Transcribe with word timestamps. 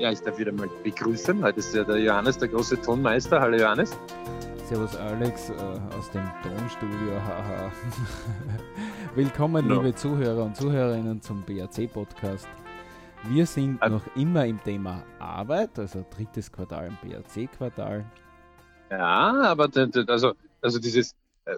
Ja, 0.00 0.10
ich 0.10 0.20
darf 0.20 0.38
wieder 0.38 0.50
mal 0.52 0.68
begrüßen. 0.82 1.42
Heute 1.44 1.58
ist 1.58 1.74
ja 1.74 1.84
der 1.84 1.98
Johannes, 1.98 2.38
der 2.38 2.48
große 2.48 2.80
Tonmeister. 2.80 3.38
Hallo 3.38 3.56
Johannes. 3.58 3.94
Servus 4.64 4.96
Alex 4.96 5.50
äh, 5.50 5.52
aus 5.98 6.10
dem 6.10 6.26
Tonstudio. 6.42 7.12
Haha. 7.22 7.70
Willkommen, 9.14 9.68
No. 9.68 9.74
liebe 9.82 9.94
Zuhörer 9.94 10.44
und 10.44 10.56
Zuhörerinnen 10.56 11.20
zum 11.20 11.44
BAC-Podcast. 11.44 12.48
Wir 13.28 13.44
sind 13.44 13.78
Ähm. 13.82 13.92
noch 13.92 14.16
immer 14.16 14.46
im 14.46 14.62
Thema 14.64 15.04
Arbeit, 15.18 15.78
also 15.78 16.02
drittes 16.16 16.50
Quartal 16.50 16.86
im 16.86 16.96
BAC-Quartal. 17.10 18.06
Ja, 18.90 19.42
aber 19.42 19.68
also, 20.08 20.32
also 20.62 20.78
dieses, 20.78 21.14
äh, 21.44 21.56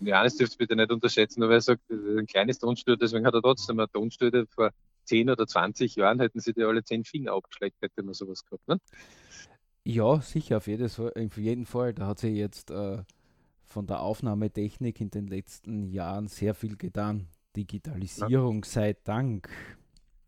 Johannes 0.00 0.36
dürft 0.36 0.58
bitte 0.58 0.74
nicht 0.74 0.90
unterschätzen, 0.90 1.40
aber 1.44 1.52
er 1.54 1.60
sagt, 1.60 1.80
ist 1.88 2.18
ein 2.18 2.26
kleines 2.26 2.58
Tonstudio, 2.58 2.96
deswegen 2.96 3.24
hat 3.24 3.34
er 3.34 3.42
trotzdem 3.42 3.78
ein 3.78 3.86
Tonstudio 3.92 4.44
vor 4.52 4.70
10 5.10 5.28
oder 5.28 5.46
20 5.46 5.96
Jahren 5.96 6.20
hätten 6.20 6.40
sie 6.40 6.52
dir 6.52 6.68
alle 6.68 6.84
10 6.84 7.04
Finger 7.04 7.32
abgeschleckt, 7.32 7.82
hätte 7.82 8.02
man 8.02 8.14
sowas 8.14 8.44
gehabt. 8.44 8.66
Ne? 8.68 8.78
Ja, 9.84 10.20
sicher, 10.20 10.58
auf, 10.58 10.68
jedes, 10.68 11.00
auf 11.00 11.36
jeden 11.36 11.66
Fall. 11.66 11.94
Da 11.94 12.06
hat 12.06 12.20
sich 12.20 12.36
jetzt 12.36 12.70
äh, 12.70 13.02
von 13.64 13.86
der 13.86 14.00
Aufnahmetechnik 14.02 15.00
in 15.00 15.10
den 15.10 15.26
letzten 15.26 15.82
Jahren 15.82 16.28
sehr 16.28 16.54
viel 16.54 16.76
getan. 16.76 17.26
Digitalisierung 17.56 18.62
sei 18.62 18.96
Dank. 19.02 19.48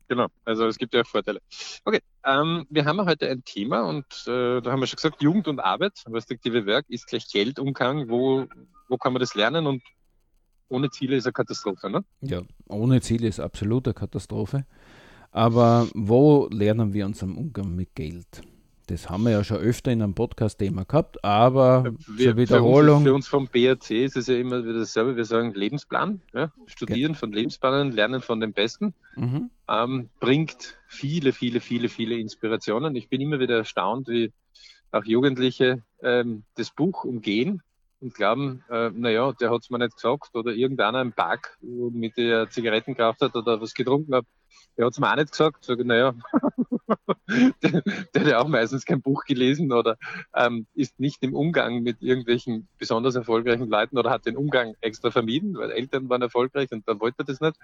Genau, 0.09 0.27
also 0.45 0.67
es 0.67 0.77
gibt 0.77 0.93
ja 0.95 1.03
auch 1.03 1.07
Vorteile. 1.07 1.41
Okay, 1.85 2.01
ähm, 2.25 2.67
wir 2.69 2.85
haben 2.85 2.99
ja 2.99 3.07
heute 3.07 3.31
ein 3.31 3.45
Thema 3.45 3.83
und 3.83 4.05
äh, 4.27 4.61
da 4.61 4.73
haben 4.73 4.81
wir 4.81 4.89
schon 4.89 4.97
gesagt, 4.97 5.23
Jugend 5.23 5.47
und 5.47 5.61
Arbeit, 5.61 6.03
respektive 6.09 6.67
Werk, 6.67 6.87
ist 6.89 7.07
gleich 7.07 7.29
Geldumgang. 7.29 8.09
Wo, 8.09 8.47
wo 8.89 8.97
kann 8.97 9.13
man 9.13 9.21
das 9.21 9.37
lernen 9.37 9.69
und 9.69 9.83
ohne 10.69 10.91
Ziele 10.91 11.17
ist 11.17 11.27
eine 11.27 11.33
Katastrophe, 11.33 11.91
ne? 11.91 12.05
Ja, 12.21 12.43
ohne 12.69 13.01
Ziel 13.01 13.25
ist 13.25 13.41
absolute 13.41 13.95
Katastrophe. 13.95 14.65
Aber 15.31 15.89
wo 15.95 16.49
lernen 16.51 16.93
wir 16.93 17.07
unseren 17.07 17.37
Umgang 17.37 17.75
mit 17.75 17.95
Geld? 17.95 18.43
Das 18.89 19.09
haben 19.09 19.23
wir 19.23 19.31
ja 19.31 19.45
schon 19.45 19.59
öfter 19.59 19.93
in 19.93 20.03
einem 20.03 20.15
Podcast-Thema 20.15 20.85
gehabt, 20.85 21.25
aber 21.25 21.95
zur 22.19 22.37
Wiederholung. 22.37 23.05
Für 23.05 23.15
uns, 23.15 23.29
für 23.29 23.37
uns 23.37 23.47
vom 23.47 23.47
BRC 23.47 23.91
ist 24.05 24.17
es 24.17 24.27
ja 24.27 24.37
immer 24.37 24.63
wieder 24.65 24.81
dasselbe. 24.81 25.17
Wir 25.17 25.25
sagen 25.25 25.55
Lebensplan, 25.55 26.21
ja? 26.35 26.53
studieren 26.67 27.15
von 27.15 27.33
Lebensplanen, 27.33 27.93
lernen 27.93 28.21
von 28.21 28.41
den 28.41 28.53
Besten, 28.53 28.93
Mhm. 29.17 29.51
ähm, 29.69 30.09
bringt 30.21 30.77
viele, 30.89 31.33
viele, 31.33 31.61
viele, 31.61 31.89
viele 31.89 32.17
Inspirationen. 32.19 32.97
Ich 32.97 33.09
bin 33.09 33.21
immer 33.21 33.39
wieder 33.41 33.57
erstaunt, 33.57 34.09
wie 34.09 34.33
auch 34.91 35.05
Jugendliche 35.05 35.83
ähm, 36.03 36.43
das 36.57 36.71
Buch 36.71 37.05
umgehen 37.05 37.63
und 38.03 38.15
glauben, 38.15 38.65
äh, 38.69 38.91
naja, 38.91 39.33
der 39.33 39.51
hat 39.51 39.63
es 39.63 39.71
mir 39.71 39.79
nicht 39.79 39.95
gesagt 39.95 40.35
oder 40.35 40.53
irgendeiner 40.53 41.01
im 41.01 41.13
Park, 41.13 41.57
mit 41.61 42.17
der 42.17 42.51
Zigaretten 42.51 42.95
geraucht 42.95 43.21
hat 43.21 43.35
oder 43.37 43.61
was 43.61 43.75
getrunken 43.75 44.15
hat, 44.15 44.27
der 44.77 44.87
hat 44.87 44.93
es 44.93 44.99
mir 44.99 45.11
auch 45.11 45.17
nicht 45.17 45.31
gesagt. 45.31 45.65
Sage, 45.65 45.85
naja, 45.85 46.15
der, 47.63 47.83
der 47.83 48.23
hat 48.23 48.29
ja 48.29 48.41
auch 48.41 48.49
meistens 48.49 48.85
kein 48.85 49.03
Buch 49.03 49.25
gelesen 49.25 49.73
oder 49.73 49.97
ähm, 50.35 50.67
ist 50.75 50.99
nicht 50.99 51.23
im 51.23 51.35
Umgang 51.35 51.83
mit 51.83 52.03
irgendwelchen 52.03 52.69
besonders 52.79 53.15
erfolgreichen 53.15 53.69
Leuten 53.69 53.99
oder 53.99 54.11
hat 54.11 54.27
den 54.27 54.37
Umgang 54.37 54.75
extra 54.81 55.11
vermieden, 55.11 55.55
weil 55.57 55.71
Eltern 55.71 56.09
waren 56.09 56.23
erfolgreich 56.23 56.71
und 56.73 56.87
dann 56.89 57.01
wollte 57.01 57.23
er 57.23 57.25
das 57.25 57.41
nicht. 57.41 57.57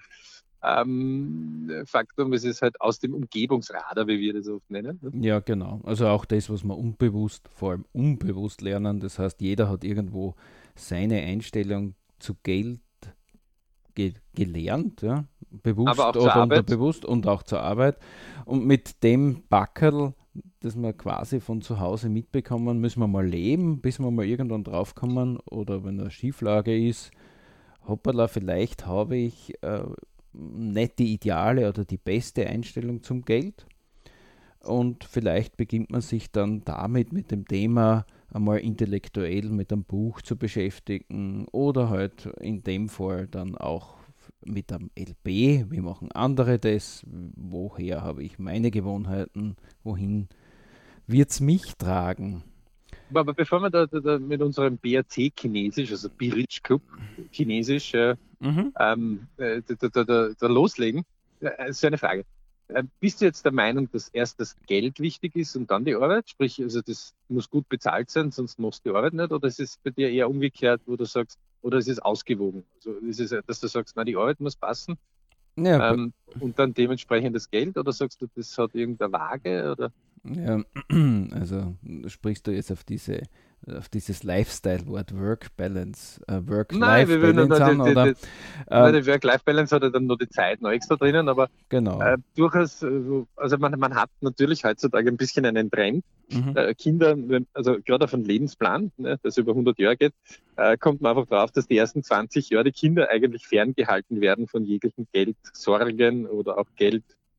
Ähm, 0.63 1.85
Faktum, 1.87 2.33
es 2.33 2.45
ist 2.45 2.63
halt 2.63 2.81
aus 2.81 2.99
dem 2.99 3.15
Umgebungsradar, 3.15 4.07
wie 4.09 4.19
wir 4.19 4.35
das 4.35 4.49
oft 4.49 4.69
nennen. 4.71 4.99
ne? 5.01 5.27
Ja, 5.27 5.39
genau. 5.39 5.81
Also 5.85 6.09
auch 6.09 6.25
das, 6.25 6.51
was 6.51 6.65
wir 6.65 6.77
unbewusst, 6.77 7.49
vor 7.55 7.71
allem 7.71 7.85
unbewusst 7.93 8.61
lernen. 8.61 8.99
Das 8.99 9.19
heißt, 9.19 9.41
jeder 9.41 9.69
hat 9.69 9.85
irgendwo 9.85 10.35
seine 10.75 11.21
Einstellung 11.23 11.95
zu 12.19 12.35
Geld 12.43 12.81
ge 13.99 14.15
gelernt, 14.33 15.03
ja? 15.03 15.25
bewusst 15.51 15.99
oder 15.99 16.43
unterbewusst 16.43 17.05
und 17.05 17.27
auch 17.27 17.43
zur 17.43 17.61
Arbeit. 17.61 17.99
Und 18.45 18.65
mit 18.65 19.03
dem 19.03 19.43
Backerl, 19.49 20.15
das 20.61 20.77
wir 20.77 20.93
quasi 20.93 21.41
von 21.41 21.63
zu 21.63 21.81
Hause 21.81 22.09
mitbekommen, 22.09 22.79
müssen 22.79 23.01
wir 23.01 23.09
mal 23.09 23.27
leben, 23.27 23.81
bis 23.81 23.99
wir 23.99 24.11
mal 24.11 24.25
irgendwann 24.25 24.63
draufkommen 24.63 25.39
oder 25.51 25.85
wenn 25.85 26.01
eine 26.01 26.11
Schieflage 26.11 26.79
ist, 26.79 27.11
hoppala, 27.87 28.29
vielleicht 28.29 28.87
habe 28.87 29.17
ich 29.17 29.61
äh, 29.63 29.83
nicht 30.33 30.99
die 31.01 31.13
ideale 31.13 31.69
oder 31.69 31.85
die 31.85 31.99
beste 31.99 32.47
Einstellung 32.47 33.03
zum 33.03 33.23
Geld. 33.23 33.67
Und 34.61 35.05
vielleicht 35.05 35.57
beginnt 35.57 35.91
man 35.91 36.03
sich 36.03 36.31
dann 36.31 36.63
damit 36.65 37.13
mit 37.13 37.31
dem 37.31 37.47
Thema 37.49 38.07
einmal 38.33 38.59
intellektuell 38.61 39.49
mit 39.51 39.73
einem 39.73 39.85
Buch 39.85 40.23
zu 40.23 40.37
beschäftigen 40.37 41.47
oder 41.53 41.89
halt 41.91 42.27
in 42.41 42.63
dem 42.63 42.89
Fall 42.89 43.27
dann 43.29 43.57
auch 43.57 43.97
mit 44.45 44.73
einem 44.73 44.91
LP. 44.95 45.67
Wie 45.71 45.81
machen 45.81 46.13
andere 46.13 46.59
das? 46.59 47.05
Woher 47.07 48.03
habe 48.03 48.23
ich 48.23 48.39
meine 48.39 48.71
Gewohnheiten? 48.71 49.57
Wohin 49.85 50.29
wird 51.07 51.31
es 51.31 51.41
mich 51.41 51.77
tragen? 51.79 52.45
Aber 53.15 53.35
bevor 53.35 53.61
wir 53.61 53.71
da, 53.71 53.87
da, 53.87 54.01
da 54.01 54.19
mit 54.19 54.43
unserem 54.43 54.77
BRC 54.79 55.33
Chinesisch, 55.39 55.91
also 55.91 56.11
Birich 56.11 56.63
Club 56.63 56.83
Chinesisch, 57.31 57.95
äh, 57.95 58.17
Mhm. 58.41 58.73
ähm, 58.79 59.29
äh, 59.39 59.63
da 59.67 60.47
loslegen, 60.47 61.05
äh, 61.41 61.73
so 61.73 61.87
eine 61.87 61.99
Frage. 61.99 62.25
Äh, 62.69 62.85
Bist 63.01 63.21
du 63.21 63.25
jetzt 63.25 63.45
der 63.45 63.53
Meinung, 63.53 63.91
dass 63.91 64.09
erst 64.09 64.41
das 64.41 64.57
Geld 64.67 65.01
wichtig 65.01 65.37
ist 65.37 65.57
und 65.57 65.71
dann 65.71 65.85
die 65.85 65.95
Arbeit? 65.95 66.29
Sprich, 66.31 66.61
also 66.63 66.83
das 66.83 67.15
muss 67.29 67.49
gut 67.51 67.69
bezahlt 67.69 68.11
sein, 68.11 68.31
sonst 68.31 68.59
machst 68.59 68.85
du 68.85 68.91
die 68.91 68.97
Arbeit 68.97 69.15
nicht? 69.15 69.33
Oder 69.33 69.49
ist 69.49 69.61
es 69.61 69.79
bei 69.79 69.91
dir 69.91 70.11
eher 70.11 70.29
umgekehrt, 70.29 70.83
wo 70.87 70.97
du 70.97 71.05
sagst, 71.05 71.39
oder 71.63 71.79
ist 71.79 71.89
es 71.89 71.99
ausgewogen? 71.99 72.65
Also 72.77 72.93
ist 72.99 73.21
es, 73.21 73.35
dass 73.47 73.61
du 73.61 73.69
sagst, 73.69 73.97
na, 73.97 74.05
die 74.05 74.17
Arbeit 74.17 74.41
muss 74.41 74.57
passen 74.57 74.99
Ja, 75.57 75.93
ähm, 75.93 76.13
und 76.41 76.59
dann 76.59 76.75
dementsprechend 76.75 77.35
das 77.35 77.51
Geld? 77.51 77.77
Oder 77.77 77.93
sagst 77.93 78.21
du, 78.23 78.27
das 78.35 78.57
hat 78.59 78.75
irgendeine 78.75 79.13
Waage? 79.13 79.73
Oder? 79.73 79.93
Ja, 80.25 80.63
also 81.33 81.77
sprichst 82.07 82.47
du 82.47 82.51
jetzt 82.53 82.73
auf 82.73 82.85
diese 82.85 83.23
auf 83.67 83.89
dieses 83.89 84.23
Lifestyle-Wort 84.23 85.19
Work-Balance, 85.19 86.21
äh, 86.29 86.41
Nein, 86.71 87.09
wir 87.09 87.21
würden 87.21 87.51
Work-Life-Balance 87.51 87.65
an, 87.65 87.85
die, 87.85 87.91
oder? 87.91 88.05
die, 88.13 88.15
Ähm, 88.71 89.03
die 89.03 89.07
Work-Life-Balance 89.11 89.75
hat 89.75 89.83
ja 89.83 89.91
dann 89.91 90.07
nur 90.07 90.17
die 90.17 90.29
Zeit 90.29 90.63
noch 90.63 90.71
extra 90.71 90.97
drinnen, 90.97 91.29
aber 91.29 91.49
genau. 91.69 92.01
äh, 92.01 92.19
durchaus, 92.37 92.83
äh, 92.83 93.03
so- 93.03 93.27
also 93.37 93.59
man, 93.59 93.79
man 93.79 93.95
hat 93.95 94.11
natürlich 94.21 94.65
heutzutage 94.65 95.09
ein 95.11 95.17
bisschen 95.17 95.45
einen 95.45 95.71
Trend. 95.71 96.05
Mhm. 96.31 96.57
Äh, 96.57 96.75
Kinder, 96.75 97.17
also 97.53 97.79
gerade 97.85 98.05
auf 98.05 98.15
einen 98.15 98.25
Lebensplan, 98.25 98.93
ne, 98.97 99.19
das 99.23 99.39
über 99.39 99.53
100 99.53 99.79
Jahre 99.79 99.97
geht, 99.97 100.13
äh, 100.57 100.77
kommt 100.77 101.01
man 101.01 101.17
einfach 101.17 101.29
drauf, 101.29 101.51
dass 101.51 101.67
die 101.67 101.77
ersten 101.77 102.03
20 102.03 102.51
Jahre 102.51 102.65
die 102.65 102.73
Kinder 102.73 103.09
eigentlich 103.11 103.47
ferngehalten 103.47 104.21
werden 104.21 104.47
von 104.47 104.65
jeglichen 104.65 105.09
Geldsorgen 105.13 106.27
oder 106.27 106.59
auch 106.59 106.67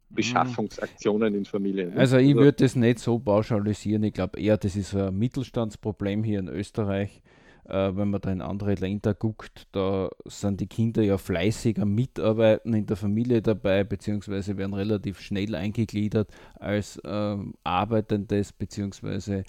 Geldbeschaffungsaktionen 0.09 1.35
in 1.35 1.45
Familien. 1.45 1.93
ne? 1.93 1.97
Also 1.97 2.17
ich 2.17 2.35
würde 2.35 2.63
das 2.63 2.75
nicht 2.75 2.99
so 2.99 3.19
pauschalisieren. 3.19 4.03
Ich 4.03 4.13
glaube 4.13 4.39
eher, 4.39 4.57
das 4.57 4.75
ist 4.75 4.95
ein 4.95 5.17
Mittelstandsproblem 5.17 6.23
hier 6.23 6.39
in 6.39 6.47
Österreich. 6.47 7.21
Äh, 7.65 7.95
wenn 7.95 8.09
man 8.09 8.19
da 8.21 8.31
in 8.31 8.41
andere 8.41 8.73
Länder 8.73 9.13
guckt, 9.13 9.67
da 9.71 10.09
sind 10.25 10.59
die 10.59 10.67
Kinder 10.67 11.03
ja 11.03 11.19
fleißig 11.19 11.79
am 11.79 11.93
Mitarbeiten 11.93 12.73
in 12.73 12.87
der 12.87 12.97
Familie 12.97 13.43
dabei, 13.43 13.83
beziehungsweise 13.83 14.57
werden 14.57 14.73
relativ 14.73 15.19
schnell 15.19 15.53
eingegliedert 15.53 16.31
als 16.55 16.99
ähm, 17.05 17.53
arbeitendes, 17.63 18.53
beziehungsweise 18.53 19.43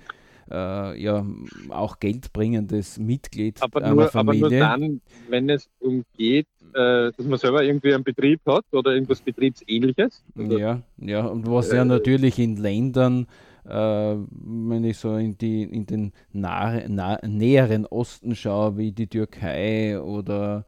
äh, 0.51 1.01
ja 1.03 1.27
auch 1.69 1.99
geldbringendes 2.01 2.99
Mitglied 2.99 3.61
aber, 3.61 3.83
einer 3.83 4.07
nur, 4.07 4.17
aber 4.17 4.35
nur 4.35 4.51
Familie. 4.51 4.59
dann, 4.59 5.01
wenn 5.27 5.49
es 5.51 5.69
umgeht, 5.79 6.49
äh, 6.73 7.13
dass 7.17 7.27
man 7.27 7.39
selber 7.39 7.63
irgendwie 7.65 7.95
einen 7.95 8.05
Betrieb 8.05 8.41
hat 8.47 8.65
oder 8.73 8.93
irgendwas 8.93 9.23
Betriebsähnliches. 9.23 10.25
Also, 10.37 10.59
Ja, 10.59 10.83
ja, 10.97 11.27
und 11.27 11.47
was 11.51 11.71
ja 11.71 11.85
Äh, 11.85 11.85
natürlich 11.85 12.39
in 12.39 12.57
Ländern, 12.57 13.27
äh, 13.65 13.71
wenn 13.71 14.85
ich 14.85 14.97
so 14.99 15.17
in, 15.17 15.37
die, 15.37 15.63
in 15.65 15.85
den 15.87 16.13
nahe, 16.33 16.87
na, 16.89 17.19
näheren 17.27 17.85
Osten 17.87 18.35
schaue, 18.35 18.79
wie 18.79 18.93
die 18.93 19.07
Türkei 19.09 20.01
oder, 20.01 20.65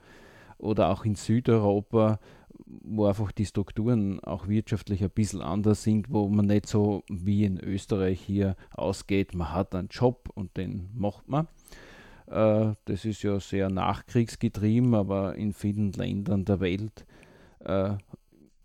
oder 0.59 0.91
auch 0.91 1.04
in 1.04 1.15
Südeuropa, 1.16 2.21
wo 2.81 3.06
einfach 3.06 3.33
die 3.33 3.47
Strukturen 3.47 4.21
auch 4.21 4.48
wirtschaftlich 4.48 5.03
ein 5.03 5.10
bisschen 5.10 5.42
anders 5.42 5.83
sind, 5.83 6.10
wo 6.10 6.28
man 6.28 6.47
nicht 6.47 6.66
so 6.66 7.03
wie 7.09 7.45
in 7.45 7.59
Österreich 7.60 8.21
hier 8.21 8.57
ausgeht, 8.74 9.34
man 9.34 9.53
hat 9.53 9.74
einen 9.74 9.89
Job 9.89 10.30
und 10.34 10.57
den 10.57 10.89
macht 10.95 11.28
man. 11.28 11.47
Äh, 12.27 12.74
das 12.86 13.04
ist 13.04 13.22
ja 13.22 13.39
sehr 13.41 13.69
nachkriegsgetrieben, 13.69 14.95
aber 14.95 15.34
in 15.36 15.53
vielen 15.53 15.92
Ländern 15.92 16.45
der 16.45 16.60
Welt 16.60 17.04
äh, 17.60 17.95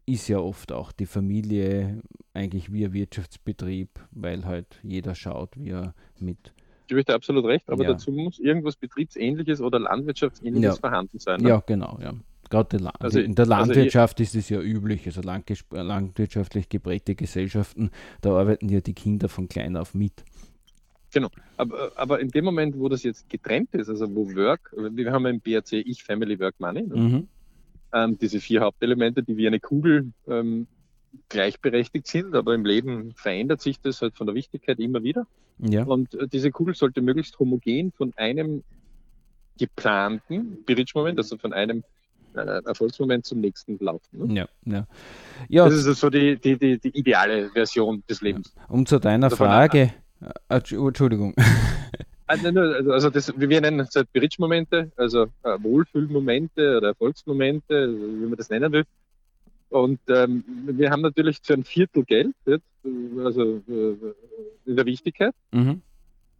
ist 0.05 0.27
ja 0.29 0.39
oft 0.39 0.71
auch 0.71 0.91
die 0.91 1.05
Familie 1.05 2.01
eigentlich 2.33 2.71
wie 2.71 2.85
ein 2.85 2.93
Wirtschaftsbetrieb, 2.93 3.89
weil 4.11 4.45
halt 4.45 4.79
jeder 4.83 5.15
schaut, 5.15 5.57
wie 5.57 5.71
er 5.71 5.93
mit. 6.19 6.53
ich 6.89 7.03
dir 7.05 7.13
absolut 7.15 7.43
recht, 7.45 7.69
aber 7.69 7.83
Ja. 7.83 7.91
dazu 7.91 8.11
muss 8.11 8.39
irgendwas 8.39 8.77
Betriebsähnliches 8.77 9.59
oder 9.59 9.79
Landwirtschaftsähnliches 9.79 10.75
Ja. 10.75 10.79
vorhanden 10.79 11.19
sein. 11.19 11.41
Ne? 11.41 11.49
Ja, 11.49 11.63
genau, 11.65 11.99
ja. 12.01 12.13
Gerade 12.49 12.77
La 12.77 12.91
Also- 12.99 13.19
in 13.19 13.35
der 13.35 13.43
also 13.43 13.73
Landwirtschaft 13.73 14.19
ist 14.19 14.35
es 14.35 14.49
ja 14.49 14.61
üblich, 14.61 15.05
also 15.05 15.21
landwirtschaftlich 15.21 16.69
geprägte 16.69 17.15
Gesellschaften, 17.15 17.91
da 18.21 18.31
arbeiten 18.31 18.69
ja 18.69 18.81
die 18.81 18.93
Kinder 18.93 19.29
von 19.29 19.47
klein 19.47 19.77
auf 19.77 19.93
mit. 19.93 20.23
Aber, 21.55 21.91
aber 21.95 22.19
in 22.19 22.29
dem 22.29 22.45
Moment, 22.45 22.77
wo 22.77 22.89
das 22.89 23.01
jetzt 23.03 23.29
getrennt 23.29 23.73
ist, 23.73 23.89
also 23.89 24.13
wo 24.13 24.35
Work, 24.35 24.73
wir 24.77 25.11
haben 25.11 25.25
im 25.25 25.39
BRC 25.39 25.73
Ich, 25.73 26.03
Family, 26.03 26.39
Work, 26.39 26.59
Money, 26.59 26.83
ne? 26.83 26.95
Mhm. 26.95 27.27
ähm, 27.93 28.17
diese 28.19 28.39
vier 28.39 28.61
Hauptelemente, 28.61 29.23
die 29.23 29.35
wie 29.35 29.47
eine 29.47 29.59
Kugel 29.59 30.11
ähm, 30.27 30.67
gleichberechtigt 31.29 32.05
sind, 32.07 32.35
aber 32.35 32.53
im 32.53 32.65
Leben 32.65 33.13
verändert 33.15 33.61
sich 33.61 33.79
das 33.79 34.01
halt 34.01 34.15
von 34.15 34.27
der 34.27 34.35
Wichtigkeit 34.35 34.79
immer 34.79 35.01
wieder. 35.01 35.25
Ja. 35.59 35.85
Und 35.85 36.13
äh, 36.13 36.27
diese 36.27 36.51
Kugel 36.51 36.75
sollte 36.75 37.01
möglichst 37.01 37.39
homogen 37.39 37.91
von 37.93 38.13
einem 38.17 38.63
geplanten 39.57 40.63
Bridge-Moment, 40.65 41.17
also 41.17 41.37
von 41.37 41.53
einem 41.53 41.83
Erfolgsmoment 42.37 43.25
zum 43.25 43.41
nächsten 43.41 43.77
laufen. 43.79 44.27
Ne? 44.27 44.33
Ja, 44.33 44.47
ja. 44.65 44.87
ja. 45.49 45.65
Das 45.65 45.85
ist 45.85 45.99
so 45.99 46.09
die, 46.09 46.37
die, 46.37 46.57
die, 46.57 46.79
die 46.79 46.97
ideale 46.97 47.49
Version 47.49 48.03
des 48.09 48.21
Lebens. 48.21 48.53
Um 48.67 48.85
zu 48.85 48.99
deiner 48.99 49.25
also 49.25 49.37
Frage, 49.37 49.93
äh, 50.49 50.55
Entschuldigung. 50.75 51.35
Also, 52.29 52.91
also 52.91 53.09
das, 53.09 53.33
wir 53.37 53.61
nennen 53.61 53.79
es 53.79 53.95
halt 53.95 54.11
Bridge-Momente, 54.11 54.91
also 54.97 55.27
äh, 55.43 55.57
Wohlfühlmomente 55.61 56.77
oder 56.77 56.89
Erfolgsmomente, 56.89 57.87
wie 57.89 58.25
man 58.25 58.35
das 58.35 58.49
nennen 58.49 58.69
will. 58.73 58.83
Und 59.69 59.99
ähm, 60.09 60.43
wir 60.45 60.91
haben 60.91 61.01
natürlich 61.01 61.41
zu 61.41 61.53
einem 61.53 61.63
Viertel 61.63 62.03
Geld, 62.03 62.35
jetzt, 62.45 62.65
also 63.17 63.61
äh, 63.69 63.95
in 64.65 64.75
der 64.75 64.85
Wichtigkeit. 64.85 65.33
Mhm. 65.51 65.81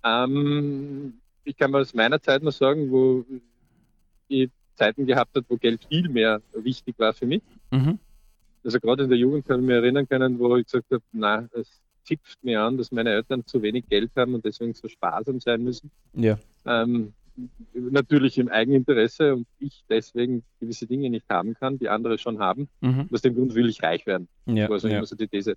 Ähm, 0.04 1.14
ich 1.44 1.58
kann 1.58 1.72
mal 1.72 1.82
aus 1.82 1.94
meiner 1.94 2.22
Zeit 2.22 2.44
noch 2.44 2.52
sagen, 2.52 2.92
wo 2.92 3.26
ich 4.28 4.50
Zeiten 4.77 5.06
gehabt 5.06 5.35
habe, 5.35 5.45
wo 5.50 5.57
Geld 5.57 5.85
viel 5.89 6.07
mehr 6.09 6.41
wichtig 6.53 6.97
war 6.97 7.13
für 7.13 7.25
mich. 7.25 7.41
Mhm. 7.71 8.00
Also 8.63 8.79
gerade 8.79 9.03
in 9.03 9.09
der 9.09 9.18
Jugend 9.18 9.47
kann 9.47 9.62
ich 9.62 9.65
mich 9.65 9.75
erinnern 9.75 10.07
können, 10.07 10.39
wo 10.39 10.56
ich 10.57 10.65
gesagt 10.65 10.91
habe, 10.91 11.03
na, 11.12 11.47
es 11.53 11.81
tippt 12.06 12.38
mir 12.41 12.62
an, 12.62 12.77
dass 12.77 12.91
meine 12.91 13.12
Eltern 13.12 13.45
zu 13.45 13.62
wenig 13.62 13.88
Geld 13.89 14.12
haben 14.15 14.33
und 14.33 14.45
deswegen 14.45 14.74
so 14.74 14.88
sparsam 14.88 15.39
sein 15.39 15.63
müssen. 15.63 15.91
Ja. 16.13 16.38
Ähm, 16.65 17.13
natürlich 17.74 18.38
im 18.38 18.50
Eigeninteresse 18.50 19.35
und 19.35 19.47
ich 19.59 19.83
deswegen 19.89 20.44
gewisse 20.59 20.88
Dinge 20.88 21.09
nicht 21.09 21.29
haben 21.29 21.53
kann, 21.53 21.77
die 21.77 21.89
andere 21.89 22.18
schon 22.18 22.39
haben. 22.39 22.68
Mhm. 22.81 23.09
Aus 23.12 23.21
dem 23.21 23.35
Grund 23.35 23.53
will 23.56 23.69
ich 23.69 23.83
reich 23.83 24.06
werden. 24.06 24.27
Ja, 24.45 24.63
das 24.63 24.69
war 24.69 24.79
so 24.79 24.88
ja. 24.88 24.97
immer 24.97 25.06
so 25.06 25.15
die 25.15 25.27
These. 25.27 25.56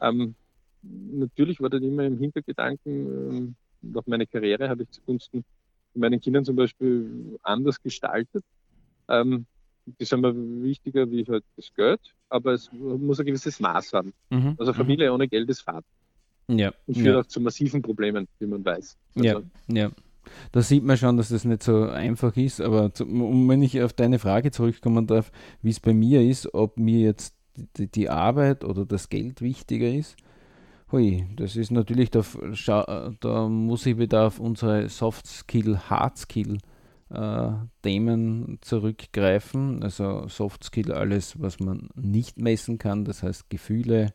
Ähm, 0.00 0.34
natürlich 0.82 1.60
war 1.60 1.70
dann 1.70 1.82
immer 1.82 2.04
im 2.04 2.18
Hintergedanken, 2.18 3.54
ähm, 3.84 3.96
auch 3.96 4.06
meine 4.06 4.26
Karriere 4.26 4.68
habe 4.68 4.84
ich 4.84 4.90
zugunsten 4.90 5.44
meinen 5.94 6.20
Kindern 6.20 6.44
zum 6.44 6.56
Beispiel 6.56 7.38
anders 7.42 7.82
gestaltet. 7.82 8.44
Ähm, 9.08 9.46
die 9.86 10.04
sind 10.04 10.20
mir 10.20 10.34
wichtiger 10.34 11.10
wie 11.10 11.24
halt 11.26 11.44
das 11.56 11.72
Geld, 11.74 12.00
aber 12.28 12.52
es 12.52 12.70
muss 12.72 13.20
ein 13.20 13.26
gewisses 13.26 13.60
Maß 13.60 13.92
haben. 13.92 14.12
Mhm. 14.30 14.54
Also 14.58 14.72
Familie 14.72 15.08
mhm. 15.08 15.14
ohne 15.14 15.28
Geld 15.28 15.48
ist 15.50 15.60
Fahrt. 15.60 15.84
Ja. 16.48 16.72
Und 16.86 16.94
führt 16.94 17.06
ja. 17.14 17.20
auch 17.20 17.26
zu 17.26 17.40
massiven 17.40 17.82
Problemen, 17.82 18.28
wie 18.38 18.46
man 18.46 18.64
weiß. 18.64 18.96
Also, 19.16 19.26
ja, 19.26 19.42
ja. 19.68 19.90
Da 20.52 20.62
sieht 20.62 20.84
man 20.84 20.96
schon, 20.96 21.16
dass 21.16 21.28
das 21.28 21.44
nicht 21.44 21.62
so 21.62 21.84
einfach 21.84 22.36
ist, 22.36 22.60
aber 22.60 22.92
zu, 22.94 23.04
um, 23.04 23.48
wenn 23.48 23.62
ich 23.62 23.82
auf 23.82 23.92
deine 23.92 24.18
Frage 24.18 24.50
zurückkommen 24.50 25.06
darf, 25.06 25.30
wie 25.62 25.70
es 25.70 25.80
bei 25.80 25.92
mir 25.92 26.22
ist, 26.22 26.52
ob 26.54 26.78
mir 26.78 27.00
jetzt 27.00 27.36
die, 27.76 27.90
die 27.90 28.08
Arbeit 28.08 28.64
oder 28.64 28.86
das 28.86 29.08
Geld 29.10 29.42
wichtiger 29.42 29.88
ist, 29.88 30.16
Hui, 30.94 31.26
das 31.34 31.56
ist 31.56 31.72
natürlich, 31.72 32.10
da, 32.12 32.22
da 33.18 33.48
muss 33.48 33.84
ich 33.84 33.98
wieder 33.98 34.28
auf 34.28 34.38
unsere 34.38 34.88
Soft 34.88 35.26
Skill, 35.26 35.76
Hard 35.90 36.18
Skill 36.18 36.58
äh, 37.10 37.50
Themen 37.82 38.58
zurückgreifen. 38.60 39.82
Also 39.82 40.28
Soft 40.28 40.62
Skill, 40.62 40.92
alles, 40.92 41.40
was 41.40 41.58
man 41.58 41.88
nicht 41.96 42.38
messen 42.38 42.78
kann, 42.78 43.04
das 43.04 43.24
heißt 43.24 43.50
Gefühle. 43.50 44.14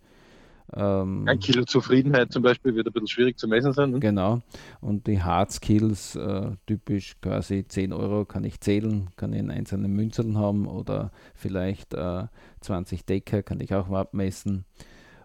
Ähm, 0.73 1.27
ein 1.27 1.39
Kilo 1.39 1.65
Zufriedenheit 1.65 2.31
zum 2.31 2.43
Beispiel 2.43 2.73
wird 2.73 2.87
ein 2.87 2.93
bisschen 2.93 3.09
schwierig 3.09 3.37
zu 3.37 3.49
messen 3.49 3.73
sein. 3.73 3.91
Ne? 3.91 3.99
Genau. 3.99 4.41
Und 4.79 5.05
die 5.05 5.21
Hard 5.21 5.51
Skills, 5.51 6.15
äh, 6.15 6.51
typisch 6.65 7.15
quasi 7.21 7.65
10 7.67 7.91
Euro 7.91 8.23
kann 8.23 8.45
ich 8.45 8.61
zählen, 8.61 9.09
kann 9.17 9.33
ich 9.33 9.39
in 9.39 9.51
einzelnen 9.51 9.91
Münzeln 9.91 10.37
haben 10.37 10.65
oder 10.65 11.11
vielleicht 11.35 11.93
äh, 11.93 12.27
20 12.61 13.05
Decker 13.05 13.43
kann 13.43 13.59
ich 13.59 13.73
auch 13.73 13.89
abmessen 13.89 14.63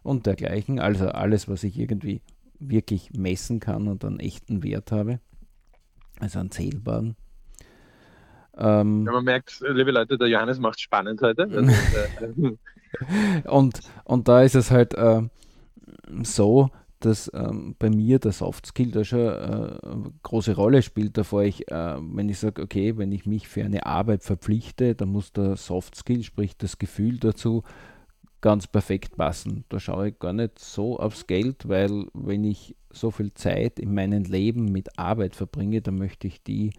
und 0.05 0.27
dergleichen. 0.27 0.79
Also 0.79 1.09
alles, 1.09 1.49
was 1.49 1.65
ich 1.65 1.79
irgendwie 1.79 2.21
wirklich 2.61 3.11
messen 3.13 3.59
kann 3.59 3.89
und 3.89 4.05
einen 4.05 4.21
echten 4.21 4.63
Wert 4.63 4.93
habe. 4.93 5.19
Also 6.21 6.39
einen 6.39 6.53
zählbaren. 6.53 7.17
Ähm, 8.57 9.05
ja, 9.05 9.13
man 9.13 9.25
merkt, 9.25 9.61
liebe 9.69 9.91
Leute, 9.91 10.17
der 10.17 10.29
Johannes 10.29 10.61
macht 10.61 10.81
spannend 10.81 11.21
heute. 11.23 11.43
Äh, 11.43 12.53
und, 13.49 13.81
und 14.05 14.29
da 14.29 14.43
ist 14.43 14.55
es 14.55 14.71
halt 14.71 14.95
äh, 14.95 15.23
so, 16.23 16.71
dass 17.01 17.31
ähm, 17.35 17.75
bei 17.79 17.91
mir 17.91 18.19
der 18.19 18.33
Soft 18.33 18.67
Skill 18.67 18.93
da 18.93 19.05
schon 19.05 19.19
äh, 19.19 19.79
eine 19.83 20.13
große 20.23 20.55
Rolle 20.55 20.83
spielt, 20.83 21.19
davor 21.19 21.43
ich, 21.43 21.69
äh, 21.71 21.97
wenn 22.01 22.29
ich 22.29 22.39
sage, 22.39 22.63
okay, 22.63 22.97
wenn 22.97 23.11
ich 23.11 23.27
mich 23.27 23.49
für 23.49 23.65
eine 23.65 23.87
Arbeit 23.87 24.23
verpflichte, 24.23 24.95
dann 24.95 25.09
muss 25.09 25.33
der 25.33 25.57
Soft 25.57 25.97
Skill, 25.97 26.23
sprich 26.23 26.57
das 26.57 26.79
Gefühl 26.79 27.19
dazu, 27.19 27.65
ganz 28.45 28.67
perfekt 28.67 29.17
passen. 29.17 29.65
Da 29.71 29.81
schaue 29.81 30.09
ich 30.09 30.19
gar 30.19 30.35
nicht 30.35 30.59
so 30.59 30.99
aufs 30.99 31.27
Geld, 31.27 31.67
weil 31.67 32.09
wenn 32.13 32.45
ich 32.45 32.77
so 32.91 33.11
viel 33.11 33.33
Zeit 33.33 33.79
in 33.79 33.95
meinem 33.95 34.25
Leben 34.25 34.67
mit 34.67 34.99
Arbeit 34.99 35.35
verbringe, 35.35 35.81
dann 35.81 35.97
möchte 35.97 36.27
ich 36.27 36.43
die 36.43 36.75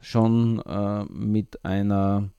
schon 0.00 0.60
äh, 0.60 1.04
mit 1.04 1.62
einer 1.66 2.30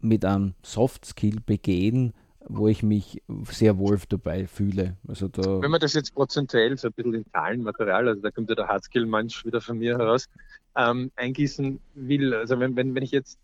mit 0.00 0.26
einem 0.26 0.52
Soft 0.62 1.06
Skill 1.06 1.40
begehen, 1.40 2.12
wo 2.46 2.68
ich 2.68 2.82
mich 2.82 3.22
sehr 3.48 3.78
wohl 3.78 3.98
dabei 4.06 4.46
fühle. 4.46 4.98
Also 5.08 5.28
da 5.28 5.62
Wenn 5.62 5.70
man 5.70 5.80
das 5.80 5.94
jetzt 5.94 6.14
prozentuell, 6.14 6.76
so 6.76 6.88
ein 6.88 6.92
bisschen 6.92 7.14
in 7.14 7.24
Zahlenmaterial, 7.32 8.08
also 8.08 8.20
da 8.20 8.30
kommt 8.30 8.50
ja 8.50 8.56
der 8.56 8.68
Hardskill-Manch 8.68 9.46
wieder 9.46 9.62
von 9.62 9.78
mir 9.78 9.96
heraus, 9.96 10.28
ähm, 10.76 11.10
eingießen 11.16 11.80
will, 11.94 12.34
also 12.34 12.60
wenn, 12.60 12.76
wenn, 12.76 12.94
wenn 12.94 13.02
ich 13.02 13.10
jetzt 13.10 13.38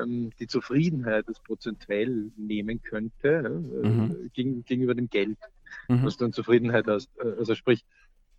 ähm, 0.00 0.30
die 0.38 0.46
Zufriedenheit 0.46 1.28
als 1.28 1.40
prozentuell 1.40 2.30
nehmen 2.36 2.82
könnte 2.82 3.42
ne, 3.42 3.88
mhm. 3.88 4.30
gegen, 4.32 4.64
gegenüber 4.64 4.94
dem 4.94 5.08
Geld, 5.08 5.38
mhm. 5.88 6.04
was 6.04 6.16
dann 6.16 6.32
Zufriedenheit 6.32 6.86
hast. 6.86 7.10
Äh, 7.18 7.34
also 7.38 7.54
sprich, 7.54 7.84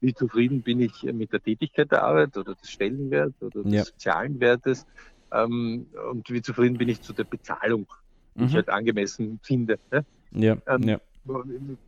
wie 0.01 0.13
zufrieden 0.13 0.61
bin 0.61 0.79
ich 0.79 1.03
mit 1.03 1.31
der 1.33 1.41
Tätigkeit 1.41 1.91
der 1.91 2.03
Arbeit 2.03 2.37
oder 2.37 2.55
des 2.55 2.69
Stellenwerts 2.69 3.41
oder 3.41 3.63
des 3.63 3.73
ja. 3.73 3.83
sozialen 3.83 4.39
Wertes 4.39 4.85
ähm, 5.31 5.87
und 6.11 6.29
wie 6.29 6.41
zufrieden 6.41 6.77
bin 6.77 6.89
ich 6.89 7.01
zu 7.01 7.13
der 7.13 7.23
Bezahlung, 7.23 7.87
die 8.35 8.41
mhm. 8.41 8.47
ich 8.47 8.55
halt 8.55 8.69
angemessen 8.69 9.39
finde. 9.41 9.79
Ne? 9.91 10.05
Ja, 10.31 10.57
ähm, 10.67 10.83
ja. 10.83 10.99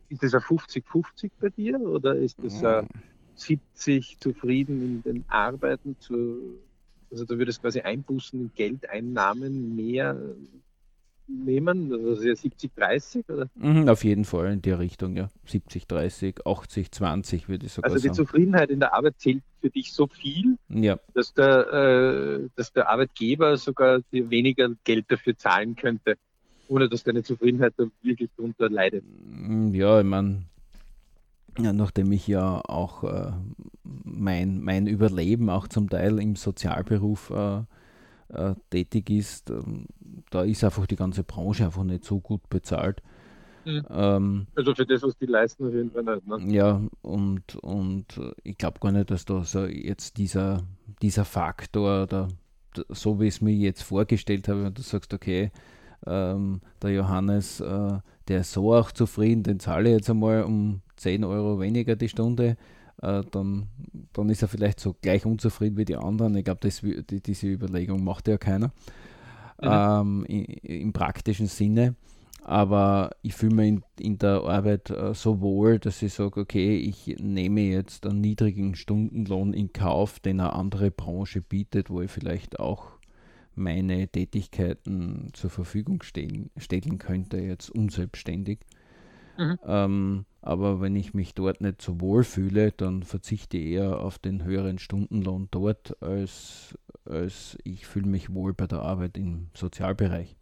Ist 0.08 0.24
das 0.24 0.34
ein 0.34 0.40
50-50 0.40 1.30
bei 1.40 1.50
dir 1.50 1.80
oder 1.80 2.16
ist 2.16 2.38
das 2.42 2.64
ein 2.64 2.88
70 3.36 4.18
zufrieden 4.18 4.82
in 4.82 5.02
den 5.02 5.24
Arbeiten 5.28 5.96
zu 6.00 6.58
also 7.10 7.24
da 7.24 7.38
würde 7.38 7.50
es 7.50 7.60
quasi 7.60 7.80
Einbußen 7.80 8.40
in 8.40 8.50
Geldeinnahmen 8.54 9.76
mehr 9.76 10.16
nehmen, 11.28 11.92
also 11.92 12.14
70, 12.14 12.74
30 12.74 13.28
oder? 13.28 13.48
Mhm, 13.54 13.88
auf 13.88 14.02
jeden 14.02 14.24
Fall 14.24 14.52
in 14.52 14.62
der 14.62 14.78
Richtung, 14.78 15.16
ja. 15.16 15.28
70, 15.44 15.86
30, 15.86 16.46
80, 16.46 16.90
20 16.90 17.48
würde 17.48 17.66
ich 17.66 17.72
sogar 17.72 17.90
sagen. 17.90 17.96
Also 17.96 18.08
die 18.08 18.14
Zufriedenheit 18.14 18.70
in 18.70 18.80
der 18.80 18.94
Arbeit 18.94 19.14
zählt 19.18 19.42
für 19.60 19.70
dich 19.70 19.92
so 19.92 20.06
viel, 20.06 20.56
ja. 20.68 20.98
dass, 21.14 21.34
der, 21.34 21.72
äh, 21.72 22.48
dass 22.56 22.72
der 22.72 22.88
Arbeitgeber 22.88 23.56
sogar 23.56 24.00
dir 24.12 24.30
weniger 24.30 24.70
Geld 24.84 25.06
dafür 25.08 25.36
zahlen 25.36 25.76
könnte, 25.76 26.16
ohne 26.68 26.88
dass 26.88 27.04
deine 27.04 27.22
Zufriedenheit 27.22 27.74
da 27.76 27.84
wirklich 28.02 28.30
darunter 28.36 28.70
leidet. 28.70 29.04
Mm, 29.26 29.74
ja, 29.74 30.00
ich 30.00 30.06
meine, 30.06 30.44
ja, 31.60 31.72
nachdem 31.72 32.12
ich 32.12 32.26
ja 32.26 32.60
auch 32.66 33.04
äh, 33.04 33.32
mein, 33.82 34.60
mein 34.60 34.86
Überleben 34.86 35.50
auch 35.50 35.68
zum 35.68 35.88
Teil 35.88 36.18
im 36.18 36.36
Sozialberuf 36.36 37.30
äh, 37.30 37.62
äh, 38.28 38.54
tätig 38.70 39.10
ist, 39.10 39.50
ähm, 39.50 39.86
da 40.30 40.42
ist 40.42 40.64
einfach 40.64 40.86
die 40.86 40.96
ganze 40.96 41.24
Branche 41.24 41.64
einfach 41.64 41.84
nicht 41.84 42.04
so 42.04 42.20
gut 42.20 42.48
bezahlt. 42.48 43.02
Mhm. 43.64 43.84
Ähm, 43.90 44.46
also 44.54 44.74
für 44.74 44.86
das, 44.86 45.02
was 45.02 45.16
die 45.18 45.26
leisten, 45.26 45.66
auf 45.66 45.74
jeden 45.74 45.90
Fall 45.90 46.04
nicht. 46.04 46.26
Ne? 46.26 46.54
Ja, 46.54 46.80
und, 47.02 47.56
und 47.56 48.06
ich 48.42 48.56
glaube 48.56 48.78
gar 48.80 48.92
nicht, 48.92 49.10
dass 49.10 49.24
da 49.24 49.44
so 49.44 49.66
jetzt 49.66 50.16
dieser, 50.16 50.62
dieser 51.02 51.24
Faktor, 51.24 52.04
oder 52.04 52.28
so 52.88 53.20
wie 53.20 53.26
ich 53.26 53.34
es 53.34 53.40
mir 53.40 53.54
jetzt 53.54 53.82
vorgestellt 53.82 54.48
habe, 54.48 54.64
wenn 54.64 54.74
du 54.74 54.82
sagst, 54.82 55.12
okay, 55.12 55.50
ähm, 56.06 56.60
der 56.82 56.92
Johannes, 56.92 57.60
äh, 57.60 57.98
der 58.28 58.40
ist 58.40 58.52
so 58.52 58.72
auch 58.74 58.92
zufrieden, 58.92 59.42
den 59.42 59.58
zahle 59.58 59.88
ich 59.88 59.96
jetzt 59.96 60.10
einmal 60.10 60.44
um 60.44 60.82
10 60.98 61.24
Euro 61.24 61.60
weniger 61.60 61.96
die 61.96 62.08
Stunde, 62.08 62.56
äh, 63.02 63.22
dann, 63.30 63.68
dann 64.12 64.28
ist 64.28 64.42
er 64.42 64.48
vielleicht 64.48 64.80
so 64.80 64.94
gleich 65.00 65.24
unzufrieden 65.24 65.76
wie 65.76 65.84
die 65.84 65.96
anderen. 65.96 66.36
Ich 66.36 66.44
glaube, 66.44 66.68
die, 66.68 67.20
diese 67.22 67.46
Überlegung 67.46 68.04
macht 68.04 68.28
ja 68.28 68.38
keiner 68.38 68.72
mhm. 69.62 69.68
ähm, 69.70 70.24
in, 70.26 70.44
im 70.44 70.92
praktischen 70.92 71.46
Sinne. 71.46 71.94
Aber 72.44 73.10
ich 73.20 73.34
fühle 73.34 73.56
mich 73.56 73.68
in, 73.68 73.82
in, 73.98 74.18
der 74.18 74.42
Arbeit 74.44 74.88
äh, 74.88 75.12
so 75.12 75.40
wohl, 75.40 75.78
dass 75.78 76.00
ich 76.00 76.14
sage, 76.14 76.40
okay, 76.40 76.78
ich 76.78 77.16
nehme 77.18 77.60
jetzt 77.60 78.06
einen 78.06 78.22
niedrigen 78.22 78.74
Stundenlohn 78.74 79.52
in 79.52 79.72
Kauf, 79.72 80.18
den 80.18 80.40
eine 80.40 80.54
andere 80.54 80.90
Branche 80.90 81.42
bietet, 81.42 81.90
wo 81.90 82.00
ich 82.00 82.10
vielleicht 82.10 82.58
auch 82.58 82.86
meine 83.54 84.08
Tätigkeiten 84.08 85.28
zur 85.34 85.50
Verfügung 85.50 86.02
stehen, 86.02 86.50
stellen 86.56 86.96
könnte, 86.98 87.38
jetzt 87.38 87.70
unselbstständig. 87.70 88.60
Mhm. 89.38 89.58
Ähm, 89.64 90.24
aber 90.42 90.80
wenn 90.80 90.96
ich 90.96 91.14
mich 91.14 91.34
dort 91.34 91.60
nicht 91.60 91.80
so 91.80 92.00
wohl 92.00 92.24
fühle, 92.24 92.72
dann 92.72 93.04
verzichte 93.04 93.56
ich 93.56 93.72
eher 93.72 94.00
auf 94.00 94.18
den 94.18 94.44
höheren 94.44 94.78
Stundenlohn 94.78 95.48
dort, 95.50 96.00
als, 96.02 96.76
als 97.04 97.56
ich 97.64 97.86
fühle 97.86 98.08
mich 98.08 98.34
wohl 98.34 98.52
bei 98.52 98.66
der 98.66 98.82
Arbeit 98.82 99.16
im 99.16 99.48
Sozialbereich. 99.54 100.36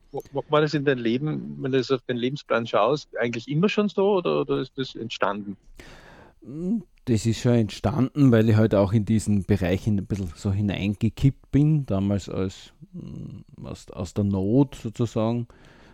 War 0.48 0.60
das 0.62 0.72
in 0.72 0.84
deinem 0.84 1.02
Leben, 1.02 1.58
wenn 1.60 1.72
du 1.72 1.78
auf 1.78 2.02
den 2.08 2.16
Lebensplan 2.16 2.66
schaust, 2.66 3.14
eigentlich 3.18 3.48
immer 3.48 3.68
schon 3.68 3.88
so 3.88 4.16
oder, 4.16 4.40
oder 4.40 4.60
ist 4.60 4.72
das 4.76 4.94
entstanden? 4.94 5.58
Das 7.04 7.26
ist 7.26 7.40
schon 7.40 7.52
entstanden, 7.52 8.32
weil 8.32 8.48
ich 8.48 8.56
halt 8.56 8.74
auch 8.74 8.92
in 8.92 9.04
diesen 9.04 9.44
Bereichen 9.44 9.98
ein 9.98 10.06
bisschen 10.06 10.32
so 10.34 10.52
hineingekippt 10.52 11.50
bin, 11.50 11.84
damals 11.84 12.28
als, 12.30 12.72
mm, 12.92 13.66
aus, 13.66 13.90
aus 13.90 14.14
der 14.14 14.24
Not 14.24 14.76
sozusagen 14.76 15.48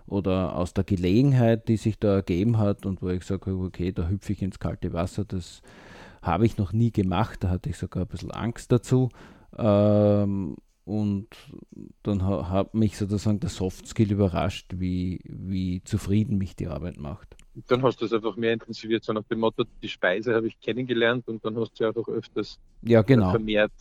oder 0.07 0.57
aus 0.57 0.75
der 0.75 0.85
Gelegenheit, 0.85 1.69
die 1.69 1.77
sich 1.77 1.99
da 1.99 2.17
ergeben 2.17 2.59
hat 2.59 2.87
und 2.87 3.03
wo 3.03 3.09
ich 3.09 3.21
gesagt 3.21 3.47
habe, 3.47 3.59
okay, 3.59 3.93
da 3.93 4.09
hüpfe 4.09 4.33
ich 4.33 4.43
ins 4.43 4.59
kalte 4.59 4.93
Wasser, 4.93 5.25
das 5.25 5.63
habe 6.23 6.47
ich 6.47 6.57
noch 6.57 6.73
nie 6.73 6.93
gemacht, 6.93 7.43
da 7.45 7.51
hatte 7.51 7.71
ich 7.71 7.77
sogar 7.77 8.05
ein 8.05 8.09
bisschen 8.09 8.31
Angst 8.31 8.71
dazu. 8.73 9.09
Ähm, 9.57 10.57
und 10.85 11.29
dann 12.03 12.25
ha, 12.25 12.49
hat 12.49 12.75
mich 12.75 12.97
sozusagen 12.97 13.39
der 13.41 13.51
Softskill 13.51 14.11
überrascht, 14.11 14.73
wie, 14.77 15.21
wie 15.25 15.83
zufrieden 15.85 16.39
mich 16.39 16.57
die 16.57 16.67
Arbeit 16.67 16.99
macht. 16.99 17.37
Dann 17.69 17.83
hast 17.83 18.01
du 18.01 18.07
es 18.07 18.13
einfach 18.13 18.37
mehr 18.37 18.55
intensiviert, 18.55 19.05
so 19.05 19.13
nach 19.13 19.25
dem 19.25 19.41
Motto, 19.41 19.65
die 19.83 19.89
Speise 19.89 20.35
habe 20.35 20.49
ich 20.49 20.59
kennengelernt 20.61 21.29
und 21.29 21.45
dann 21.45 21.57
hast 21.57 21.79
du 21.79 21.85
ja 21.85 21.91
auch 21.91 22.09
öfters 22.09 22.59
ja, 22.83 23.03
genau. 23.03 23.31
vermehrt. 23.31 23.73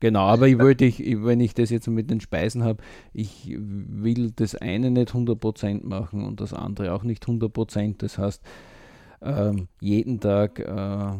Genau, 0.00 0.26
aber 0.26 0.48
ich 0.48 0.58
wollte, 0.58 0.84
ich, 0.84 0.98
wenn 1.22 1.40
ich 1.40 1.54
das 1.54 1.70
jetzt 1.70 1.86
mit 1.88 2.10
den 2.10 2.20
Speisen 2.20 2.64
habe, 2.64 2.82
ich 3.12 3.56
will 3.56 4.32
das 4.32 4.54
eine 4.56 4.90
nicht 4.90 5.12
100% 5.12 5.86
machen 5.86 6.24
und 6.24 6.40
das 6.40 6.52
andere 6.52 6.92
auch 6.92 7.04
nicht 7.04 7.24
100%. 7.24 7.96
Das 7.98 8.18
heißt, 8.18 8.42
ähm, 9.22 9.68
jeden 9.80 10.18
Tag 10.18 10.58
äh, 10.58 11.12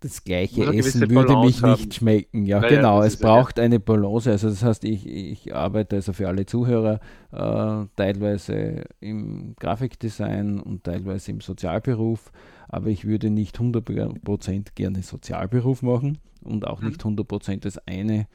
das 0.00 0.24
gleiche 0.24 0.64
Essen 0.74 1.10
würde 1.10 1.36
mich 1.36 1.62
haben. 1.62 1.72
nicht 1.72 1.94
schmecken. 1.94 2.46
Ja, 2.46 2.60
naja, 2.60 2.76
genau. 2.76 3.02
Es 3.02 3.18
braucht 3.18 3.58
ja. 3.58 3.64
eine 3.64 3.80
Balance. 3.80 4.30
Also 4.30 4.48
das 4.48 4.62
heißt, 4.62 4.84
ich, 4.84 5.06
ich 5.06 5.54
arbeite 5.54 5.96
also 5.96 6.14
für 6.14 6.26
alle 6.26 6.46
Zuhörer 6.46 7.00
äh, 7.32 7.86
teilweise 7.96 8.84
im 9.00 9.54
Grafikdesign 9.60 10.58
und 10.60 10.84
teilweise 10.84 11.32
im 11.32 11.42
Sozialberuf, 11.42 12.32
aber 12.70 12.88
ich 12.88 13.04
würde 13.04 13.30
nicht 13.30 13.58
100% 13.58 14.74
gerne 14.74 15.02
Sozialberuf 15.02 15.82
machen 15.82 16.18
und 16.42 16.66
auch 16.66 16.80
mhm. 16.80 16.88
nicht 16.88 17.02
100% 17.02 17.60
das 17.60 17.78
eine, 17.86 18.26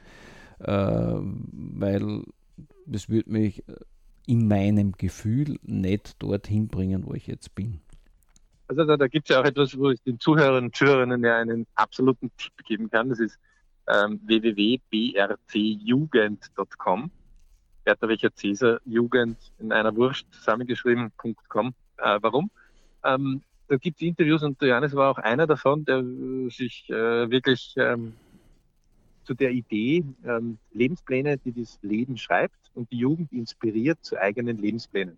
äh, 0.60 0.72
weil 0.72 2.22
das 2.86 3.08
würde 3.08 3.30
mich 3.30 3.64
in 4.26 4.46
meinem 4.46 4.92
Gefühl 4.92 5.58
nicht 5.62 6.22
dorthin 6.22 6.68
bringen, 6.68 7.06
wo 7.06 7.14
ich 7.14 7.26
jetzt 7.26 7.54
bin. 7.54 7.80
Also 8.68 8.84
da, 8.84 8.96
da 8.96 9.06
gibt 9.06 9.30
es 9.30 9.34
ja 9.34 9.40
auch 9.40 9.46
etwas, 9.46 9.78
wo 9.78 9.90
ich 9.90 10.02
den 10.02 10.20
Zuhörern 10.20 10.64
und 10.64 10.76
Zuhörerinnen 10.76 11.24
ja 11.24 11.38
einen 11.38 11.66
absoluten 11.74 12.30
Tipp 12.36 12.52
geben 12.66 12.90
kann. 12.90 13.08
Das 13.08 13.20
ist 13.20 13.38
ähm, 13.88 14.20
www.brcjugend.com. 14.24 17.10
Bertha 17.84 18.08
welcher 18.08 18.34
Cäsar 18.34 18.80
Jugend 18.84 19.38
in 19.60 19.72
einer 19.72 19.94
Wurst 19.94 20.26
zusammengeschrieben.com. 20.32 21.74
Äh, 21.98 22.18
warum? 22.20 22.50
Ähm, 23.04 23.42
da 23.68 23.76
gibt 23.76 24.00
es 24.00 24.06
Interviews 24.06 24.42
und 24.42 24.60
Johannes 24.62 24.94
war 24.94 25.10
auch 25.10 25.18
einer 25.18 25.46
davon, 25.46 25.84
der 25.84 26.04
sich 26.50 26.88
äh, 26.88 27.30
wirklich 27.30 27.74
ähm, 27.76 28.14
zu 29.24 29.34
der 29.34 29.50
Idee 29.50 30.04
ähm, 30.24 30.58
Lebenspläne, 30.72 31.38
die 31.38 31.52
das 31.52 31.78
Leben 31.82 32.16
schreibt 32.16 32.70
und 32.74 32.90
die 32.92 32.98
Jugend 32.98 33.32
inspiriert 33.32 33.98
zu 34.02 34.16
eigenen 34.16 34.58
Lebensplänen. 34.58 35.16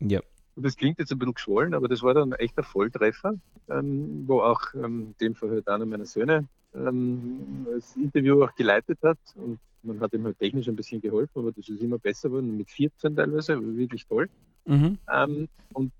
Ja. 0.00 0.20
Und 0.56 0.66
das 0.66 0.76
klingt 0.76 0.98
jetzt 0.98 1.12
ein 1.12 1.18
bisschen 1.18 1.34
geschwollen, 1.34 1.74
aber 1.74 1.88
das 1.88 2.02
war 2.02 2.12
dann 2.12 2.32
echt 2.32 2.58
ein 2.58 2.64
Volltreffer, 2.64 3.34
ähm, 3.68 4.24
wo 4.26 4.40
auch 4.40 4.60
ähm, 4.74 5.14
dem 5.20 5.34
Fall 5.34 5.50
halt 5.50 5.68
einer 5.68 5.86
meiner 5.86 6.04
Söhne 6.04 6.46
ähm, 6.74 7.66
das 7.72 7.96
Interview 7.96 8.44
auch 8.44 8.54
geleitet 8.54 8.98
hat. 9.02 9.18
Und 9.36 9.58
man 9.82 10.00
hat 10.00 10.12
ihm 10.12 10.24
halt 10.24 10.38
technisch 10.38 10.68
ein 10.68 10.76
bisschen 10.76 11.00
geholfen, 11.00 11.38
aber 11.38 11.52
das 11.52 11.68
ist 11.68 11.80
immer 11.80 11.98
besser 11.98 12.28
geworden, 12.28 12.56
mit 12.56 12.68
14 12.68 13.16
teilweise, 13.16 13.58
wirklich 13.76 14.06
toll. 14.06 14.28
Mhm. 14.66 14.98
Ähm, 15.10 15.48
und 15.72 15.92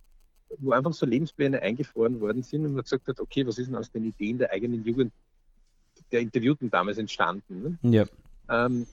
wo 0.58 0.72
einfach 0.72 0.92
so 0.92 1.06
Lebenspläne 1.06 1.62
eingefroren 1.62 2.20
worden 2.20 2.42
sind 2.42 2.66
und 2.66 2.74
man 2.74 2.82
gesagt 2.82 3.06
hat, 3.08 3.20
okay, 3.20 3.46
was 3.46 3.58
ist 3.58 3.68
denn 3.68 3.76
aus 3.76 3.90
den 3.90 4.04
Ideen 4.04 4.38
der 4.38 4.50
eigenen 4.50 4.84
Jugend 4.84 5.12
der 6.12 6.20
Interviewten 6.20 6.70
damals 6.70 6.98
entstanden? 6.98 7.78
Ne? 7.82 7.90
Ja. 7.90 8.06
Ähm, 8.48 8.86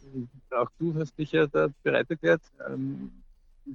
auch 0.51 0.69
du 0.77 0.93
hast 0.95 1.17
dich 1.17 1.31
ja 1.31 1.47
da 1.47 1.69
bereit 1.83 2.09
erklärt. 2.09 2.41
Ähm, 2.69 3.11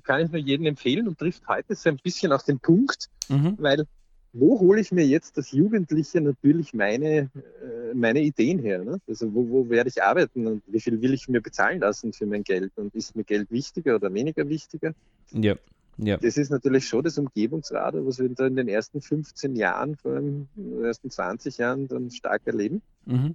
kann 0.05 0.25
ich 0.25 0.31
nur 0.31 0.41
jedem 0.41 0.67
empfehlen 0.67 1.09
und 1.09 1.19
trifft 1.19 1.47
heute 1.49 1.75
so 1.75 1.89
ein 1.89 1.99
bisschen 1.99 2.33
auf 2.33 2.45
den 2.45 2.59
Punkt, 2.61 3.09
mhm. 3.29 3.57
weil 3.59 3.85
wo 4.33 4.59
hole 4.61 4.81
ich 4.81 4.93
mir 4.93 5.07
jetzt 5.07 5.37
als 5.37 5.53
Jugendliche 5.53 6.21
natürlich 6.21 6.73
meine, 6.73 7.31
äh, 7.35 7.95
meine 7.95 8.23
Ideen 8.23 8.59
her? 8.61 8.83
Ne? 8.83 8.99
Also 9.07 9.35
wo, 9.35 9.47
wo 9.49 9.69
werde 9.69 9.91
ich 9.91 10.03
arbeiten 10.03 10.47
und 10.47 10.63
wie 10.67 10.81
viel 10.81 11.03
will 11.03 11.13
ich 11.13 11.29
mir 11.29 11.43
bezahlen 11.43 11.81
lassen 11.81 12.15
für 12.15 12.25
mein 12.25 12.43
Geld? 12.43 12.73
Und 12.77 12.95
ist 12.95 13.15
mir 13.15 13.25
Geld 13.25 13.51
wichtiger 13.51 13.97
oder 13.97 14.13
weniger 14.15 14.49
wichtiger? 14.49 14.95
Ja. 15.33 15.55
Ja. 15.99 16.17
Das 16.17 16.37
ist 16.37 16.51
natürlich 16.51 16.89
schon 16.89 17.05
das 17.05 17.19
Umgebungsradar, 17.19 18.05
was 18.07 18.19
wir 18.19 18.29
da 18.31 18.47
in 18.47 18.57
den 18.57 18.69
ersten 18.69 19.01
15 19.01 19.57
Jahren, 19.57 19.97
vor 19.97 20.13
allem 20.13 20.49
in 20.57 20.71
den 20.77 20.85
ersten 20.85 21.11
20 21.11 21.59
Jahren 21.59 21.89
dann 21.89 22.11
stark 22.11 22.43
erleben. 22.47 22.83
Mhm. 23.05 23.35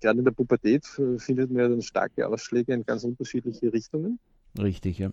Gerade 0.00 0.18
in 0.18 0.24
der 0.24 0.32
Pubertät 0.32 0.86
findet 0.86 1.50
man 1.50 1.62
ja 1.62 1.68
dann 1.68 1.82
starke 1.82 2.26
Ausschläge 2.26 2.72
in 2.72 2.84
ganz 2.84 3.04
unterschiedliche 3.04 3.72
Richtungen. 3.72 4.18
Richtig, 4.58 4.98
ja. 4.98 5.12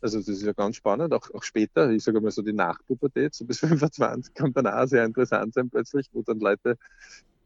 Also 0.00 0.18
das 0.18 0.28
ist 0.28 0.42
ja 0.42 0.52
ganz 0.52 0.76
spannend, 0.76 1.14
auch, 1.14 1.30
auch 1.32 1.44
später, 1.44 1.88
ich 1.90 2.02
sage 2.02 2.20
mal 2.20 2.32
so 2.32 2.42
die 2.42 2.52
Nachpubertät, 2.52 3.34
so 3.34 3.44
bis 3.44 3.58
25 3.60 4.34
kann 4.34 4.52
dann 4.52 4.66
auch 4.66 4.86
sehr 4.86 5.04
interessant 5.04 5.54
sein 5.54 5.70
plötzlich, 5.70 6.08
wo 6.12 6.22
dann 6.22 6.40
Leute, 6.40 6.76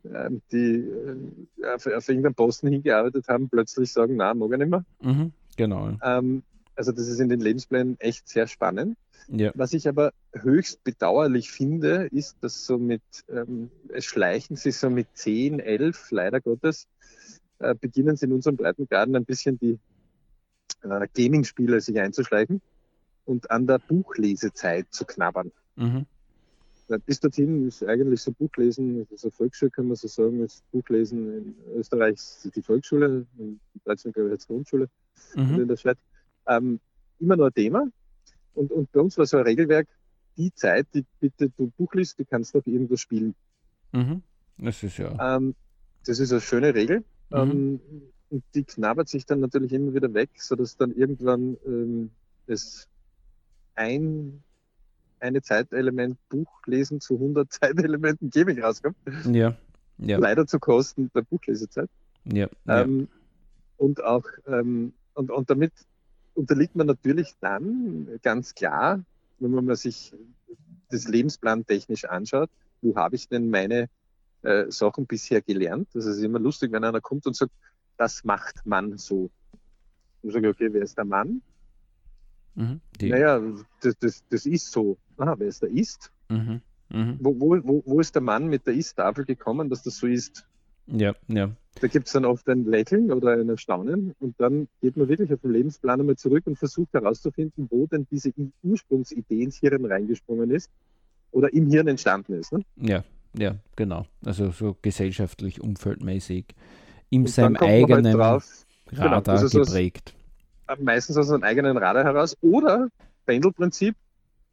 ähm, 0.04 0.40
die 0.50 0.76
äh, 0.76 1.74
auf, 1.74 1.86
auf 1.86 2.08
irgendeinen 2.08 2.34
Posten 2.34 2.68
hingearbeitet 2.68 3.28
haben, 3.28 3.48
plötzlich 3.50 3.92
sagen, 3.92 4.16
na, 4.16 4.32
mag 4.32 4.50
ich 4.52 4.58
nicht 4.58 4.70
mehr. 4.70 4.84
Mhm, 5.02 5.32
genau. 5.56 5.92
Ähm, 6.02 6.42
also 6.76 6.92
das 6.92 7.08
ist 7.08 7.20
in 7.20 7.28
den 7.28 7.40
Lebensplänen 7.40 7.98
echt 7.98 8.28
sehr 8.28 8.46
spannend. 8.46 8.96
Ja. 9.28 9.50
Was 9.54 9.72
ich 9.72 9.88
aber 9.88 10.12
höchst 10.32 10.84
bedauerlich 10.84 11.50
finde, 11.50 12.08
ist, 12.12 12.36
dass 12.42 12.66
so 12.66 12.78
mit, 12.78 13.02
ähm, 13.28 13.70
es 13.88 14.04
schleichen 14.04 14.56
sich 14.56 14.76
so 14.76 14.88
mit 14.88 15.08
10, 15.14 15.58
11, 15.58 16.10
leider 16.10 16.40
Gottes, 16.40 16.86
äh, 17.58 17.74
beginnen 17.74 18.16
sie 18.16 18.26
in 18.26 18.32
unserem 18.32 18.56
Breitengraden 18.56 19.16
ein 19.16 19.24
bisschen 19.24 19.58
die 19.58 19.78
äh, 20.82 21.08
Gaming-Spiele 21.14 21.80
sich 21.80 21.98
einzuschleichen 21.98 22.60
und 23.24 23.50
an 23.50 23.66
der 23.66 23.78
Buchlesezeit 23.78 24.86
zu 24.90 25.04
knabbern. 25.04 25.50
Mhm. 25.76 26.06
Bis 27.04 27.18
dorthin 27.18 27.66
ist 27.66 27.82
eigentlich 27.82 28.22
so 28.22 28.30
Buchlesen, 28.30 29.08
also 29.10 29.28
Volksschule 29.30 29.72
kann 29.72 29.88
man 29.88 29.96
so 29.96 30.06
sagen, 30.06 30.44
ist 30.44 30.62
Buchlesen 30.70 31.36
in 31.36 31.54
Österreich 31.74 32.16
die 32.54 32.62
Volksschule, 32.62 33.26
in 33.38 33.58
Deutschland 33.84 34.14
glaube 34.14 34.28
ich 34.28 34.34
jetzt 34.34 34.46
Grundschule 34.46 34.88
mhm. 35.34 35.62
in 35.62 35.68
der 35.68 35.76
Schweiz, 35.76 35.98
ähm, 36.46 36.80
immer 37.18 37.36
noch 37.36 37.46
ein 37.46 37.54
Thema. 37.54 37.86
Und, 38.54 38.72
und 38.72 38.90
bei 38.92 39.00
uns 39.00 39.18
war 39.18 39.26
so 39.26 39.36
ein 39.36 39.44
Regelwerk, 39.44 39.88
die 40.36 40.52
Zeit, 40.54 40.86
die 40.94 41.04
bitte 41.20 41.50
du 41.50 41.70
Buch 41.76 41.92
liest, 41.94 42.18
die 42.18 42.24
kannst 42.24 42.54
du 42.54 42.58
auch 42.58 42.66
irgendwo 42.66 42.96
spielen. 42.96 43.34
Mhm. 43.92 44.22
Das 44.58 44.82
ist 44.82 44.98
ja. 44.98 45.36
Ähm, 45.36 45.54
das 46.06 46.18
ist 46.18 46.32
eine 46.32 46.40
schöne 46.40 46.74
Regel. 46.74 47.04
Mhm. 47.30 47.36
Ähm, 47.36 47.80
und 48.28 48.44
die 48.54 48.64
knabbert 48.64 49.08
sich 49.08 49.24
dann 49.24 49.40
natürlich 49.40 49.72
immer 49.72 49.94
wieder 49.94 50.12
weg, 50.12 50.30
sodass 50.36 50.76
dann 50.76 50.92
irgendwann 50.92 51.56
ähm, 51.66 52.10
das 52.46 52.88
ein 53.74 54.42
eine 55.18 55.40
Zeitelement 55.40 56.18
Buchlesen 56.28 57.00
zu 57.00 57.14
100 57.14 57.50
Zeitelementen 57.52 58.30
Gaming 58.30 58.62
rauskommt. 58.62 58.96
Ja. 59.30 59.56
ja. 59.98 60.18
Leider 60.18 60.46
zu 60.46 60.58
Kosten 60.58 61.10
der 61.14 61.22
Buchlesezeit. 61.22 61.88
Ja. 62.24 62.48
Ähm, 62.68 63.00
ja. 63.00 63.06
Und 63.78 64.04
auch 64.04 64.24
ähm, 64.46 64.92
und, 65.14 65.30
und 65.30 65.48
damit 65.50 65.72
unterliegt 66.36 66.76
man 66.76 66.86
natürlich 66.86 67.34
dann 67.40 68.08
ganz 68.22 68.54
klar, 68.54 69.04
wenn 69.38 69.50
man 69.50 69.74
sich 69.76 70.12
das 70.90 71.08
Lebensplan 71.08 71.66
technisch 71.66 72.04
anschaut, 72.04 72.50
wo 72.82 72.94
habe 72.96 73.16
ich 73.16 73.28
denn 73.28 73.50
meine 73.50 73.88
äh, 74.42 74.70
Sachen 74.70 75.06
bisher 75.06 75.42
gelernt? 75.42 75.88
Das 75.94 76.06
ist 76.06 76.22
immer 76.22 76.38
lustig, 76.38 76.72
wenn 76.72 76.84
einer 76.84 77.00
kommt 77.00 77.26
und 77.26 77.34
sagt, 77.34 77.52
das 77.96 78.24
macht 78.24 78.64
man 78.64 78.98
so. 78.98 79.30
Und 80.22 80.32
sage 80.32 80.48
okay, 80.48 80.68
wer 80.72 80.82
ist 80.82 80.96
der 80.96 81.04
Mann? 81.04 81.42
Mhm, 82.54 82.80
naja, 83.00 83.40
das, 83.80 83.96
das, 83.98 84.24
das 84.28 84.46
ist 84.46 84.70
so. 84.72 84.96
Aha, 85.18 85.34
wer 85.38 85.48
ist 85.48 85.62
der 85.62 85.70
Ist? 85.70 86.10
Mhm, 86.28 86.60
mh. 86.90 87.16
wo, 87.20 87.38
wo, 87.38 87.82
wo 87.84 88.00
ist 88.00 88.14
der 88.14 88.22
Mann 88.22 88.46
mit 88.46 88.66
der 88.66 88.74
Ist-Tafel 88.74 89.24
gekommen, 89.24 89.68
dass 89.68 89.82
das 89.82 89.96
so 89.96 90.06
ist? 90.06 90.46
Ja, 90.86 91.14
ja. 91.28 91.50
Da 91.80 91.88
gibt 91.88 92.06
es 92.06 92.12
dann 92.14 92.24
oft 92.24 92.48
ein 92.48 92.64
Lächeln 92.64 93.12
oder 93.12 93.32
ein 93.32 93.48
Erstaunen 93.48 94.14
und 94.18 94.34
dann 94.38 94.66
geht 94.80 94.96
man 94.96 95.08
wirklich 95.08 95.32
auf 95.32 95.40
den 95.40 95.52
Lebensplan 95.52 96.00
einmal 96.00 96.16
zurück 96.16 96.46
und 96.46 96.58
versucht 96.58 96.92
herauszufinden, 96.94 97.68
wo 97.70 97.86
denn 97.86 98.06
diese 98.10 98.32
Ursprungsidee 98.62 99.42
ins 99.42 99.58
Hirn 99.58 99.84
reingesprungen 99.84 100.50
ist 100.50 100.70
oder 101.32 101.52
im 101.52 101.68
Hirn 101.68 101.86
entstanden 101.88 102.34
ist. 102.34 102.52
Ne? 102.52 102.62
Ja, 102.76 103.04
ja, 103.34 103.56
genau. 103.76 104.06
Also 104.24 104.50
so 104.52 104.76
gesellschaftlich, 104.80 105.60
umfeldmäßig 105.60 106.46
in 107.10 107.26
seinem 107.26 107.56
eigenen 107.56 108.06
halt 108.06 108.16
drauf, 108.16 108.66
Radar 108.92 109.38
genau, 109.38 109.64
geprägt. 109.64 110.14
Aus, 110.66 110.78
meistens 110.80 111.16
aus 111.18 111.30
einem 111.30 111.42
eigenen 111.42 111.76
Radar 111.76 112.04
heraus 112.04 112.36
oder 112.40 112.88
Pendelprinzip, 113.26 113.94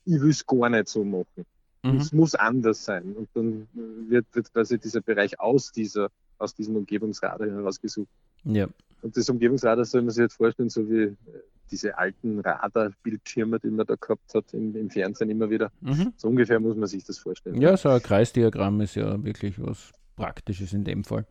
ich 0.05 0.21
will 0.21 0.29
es 0.29 0.45
gar 0.45 0.69
nicht 0.69 0.89
so 0.89 1.03
machen. 1.03 1.45
Mhm. 1.83 1.97
Es 1.97 2.11
muss 2.11 2.35
anders 2.35 2.83
sein. 2.83 3.13
Und 3.13 3.29
dann 3.33 3.67
wird, 4.09 4.25
wird 4.33 4.51
quasi 4.53 4.77
dieser 4.77 5.01
Bereich 5.01 5.39
aus 5.39 5.71
dieser, 5.71 6.09
aus 6.37 6.55
diesem 6.55 6.75
Umgebungsradar 6.75 7.47
herausgesucht. 7.47 8.09
Ja. 8.43 8.67
Und 9.01 9.17
das 9.17 9.29
Umgebungsradar 9.29 9.85
soll 9.85 10.01
man 10.01 10.11
sich 10.11 10.21
jetzt 10.21 10.35
vorstellen, 10.35 10.69
so 10.69 10.89
wie 10.89 11.15
diese 11.71 11.97
alten 11.97 12.39
Radarbildschirme, 12.39 13.59
die 13.59 13.69
man 13.69 13.85
da 13.85 13.95
gehabt 13.95 14.33
hat 14.33 14.53
im, 14.53 14.75
im 14.75 14.89
Fernsehen 14.89 15.29
immer 15.29 15.49
wieder. 15.49 15.71
Mhm. 15.81 16.13
So 16.17 16.27
ungefähr 16.27 16.59
muss 16.59 16.75
man 16.75 16.87
sich 16.87 17.03
das 17.03 17.17
vorstellen. 17.17 17.59
Ja, 17.59 17.75
so 17.77 17.89
ein 17.89 18.01
Kreisdiagramm 18.01 18.79
ist 18.81 18.95
ja 18.95 19.23
wirklich 19.23 19.61
was 19.61 19.91
Praktisches 20.15 20.73
in 20.73 20.83
dem 20.83 21.03
Fall. 21.03 21.25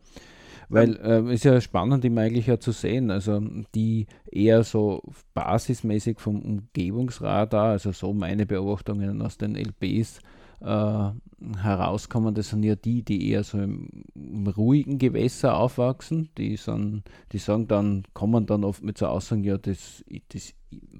Weil 0.69 0.95
äh, 0.97 1.33
ist 1.33 1.43
ja 1.43 1.59
spannend, 1.61 2.03
immer 2.05 2.21
eigentlich 2.21 2.47
ja 2.47 2.59
zu 2.59 2.71
sehen, 2.71 3.11
also 3.11 3.41
die 3.75 4.07
eher 4.31 4.63
so 4.63 5.01
basismäßig 5.33 6.19
vom 6.19 6.41
Umgebungsradar, 6.41 7.71
also 7.71 7.91
so 7.91 8.13
meine 8.13 8.45
Beobachtungen 8.45 9.21
aus 9.21 9.37
den 9.37 9.55
LPs 9.55 10.19
äh, 10.63 11.11
herauskommen, 11.57 12.33
das 12.33 12.49
sind 12.49 12.63
ja 12.63 12.75
die, 12.75 13.03
die 13.03 13.29
eher 13.29 13.43
so 13.43 13.59
im, 13.59 13.89
im, 14.15 14.47
ruhigen 14.47 14.97
Gewässer 14.97 15.57
aufwachsen, 15.57 16.29
die, 16.37 16.55
sind, 16.55 17.03
die 17.31 17.37
sagen 17.37 17.67
dann, 17.67 18.03
kommen 18.13 18.45
dann 18.45 18.63
oft 18.63 18.83
mit 18.83 18.97
so 18.97 19.07
Aussagen, 19.07 19.43
ja, 19.43 19.57
das, 19.57 20.03
das 20.29 20.53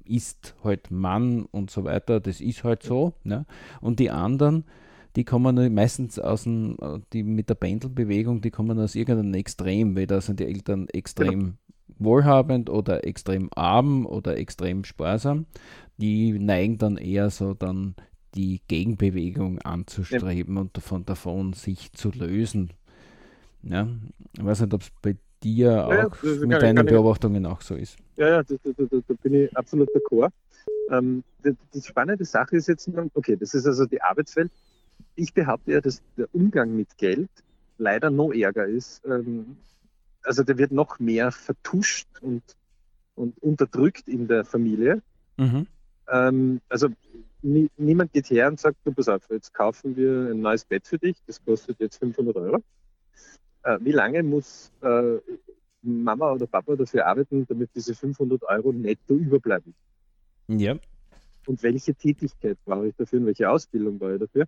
ist 0.04 0.54
halt 0.62 0.90
Mann 0.90 1.46
und 1.46 1.70
so 1.70 1.84
weiter, 1.84 2.20
das 2.20 2.40
ist 2.40 2.62
halt 2.62 2.82
so. 2.82 3.14
Ne? 3.24 3.46
Und 3.80 4.00
die 4.00 4.10
anderen, 4.10 4.64
die 5.16 5.24
kommen 5.24 5.74
meistens 5.74 6.18
aus 6.18 6.44
dem, 6.44 6.76
die 7.12 7.22
mit 7.22 7.48
der 7.48 7.54
Pendelbewegung, 7.54 8.40
die 8.40 8.50
kommen 8.50 8.78
aus 8.78 8.94
irgendeinem 8.94 9.34
Extrem, 9.34 9.96
weil 9.96 10.06
da 10.06 10.20
sind 10.20 10.40
die 10.40 10.46
Eltern 10.46 10.88
extrem 10.88 11.56
wohlhabend 11.98 12.68
oder 12.68 13.04
extrem 13.04 13.48
arm 13.54 14.04
oder 14.04 14.36
extrem 14.36 14.84
sparsam. 14.84 15.46
Die 15.96 16.38
neigen 16.38 16.78
dann 16.78 16.96
eher 16.96 17.30
so 17.30 17.54
dann 17.54 17.94
die 18.34 18.60
Gegenbewegung 18.68 19.60
anzustreben 19.60 20.54
ja. 20.56 20.60
und 20.62 20.76
davon, 20.76 21.04
davon 21.04 21.52
sich 21.52 21.92
zu 21.92 22.10
lösen. 22.10 22.72
Ja, 23.62 23.88
ich 24.36 24.44
weiß 24.44 24.60
nicht, 24.60 24.74
ob 24.74 24.82
es 24.82 24.90
bei 25.00 25.16
dir 25.42 25.70
ja, 25.70 26.06
auch 26.06 26.22
mit 26.22 26.62
deinen 26.62 26.86
Beobachtungen 26.86 27.46
auch 27.46 27.60
so 27.60 27.74
ist. 27.74 27.96
Ja, 28.16 28.28
ja, 28.28 28.42
da, 28.42 28.54
da, 28.62 28.72
da, 28.76 28.98
da 29.06 29.14
bin 29.22 29.34
ich 29.34 29.56
absolut 29.56 29.88
d'accord. 29.94 30.30
Ähm, 30.90 31.24
die, 31.44 31.56
die, 31.72 31.80
spannende 31.80 32.24
Sache 32.24 32.56
ist 32.56 32.68
jetzt, 32.68 32.90
okay, 33.14 33.36
das 33.36 33.54
ist 33.54 33.66
also 33.66 33.86
die 33.86 34.00
Arbeitswelt 34.02 34.50
ich 35.16 35.32
behaupte 35.34 35.72
ja, 35.72 35.80
dass 35.80 36.02
der 36.16 36.28
Umgang 36.32 36.74
mit 36.74 36.96
Geld 36.98 37.30
leider 37.78 38.10
noch 38.10 38.32
ärger 38.32 38.66
ist. 38.66 39.04
Ähm, 39.04 39.56
also 40.22 40.42
der 40.42 40.58
wird 40.58 40.72
noch 40.72 40.98
mehr 40.98 41.32
vertuscht 41.32 42.08
und, 42.20 42.42
und 43.14 43.40
unterdrückt 43.42 44.08
in 44.08 44.26
der 44.26 44.44
Familie. 44.44 45.02
Mhm. 45.36 45.66
Ähm, 46.08 46.60
also 46.68 46.88
nie, 47.44 47.70
niemand 47.76 48.12
geht 48.12 48.30
her 48.30 48.48
und 48.48 48.58
sagt, 48.58 48.78
du 48.84 48.92
pass 48.92 49.08
auf, 49.08 49.22
jetzt 49.30 49.52
kaufen 49.52 49.96
wir 49.96 50.30
ein 50.30 50.40
neues 50.40 50.64
Bett 50.64 50.86
für 50.86 50.98
dich, 50.98 51.16
das 51.26 51.44
kostet 51.44 51.78
jetzt 51.78 51.98
500 51.98 52.36
Euro. 52.36 52.64
Äh, 53.62 53.78
wie 53.80 53.92
lange 53.92 54.22
muss 54.22 54.72
äh, 54.80 55.18
Mama 55.82 56.32
oder 56.32 56.46
Papa 56.46 56.74
dafür 56.74 57.06
arbeiten, 57.06 57.46
damit 57.46 57.70
diese 57.74 57.94
500 57.94 58.42
Euro 58.44 58.72
netto 58.72 59.14
überbleiben? 59.14 59.74
Ja. 60.48 60.76
Und 61.46 61.62
welche 61.62 61.94
Tätigkeit 61.94 62.58
brauche 62.64 62.88
ich 62.88 62.94
dafür 62.96 63.20
und 63.20 63.26
welche 63.26 63.48
Ausbildung 63.48 63.98
brauche 63.98 64.14
ich 64.14 64.20
dafür? 64.20 64.46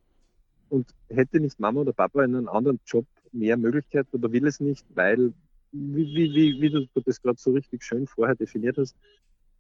Und 0.71 0.89
hätte 1.09 1.39
nicht 1.39 1.61
Mama 1.61 1.83
oder 1.83 1.93
Papa 1.93 2.25
in 2.25 2.35
einem 2.35 2.49
anderen 2.49 2.81
Job 2.87 3.07
mehr 3.33 3.57
Möglichkeiten 3.57 4.17
oder 4.17 4.33
will 4.33 4.47
es 4.47 4.61
nicht, 4.61 4.85
weil, 4.95 5.33
wie, 5.73 6.07
wie, 6.15 6.35
wie, 6.35 6.61
wie 6.61 6.71
du 6.71 7.01
das 7.05 7.21
gerade 7.21 7.39
so 7.39 7.53
richtig 7.53 7.85
schön 7.85 8.07
vorher 8.07 8.35
definiert 8.35 8.79
hast, 8.79 8.97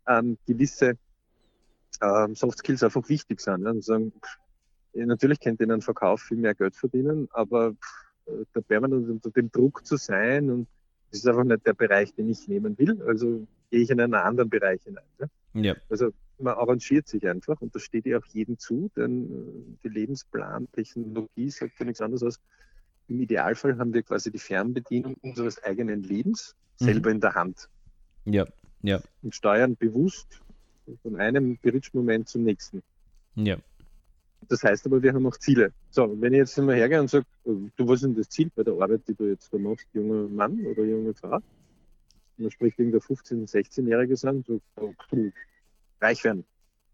ähm, 0.08 0.38
gewisse 0.46 0.96
ähm, 2.02 2.34
Soft 2.34 2.58
Skills 2.58 2.82
einfach 2.82 3.08
wichtig 3.08 3.40
sind. 3.40 3.84
Sagen, 3.84 4.12
pff, 4.12 4.38
natürlich 4.94 5.40
könnte 5.40 5.64
in 5.64 5.72
einem 5.72 5.82
Verkauf 5.82 6.22
viel 6.22 6.38
mehr 6.38 6.54
Geld 6.54 6.76
verdienen, 6.76 7.28
aber 7.32 7.72
pff, 7.72 8.06
äh, 8.26 8.44
da 8.52 8.60
permanent 8.60 9.08
unter 9.08 9.30
dem 9.30 9.50
Druck 9.50 9.86
zu 9.86 9.96
sein 9.96 10.50
und 10.50 10.68
das 11.10 11.20
ist 11.20 11.28
einfach 11.28 11.44
nicht 11.44 11.66
der 11.66 11.74
Bereich, 11.74 12.14
den 12.14 12.28
ich 12.28 12.48
nehmen 12.48 12.76
will. 12.78 13.00
Also 13.02 13.46
gehe 13.70 13.80
ich 13.80 13.90
in 13.90 14.00
einen 14.00 14.14
anderen 14.14 14.50
Bereich 14.50 14.82
hinein. 14.82 15.04
Ja? 15.18 15.26
ja. 15.54 15.76
Also 15.88 16.10
man 16.38 16.54
arrangiert 16.54 17.08
sich 17.08 17.26
einfach 17.26 17.60
und 17.60 17.74
das 17.74 17.82
steht 17.82 18.06
ja 18.06 18.18
auch 18.18 18.26
jedem 18.26 18.58
zu, 18.58 18.90
denn 18.96 19.24
äh, 19.24 19.78
die 19.84 19.88
Lebensplan-Technologie 19.88 21.50
sagt 21.50 21.78
ja 21.78 21.86
nichts 21.86 22.00
anderes 22.00 22.23
als, 22.23 22.40
im 23.08 23.21
Idealfall 23.21 23.78
haben 23.78 23.94
wir 23.94 24.02
quasi 24.02 24.32
die 24.32 24.38
Fernbedienung 24.38 25.14
unseres 25.23 25.62
eigenen 25.62 26.02
Lebens 26.02 26.56
selber 26.76 27.10
mhm. 27.10 27.16
in 27.16 27.21
der 27.21 27.34
Hand. 27.34 27.68
Ja, 28.25 28.47
ja. 28.82 29.00
Und 29.23 29.34
steuern 29.34 29.76
bewusst 29.76 30.40
von 31.02 31.16
einem 31.16 31.56
Bridge-Moment 31.58 32.28
zum 32.28 32.44
nächsten. 32.44 32.82
Ja. 33.34 33.56
Das 34.49 34.62
heißt 34.62 34.86
aber, 34.86 35.02
wir 35.02 35.12
haben 35.12 35.26
auch 35.26 35.36
Ziele. 35.36 35.72
So, 35.90 36.20
wenn 36.20 36.32
ich 36.32 36.38
jetzt 36.38 36.56
mal 36.58 36.76
hergehe 36.76 37.00
und 37.00 37.10
sage, 37.10 37.26
du, 37.44 37.88
was 37.88 37.96
ist 37.96 38.04
denn 38.04 38.14
das 38.14 38.28
Ziel 38.28 38.50
bei 38.54 38.62
der 38.62 38.75
Arbeit, 38.75 39.02
die 39.08 39.14
du 39.14 39.28
jetzt 39.28 39.52
da 39.52 39.58
machst, 39.58 39.86
junger 39.92 40.28
Mann 40.28 40.64
oder 40.66 40.84
junge 40.84 41.14
Frau? 41.14 41.36
Und 41.36 42.44
dann 42.44 42.50
spricht 42.50 42.78
irgendein 42.78 43.00
15-, 43.00 43.50
16-Jährige 43.50 44.28
an, 44.28 44.44
so, 44.46 44.60
oh, 44.76 44.92
reich 46.00 46.22
werden. 46.22 46.44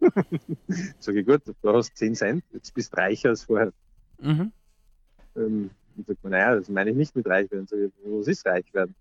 Sage 0.98 1.20
ich, 1.20 1.26
gut, 1.26 1.42
du 1.46 1.72
hast 1.72 1.96
10 1.96 2.14
Cent, 2.14 2.44
jetzt 2.52 2.72
bist 2.74 2.92
du 2.92 2.96
reicher 2.96 3.30
als 3.30 3.44
vorher. 3.44 3.72
Mhm. 4.20 4.52
Ähm, 5.36 5.70
und 5.96 6.06
sagt 6.06 6.22
man, 6.22 6.32
naja, 6.32 6.56
das 6.56 6.68
meine 6.68 6.90
ich 6.90 6.96
nicht 6.96 7.14
mit 7.14 7.26
reich 7.26 7.50
werden. 7.50 7.66
Sag 7.66 7.78
ich, 7.78 7.92
was 8.04 8.28
ist 8.28 8.46
reich 8.46 8.72
werden? 8.72 8.94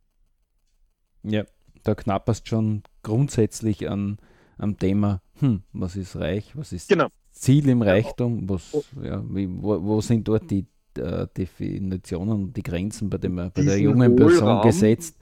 Ja, 1.23 1.45
da 1.83 1.95
knapperst 1.95 2.47
schon 2.47 2.83
grundsätzlich 3.03 3.89
an 3.89 4.17
am 4.61 4.77
Thema, 4.77 5.21
hm, 5.39 5.63
was 5.73 5.95
ist 5.95 6.15
reich, 6.15 6.55
was 6.55 6.71
ist 6.71 6.89
genau. 6.89 7.07
Ziel 7.31 7.67
im 7.69 7.81
Reichtum, 7.81 8.47
was, 8.49 8.73
oh. 8.73 8.83
ja, 9.01 9.23
wie, 9.29 9.49
wo, 9.49 9.81
wo, 9.81 10.01
sind 10.01 10.27
dort 10.27 10.49
die 10.51 10.65
äh, 10.97 11.27
Definitionen 11.35 12.33
und 12.43 12.57
die 12.57 12.63
Grenzen 12.63 13.09
bei, 13.09 13.17
dem, 13.17 13.35
bei 13.35 13.49
der 13.63 13.79
jungen 13.79 14.15
Person 14.15 14.61
gesetzt? 14.61 15.17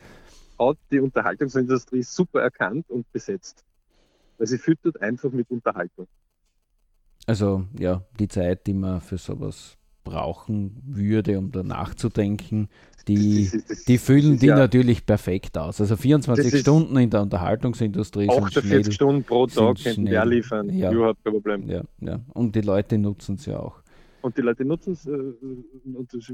Hat 0.60 0.78
die 0.91 0.99
Unterhaltungsindustrie 0.99 2.04
super 2.04 2.41
erkannt 2.41 2.89
und 2.89 3.10
besetzt 3.12 3.63
weil 4.39 4.47
sie 4.47 4.58
füttert 4.58 4.99
einfach 5.02 5.32
mit 5.32 5.52
Unterhaltung. 5.52 6.08
Also 7.28 7.65
ja, 7.78 8.04
die 8.17 8.28
Zeit, 8.28 8.65
die 8.65 8.73
man 8.73 9.02
für 9.02 9.17
sowas 9.17 9.78
brauchen 10.10 10.82
würde, 10.86 11.38
um 11.38 11.52
da 11.52 11.63
nachzudenken, 11.63 12.69
die, 13.08 13.50
die 13.88 13.98
füllen 13.98 14.38
die 14.38 14.48
ja, 14.48 14.56
natürlich 14.56 15.06
perfekt 15.06 15.58
aus. 15.58 15.82
Also 15.82 15.95
24 15.95 16.60
Stunden 16.60 16.95
in 16.98 17.10
der 17.10 17.22
Unterhaltungsindustrie 17.22 18.30
48 18.30 18.54
sind 18.54 18.67
schnell, 18.67 18.91
Stunden 18.91 19.24
pro 19.24 19.48
Tag 19.48 19.82
könnten 19.82 20.06
wir 20.06 20.26
liefern, 20.26 20.69
ja, 20.69 20.91
überhaupt 20.91 21.24
kein 21.24 21.34
Problem. 21.34 21.67
Ja, 21.67 21.84
ja. 22.02 22.19
Und 22.34 22.56
die 22.56 22.62
Leute 22.62 22.98
nutzen 22.98 23.36
es 23.36 23.45
ja 23.45 23.60
auch. 23.60 23.82
Und 24.22 24.38
die 24.38 24.41
Leute 24.41 24.65
nutzen 24.65 24.93
es, 24.93 25.08
äh, 25.08 25.17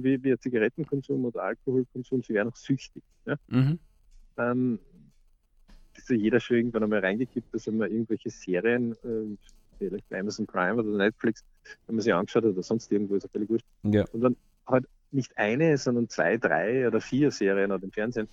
wie, 0.04 0.24
wie 0.24 0.38
Zigarettenkonsum 0.38 1.26
oder 1.26 1.44
Alkoholkonsum, 1.44 2.24
sie 2.24 2.34
werden 2.34 2.50
auch 2.50 2.56
süchtig. 2.56 3.04
Ja? 3.26 3.36
Mhm. 3.48 3.80
Ähm, 4.38 4.80
ist 5.96 6.10
ja 6.10 6.16
jeder 6.16 6.40
schon 6.40 6.58
irgendwann 6.58 6.84
einmal 6.84 7.00
reingekippt, 7.00 7.54
dass 7.54 7.68
man 7.68 7.90
irgendwelche 7.92 8.30
Serien, 8.30 8.94
äh, 9.04 9.38
vielleicht 9.78 10.08
bei 10.10 10.20
Amazon 10.20 10.46
Prime 10.46 10.76
oder 10.76 10.98
Netflix, 10.98 11.44
wenn 11.88 11.96
man 11.96 12.04
sie 12.04 12.14
angeschaut 12.14 12.44
hat 12.44 12.52
oder 12.52 12.64
sonst 12.64 12.92
irgendwo, 12.92 13.16
ist 13.16 13.24
ja 13.24 13.30
völlig 13.30 13.50
wurscht. 13.50 13.66
Ja. 13.84 14.06
Und 14.12 14.22
dann 14.22 14.36
halt 14.68 14.86
nicht 15.12 15.38
eine, 15.38 15.78
sondern 15.78 16.10
zwei, 16.10 16.38
drei 16.38 16.88
oder 16.88 17.02
vier 17.02 17.32
Serien 17.32 17.72
oder 17.72 17.84
im 17.84 17.92
Fernsehen. 17.92 18.28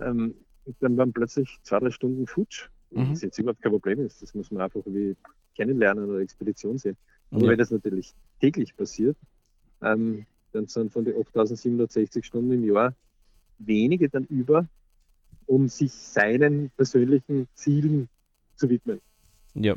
Ähm, 0.00 0.34
dann 0.80 0.96
waren 0.96 1.12
plötzlich 1.12 1.58
zwei, 1.62 1.78
drei 1.78 1.90
Stunden 1.90 2.26
futsch. 2.26 2.68
Mhm. 2.90 3.10
Was 3.10 3.22
jetzt 3.22 3.38
überhaupt 3.38 3.62
kein 3.62 3.72
Problem 3.72 4.00
ist. 4.00 4.22
Das 4.22 4.34
muss 4.34 4.50
man 4.50 4.62
einfach 4.62 4.82
wie 4.86 5.16
kennenlernen 5.56 6.08
oder 6.08 6.20
Expedition 6.20 6.78
sehen. 6.78 6.96
Aber 7.30 7.42
ja. 7.42 7.50
wenn 7.50 7.58
das 7.58 7.70
natürlich 7.70 8.14
täglich 8.40 8.76
passiert, 8.76 9.16
ähm, 9.82 10.26
dann 10.52 10.66
sind 10.68 10.92
von 10.92 11.04
den 11.04 11.16
8760 11.16 12.24
Stunden 12.24 12.52
im 12.52 12.64
Jahr 12.64 12.94
wenige 13.58 14.08
dann 14.08 14.24
über, 14.24 14.68
um 15.46 15.68
sich 15.68 15.92
seinen 15.92 16.70
persönlichen 16.70 17.48
Zielen 17.54 18.08
zu 18.56 18.68
widmen. 18.68 19.00
Ja. 19.54 19.74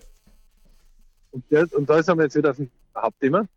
Und, 1.37 1.43
der, 1.51 1.71
und 1.71 1.87
da 1.87 2.01
sind 2.01 2.17
wir 2.17 2.23
jetzt 2.23 2.35
wieder 2.35 2.49
auf 2.49 2.57
dem 2.57 2.71
Hauptthema. 2.95 3.47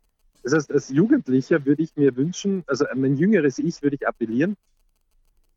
Das 0.43 0.53
heißt, 0.53 0.71
als 0.71 0.89
Jugendlicher 0.89 1.65
würde 1.65 1.81
ich 1.81 1.95
mir 1.95 2.15
wünschen, 2.15 2.63
also 2.67 2.85
mein 2.93 3.17
jüngeres 3.17 3.57
Ich 3.57 3.81
würde 3.81 3.95
ich 3.95 4.07
appellieren, 4.07 4.55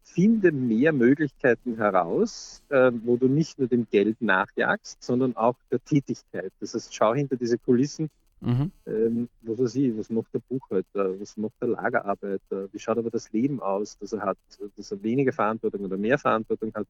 finde 0.05 0.51
mehr 0.51 0.95
Möglichkeiten 0.95 1.77
heraus, 1.77 2.63
äh, 2.71 2.91
wo 3.05 3.19
du 3.19 3.29
nicht 3.29 3.59
nur 3.59 3.69
dem 3.69 3.87
Geld 3.91 4.23
nachjagst, 4.23 5.03
sondern 5.03 5.37
auch 5.37 5.57
der 5.71 5.85
Tätigkeit. 5.85 6.51
Das 6.61 6.73
heißt, 6.73 6.95
schau 6.95 7.13
hinter 7.15 7.37
diese 7.37 7.59
Kulissen, 7.59 8.09
Mhm. 8.41 8.71
Ähm, 8.87 9.29
was 9.41 9.59
weiß 9.59 9.75
ich, 9.77 9.97
was 9.97 10.11
macht 10.11 10.35
der 10.35 10.41
Buchhalter, 10.41 11.19
was 11.19 11.37
macht 11.37 11.55
der 11.61 11.69
Lagerarbeiter, 11.69 12.69
wie 12.73 12.79
schaut 12.79 12.99
aber 12.99 13.11
das 13.11 13.33
Leben 13.33 13.61
aus, 13.61 13.97
dass 13.99 14.13
er 14.13 14.21
hat, 14.21 14.39
dass 14.77 14.93
er 14.93 15.03
weniger 15.03 15.33
Verantwortung 15.33 15.85
oder 15.85 15.97
mehr 15.97 16.19
Verantwortung 16.19 16.73
hat, 16.75 16.87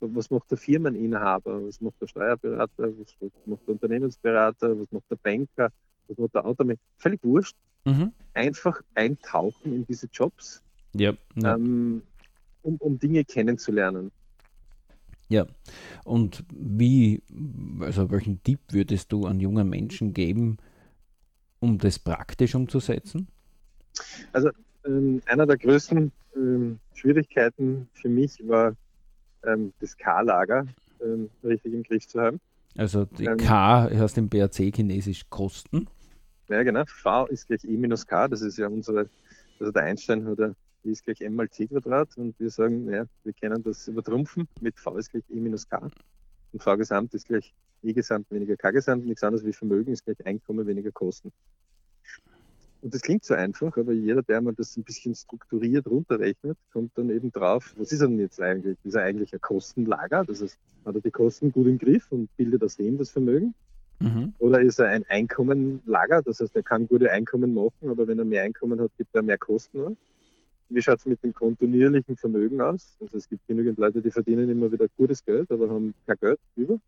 was 0.00 0.30
macht 0.30 0.50
der 0.50 0.58
Firmeninhaber, 0.58 1.66
was 1.66 1.80
macht 1.80 2.00
der 2.00 2.06
Steuerberater, 2.06 2.92
was 2.98 3.16
macht 3.46 3.66
der 3.66 3.74
Unternehmensberater, 3.74 4.78
was 4.78 4.92
macht 4.92 5.10
der 5.10 5.16
Banker, 5.16 5.70
was 6.06 6.18
macht 6.18 6.34
der 6.34 6.44
Automech, 6.44 6.78
völlig 6.98 7.24
wurscht. 7.24 7.56
Mhm. 7.84 8.12
Einfach 8.34 8.80
eintauchen 8.94 9.74
in 9.74 9.84
diese 9.86 10.08
Jobs, 10.12 10.62
ja, 10.94 11.14
ja. 11.34 11.54
Ähm, 11.54 12.02
um, 12.62 12.76
um 12.76 12.98
Dinge 12.98 13.24
kennenzulernen. 13.24 14.12
Ja, 15.28 15.46
und 16.04 16.44
wie, 16.52 17.22
also 17.80 18.10
welchen 18.10 18.42
Tipp 18.42 18.60
würdest 18.70 19.12
du 19.12 19.26
an 19.26 19.40
jungen 19.40 19.68
Menschen 19.68 20.12
geben, 20.12 20.58
um 21.62 21.78
das 21.78 21.98
praktisch 21.98 22.54
umzusetzen? 22.54 23.28
Also 24.32 24.50
ähm, 24.84 25.22
einer 25.26 25.46
der 25.46 25.56
größten 25.56 26.10
ähm, 26.36 26.80
Schwierigkeiten 26.94 27.88
für 27.94 28.08
mich 28.08 28.42
war 28.46 28.74
ähm, 29.46 29.72
das 29.80 29.96
K-Lager. 29.96 30.66
ähm, 31.00 31.30
richtig 31.44 31.72
im 31.72 31.82
Griff 31.84 32.06
zu 32.06 32.20
haben. 32.20 32.40
Also 32.76 33.04
die 33.04 33.26
ähm, 33.26 33.36
K 33.36 33.90
heißt 33.90 34.18
im 34.18 34.28
BRC 34.28 34.74
chinesisch 34.74 35.22
Kosten. 35.30 35.86
Ja, 36.48 36.62
genau. 36.64 36.84
V 36.86 37.26
ist 37.26 37.46
gleich 37.46 37.64
E 37.64 37.76
minus 37.76 38.06
K, 38.06 38.28
das 38.28 38.42
ist 38.42 38.58
ja 38.58 38.66
unsere, 38.66 39.08
also 39.60 39.72
der 39.72 39.84
Einstein 39.84 40.26
hat 40.26 40.38
ja 40.38 40.52
E 40.84 40.90
ist 40.90 41.04
gleich 41.04 41.20
M 41.20 41.36
mal 41.36 41.48
C 41.48 41.68
Quadrat 41.68 42.16
und 42.16 42.38
wir 42.40 42.50
sagen, 42.50 42.90
ja, 42.90 43.04
wir 43.22 43.32
können 43.34 43.62
das 43.62 43.86
übertrumpfen 43.86 44.48
mit 44.60 44.78
V 44.78 44.96
ist 44.96 45.10
gleich 45.12 45.24
E 45.30 45.36
minus 45.36 45.68
K 45.68 45.90
und 46.52 46.62
V 46.62 46.76
Gesamt 46.76 47.14
ist 47.14 47.26
gleich 47.26 47.54
E 47.82 47.92
Gesamt 47.92 48.30
weniger 48.30 48.56
K 48.56 48.70
Gesamt, 48.70 49.06
nichts 49.06 49.22
anderes 49.22 49.44
wie 49.44 49.52
Vermögen 49.52 49.92
ist 49.92 50.04
gleich 50.04 50.24
Einkommen 50.24 50.66
weniger 50.66 50.92
Kosten. 50.92 51.32
Und 52.82 52.92
das 52.92 53.02
klingt 53.02 53.24
so 53.24 53.34
einfach, 53.34 53.76
aber 53.76 53.92
jeder, 53.92 54.22
der 54.22 54.40
mal 54.40 54.54
das 54.54 54.76
ein 54.76 54.82
bisschen 54.82 55.14
strukturiert 55.14 55.86
runterrechnet, 55.86 56.58
kommt 56.72 56.90
dann 56.98 57.10
eben 57.10 57.30
drauf, 57.30 57.74
was 57.76 57.92
ist 57.92 58.02
denn 58.02 58.18
jetzt 58.18 58.40
eigentlich? 58.40 58.76
Ist 58.82 58.94
er 58.94 59.04
eigentlich 59.04 59.32
ein 59.32 59.40
Kostenlager? 59.40 60.24
Das 60.24 60.42
heißt, 60.42 60.58
hat 60.84 60.94
er 60.96 61.00
die 61.00 61.10
Kosten 61.12 61.52
gut 61.52 61.68
im 61.68 61.78
Griff 61.78 62.10
und 62.10 62.28
bildet 62.36 62.64
aus 62.64 62.76
dem 62.76 62.98
das 62.98 63.10
Vermögen? 63.10 63.54
Mhm. 64.00 64.34
Oder 64.40 64.60
ist 64.60 64.80
er 64.80 64.88
ein 64.88 65.04
Einkommenlager? 65.08 66.22
Das 66.22 66.40
heißt, 66.40 66.56
er 66.56 66.64
kann 66.64 66.88
gute 66.88 67.10
Einkommen 67.12 67.54
machen, 67.54 67.88
aber 67.88 68.08
wenn 68.08 68.18
er 68.18 68.24
mehr 68.24 68.42
Einkommen 68.42 68.80
hat, 68.80 68.90
gibt 68.98 69.14
er 69.14 69.22
mehr 69.22 69.38
Kosten 69.38 69.80
an. 69.80 69.96
Wie 70.74 70.80
schaut 70.80 70.98
es 70.98 71.06
mit 71.06 71.22
dem 71.22 71.34
kontinuierlichen 71.34 72.16
Vermögen 72.16 72.60
aus? 72.60 72.96
Also 73.00 73.18
es 73.18 73.28
gibt 73.28 73.46
genügend 73.46 73.78
Leute, 73.78 74.00
die 74.00 74.10
verdienen 74.10 74.48
immer 74.48 74.72
wieder 74.72 74.86
gutes 74.96 75.24
Geld, 75.24 75.50
aber 75.50 75.68
haben 75.68 75.94
kein 76.06 76.16
Geld 76.18 76.40
über. 76.56 76.78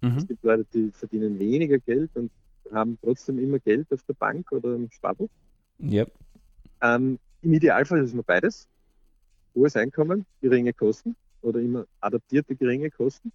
Mhm. 0.00 0.18
Es 0.18 0.26
gibt 0.26 0.44
Leute, 0.44 0.64
die 0.72 0.90
verdienen 0.92 1.38
weniger 1.38 1.78
Geld 1.78 2.10
und 2.14 2.30
haben 2.72 2.98
trotzdem 3.02 3.38
immer 3.38 3.58
Geld 3.58 3.92
auf 3.92 4.02
der 4.04 4.14
Bank 4.14 4.50
oder 4.52 4.74
im 4.74 4.90
Sparbuch. 4.90 5.28
Yep. 5.82 6.12
Ähm, 6.82 7.18
Im 7.42 7.52
Idealfall 7.52 8.00
ist 8.00 8.08
es 8.08 8.12
immer 8.12 8.22
beides. 8.22 8.68
Hohes 9.54 9.76
Einkommen, 9.76 10.26
geringe 10.40 10.72
Kosten 10.72 11.16
oder 11.42 11.60
immer 11.60 11.86
adaptierte 12.00 12.54
geringe 12.56 12.90
Kosten. 12.90 13.32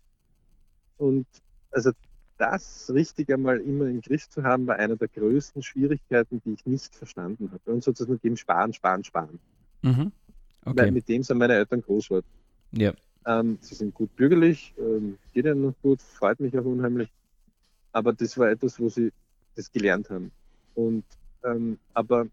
Und 0.98 1.26
also 1.72 1.92
das 2.38 2.92
richtig 2.94 3.32
einmal 3.32 3.60
immer 3.60 3.88
im 3.88 4.02
Griff 4.02 4.30
zu 4.30 4.44
haben, 4.44 4.66
war 4.68 4.78
einer 4.78 4.96
der 4.96 5.10
größten 5.10 5.62
Schwierigkeiten, 5.62 6.42
die 6.46 6.54
ich 6.54 6.66
nicht 6.66 6.96
verstanden 6.96 7.52
habe. 7.52 7.72
Und 7.72 7.84
sozusagen 7.84 8.20
dem 8.22 8.38
Sparen, 8.38 8.74
Sparen, 8.74 9.04
Sparen. 9.04 9.40
Mhm. 9.82 10.12
Okay. 10.66 10.78
Weil 10.78 10.92
mit 10.92 11.08
dem 11.08 11.24
sind 11.24 11.38
meine 11.38 11.54
Eltern 11.54 11.82
groß 11.82 12.10
geworden. 12.10 12.28
Ja. 12.72 12.94
Ähm, 13.26 13.58
sie 13.62 13.76
sind 13.76 13.94
gut 13.94 14.16
bürgerlich, 14.16 14.74
ähm, 14.78 15.18
geht 15.34 15.46
ihnen 15.46 15.62
noch 15.62 15.74
gut, 15.82 16.02
freut 16.02 16.40
mich 16.40 16.58
auch 16.58 16.66
unheimlich. 16.66 17.10
Aber 17.92 18.14
das 18.14 18.38
war 18.38 18.50
etwas, 18.50 18.80
wo 18.80 18.90
sie 18.90 19.12
das 19.56 19.72
gelernt 19.72 20.10
haben. 20.10 20.32
Und 20.76 21.04
ähm, 21.44 21.80
aber 21.94 22.28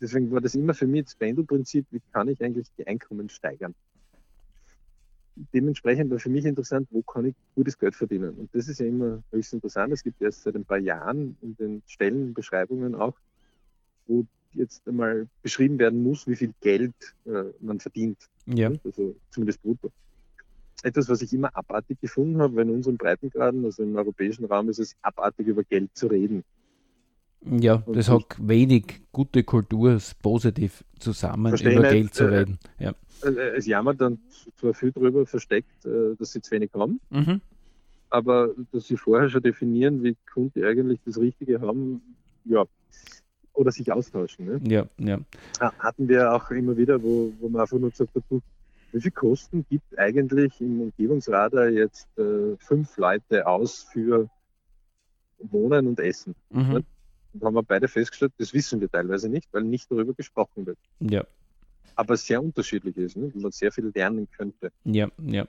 deswegen 0.00 0.30
war 0.30 0.40
das 0.40 0.54
immer 0.54 0.74
für 0.74 0.86
mich 0.86 1.04
das 1.04 1.14
Pendelprinzip, 1.14 1.86
wie 1.90 2.00
kann 2.12 2.28
ich 2.28 2.42
eigentlich 2.42 2.66
die 2.76 2.86
Einkommen 2.86 3.28
steigern? 3.28 3.74
Dementsprechend 5.54 6.10
war 6.10 6.18
für 6.18 6.28
mich 6.28 6.44
interessant, 6.44 6.88
wo 6.90 7.02
kann 7.02 7.24
ich 7.24 7.34
gutes 7.54 7.78
Geld 7.78 7.94
verdienen? 7.94 8.34
Und 8.34 8.54
das 8.54 8.68
ist 8.68 8.80
ja 8.80 8.86
immer 8.86 9.22
höchst 9.30 9.54
interessant. 9.54 9.92
Es 9.92 10.02
gibt 10.02 10.20
erst 10.20 10.42
seit 10.42 10.54
ein 10.54 10.64
paar 10.64 10.78
Jahren 10.78 11.36
in 11.40 11.56
den 11.56 11.82
Stellenbeschreibungen 11.86 12.94
auch, 12.94 13.14
wo 14.06 14.26
jetzt 14.54 14.86
einmal 14.86 15.28
beschrieben 15.42 15.78
werden 15.78 16.02
muss, 16.02 16.26
wie 16.26 16.36
viel 16.36 16.52
Geld 16.60 16.94
äh, 17.26 17.44
man 17.60 17.80
verdient. 17.80 18.18
Ja. 18.46 18.70
Also 18.84 19.14
zumindest 19.30 19.62
brutto 19.62 19.90
etwas, 20.82 21.08
was 21.08 21.22
ich 21.22 21.32
immer 21.32 21.54
abartig 21.56 22.00
gefunden 22.00 22.40
habe, 22.40 22.56
weil 22.56 22.68
in 22.68 22.74
unseren 22.74 22.96
Breitengraden, 22.96 23.64
also 23.64 23.82
im 23.82 23.96
europäischen 23.96 24.44
Raum, 24.44 24.68
ist 24.68 24.78
es 24.78 24.96
abartig, 25.02 25.46
über 25.46 25.64
Geld 25.64 25.90
zu 25.94 26.08
reden. 26.08 26.44
Ja, 27.44 27.82
und 27.86 27.96
das 27.96 28.08
hat 28.08 28.36
wenig 28.38 29.02
gute 29.10 29.42
Kultur 29.42 29.98
positiv 30.22 30.84
zusammen, 30.98 31.54
über 31.54 31.80
nicht, 31.80 31.90
Geld 31.90 32.14
zu 32.14 32.24
äh, 32.24 32.38
reden. 32.38 32.58
Ja. 32.78 32.94
Äh, 33.24 33.56
es 33.56 33.66
jammert 33.66 34.00
dann 34.00 34.20
zwar 34.56 34.74
viel 34.74 34.92
darüber 34.92 35.26
versteckt, 35.26 35.84
äh, 35.84 36.14
dass 36.16 36.32
sie 36.32 36.40
zu 36.40 36.52
wenig 36.52 36.70
haben, 36.74 37.00
mhm. 37.10 37.40
aber 38.10 38.50
dass 38.70 38.86
sie 38.86 38.96
vorher 38.96 39.28
schon 39.28 39.42
definieren, 39.42 40.04
wie 40.04 40.16
Kunden 40.32 40.62
eigentlich 40.62 41.00
das 41.04 41.18
Richtige 41.18 41.60
haben, 41.60 42.00
ja, 42.44 42.64
oder 43.54 43.70
sich 43.70 43.90
austauschen. 43.92 44.46
Ne? 44.46 44.60
Ja, 44.66 44.86
ja. 44.98 45.20
Hatten 45.78 46.08
wir 46.08 46.32
auch 46.32 46.50
immer 46.50 46.76
wieder, 46.76 47.02
wo, 47.02 47.32
wo 47.40 47.48
man 47.48 47.62
einfach 47.62 47.78
nur 47.78 47.90
gesagt 47.90 48.14
hat, 48.14 48.24
wie 48.92 49.00
viel 49.00 49.10
Kosten 49.10 49.64
gibt 49.68 49.98
eigentlich 49.98 50.60
im 50.60 50.80
Umgebungsradar 50.82 51.68
jetzt 51.68 52.06
äh, 52.18 52.56
fünf 52.58 52.96
Leute 52.98 53.46
aus 53.46 53.86
für 53.90 54.28
Wohnen 55.38 55.86
und 55.86 55.98
Essen? 55.98 56.34
Mhm. 56.50 56.84
Da 57.34 57.46
haben 57.46 57.54
wir 57.54 57.62
beide 57.62 57.88
festgestellt, 57.88 58.32
das 58.38 58.52
wissen 58.52 58.80
wir 58.80 58.90
teilweise 58.90 59.28
nicht, 59.28 59.48
weil 59.52 59.62
nicht 59.62 59.90
darüber 59.90 60.12
gesprochen 60.12 60.66
wird. 60.66 60.78
Ja. 61.00 61.24
Aber 61.94 62.16
sehr 62.16 62.42
unterschiedlich 62.42 62.96
ist, 62.96 63.16
ne? 63.16 63.32
man 63.34 63.52
sehr 63.52 63.72
viel 63.72 63.90
lernen 63.94 64.28
könnte. 64.36 64.70
Ja, 64.84 65.08
ja. 65.18 65.46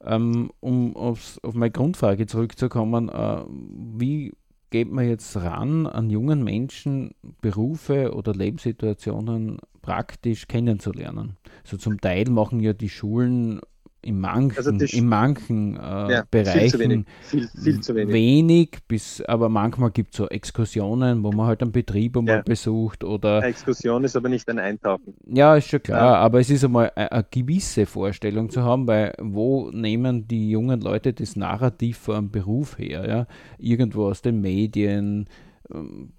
Ähm, 0.00 0.50
um 0.60 0.96
aufs, 0.96 1.38
auf 1.42 1.54
meine 1.54 1.70
Grundfrage 1.70 2.26
zurückzukommen, 2.26 3.08
äh, 3.08 3.44
wie 3.48 4.32
geht 4.74 4.90
man 4.90 5.08
jetzt 5.08 5.36
ran, 5.36 5.86
an 5.86 6.10
jungen 6.10 6.42
Menschen 6.42 7.14
Berufe 7.40 8.12
oder 8.12 8.34
Lebenssituationen 8.34 9.58
praktisch 9.82 10.48
kennenzulernen? 10.48 11.36
So 11.62 11.76
zum 11.76 12.00
Teil 12.00 12.28
machen 12.28 12.58
ja 12.58 12.72
die 12.72 12.88
Schulen 12.88 13.60
in 14.04 14.20
manchen, 14.20 14.56
also 14.56 14.70
in 14.70 15.06
manchen 15.06 15.76
äh, 15.76 16.12
ja, 16.12 16.24
Bereichen 16.30 16.70
viel, 16.70 16.80
wenig. 16.80 17.06
Viel, 17.22 17.48
viel 17.48 17.80
zu 17.80 17.94
wenig. 17.94 18.12
wenig. 18.12 18.70
bis, 18.86 19.20
aber 19.22 19.48
manchmal 19.48 19.90
gibt 19.90 20.12
es 20.12 20.18
so 20.18 20.28
Exkursionen, 20.28 21.22
wo 21.22 21.32
man 21.32 21.46
halt 21.46 21.62
einen 21.62 21.72
Betrieb 21.72 22.16
einmal 22.16 22.36
ja. 22.36 22.42
besucht 22.42 23.04
oder. 23.04 23.38
Eine 23.38 23.46
Exkursion 23.46 24.04
ist 24.04 24.16
aber 24.16 24.28
nicht 24.28 24.48
ein 24.48 24.58
Eintauchen. 24.58 25.14
Ja, 25.26 25.56
ist 25.56 25.68
schon 25.68 25.82
klar, 25.82 26.14
ja. 26.14 26.16
aber 26.16 26.40
es 26.40 26.50
ist 26.50 26.64
einmal 26.64 26.92
eine, 26.94 27.10
eine, 27.10 27.26
gewisse 27.30 27.86
Vorstellung 27.86 28.50
zu 28.50 28.62
haben, 28.62 28.86
weil 28.86 29.14
wo 29.20 29.70
nehmen 29.70 30.28
die 30.28 30.50
jungen 30.50 30.80
Leute 30.80 31.12
das 31.12 31.36
Narrativ 31.36 31.98
von 31.98 32.16
einem 32.16 32.30
Beruf 32.30 32.78
her? 32.78 33.08
Ja? 33.08 33.26
Irgendwo 33.58 34.06
aus 34.06 34.22
den 34.22 34.40
Medien. 34.40 35.28
Ähm, 35.72 36.10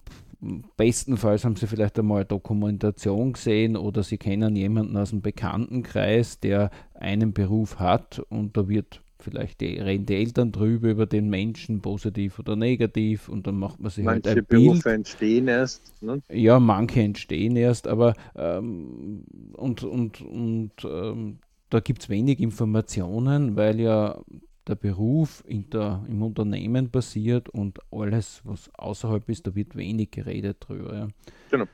bestenfalls 0.77 1.45
haben 1.45 1.55
Sie 1.55 1.67
vielleicht 1.67 1.97
einmal 1.99 2.25
Dokumentation 2.25 3.33
gesehen 3.33 3.75
oder 3.77 4.03
Sie 4.03 4.17
kennen 4.17 4.55
jemanden 4.55 4.97
aus 4.97 5.09
dem 5.09 5.21
Bekanntenkreis, 5.21 6.39
der 6.39 6.71
einen 6.93 7.33
Beruf 7.33 7.79
hat 7.79 8.19
und 8.29 8.57
da 8.57 8.67
wird 8.67 9.01
vielleicht 9.25 9.61
die, 9.61 9.79
reden 9.79 10.05
die 10.05 10.15
Eltern 10.15 10.51
drüber 10.51 10.89
über 10.89 11.05
den 11.05 11.29
Menschen, 11.29 11.81
positiv 11.81 12.39
oder 12.39 12.55
negativ, 12.55 13.27
und 13.27 13.47
dann 13.47 13.57
macht 13.57 13.79
man 13.79 13.89
sich 13.89 14.05
manche 14.05 14.29
halt 14.29 14.39
ein 14.39 14.45
Berufe 14.45 14.83
Bild. 14.83 14.95
entstehen 14.95 15.47
erst. 15.47 16.01
Ne? 16.01 16.21
Ja, 16.29 16.59
manche 16.59 17.01
entstehen 17.01 17.55
erst, 17.55 17.87
aber 17.87 18.13
ähm, 18.35 19.23
und, 19.53 19.83
und, 19.83 20.21
und 20.21 20.71
ähm, 20.83 21.39
da 21.69 21.79
gibt 21.79 22.03
es 22.03 22.09
wenig 22.09 22.39
Informationen, 22.39 23.55
weil 23.55 23.79
ja 23.79 24.21
der 24.67 24.75
Beruf 24.75 25.43
in 25.47 25.69
der, 25.69 26.03
im 26.07 26.21
Unternehmen 26.21 26.91
passiert 26.91 27.49
und 27.49 27.79
alles, 27.91 28.41
was 28.43 28.69
außerhalb 28.73 29.27
ist, 29.29 29.47
da 29.47 29.55
wird 29.55 29.75
wenig 29.75 30.11
geredet 30.11 30.57
drüber. 30.59 30.95
Ja. 30.95 31.07
Genau. 31.51 31.65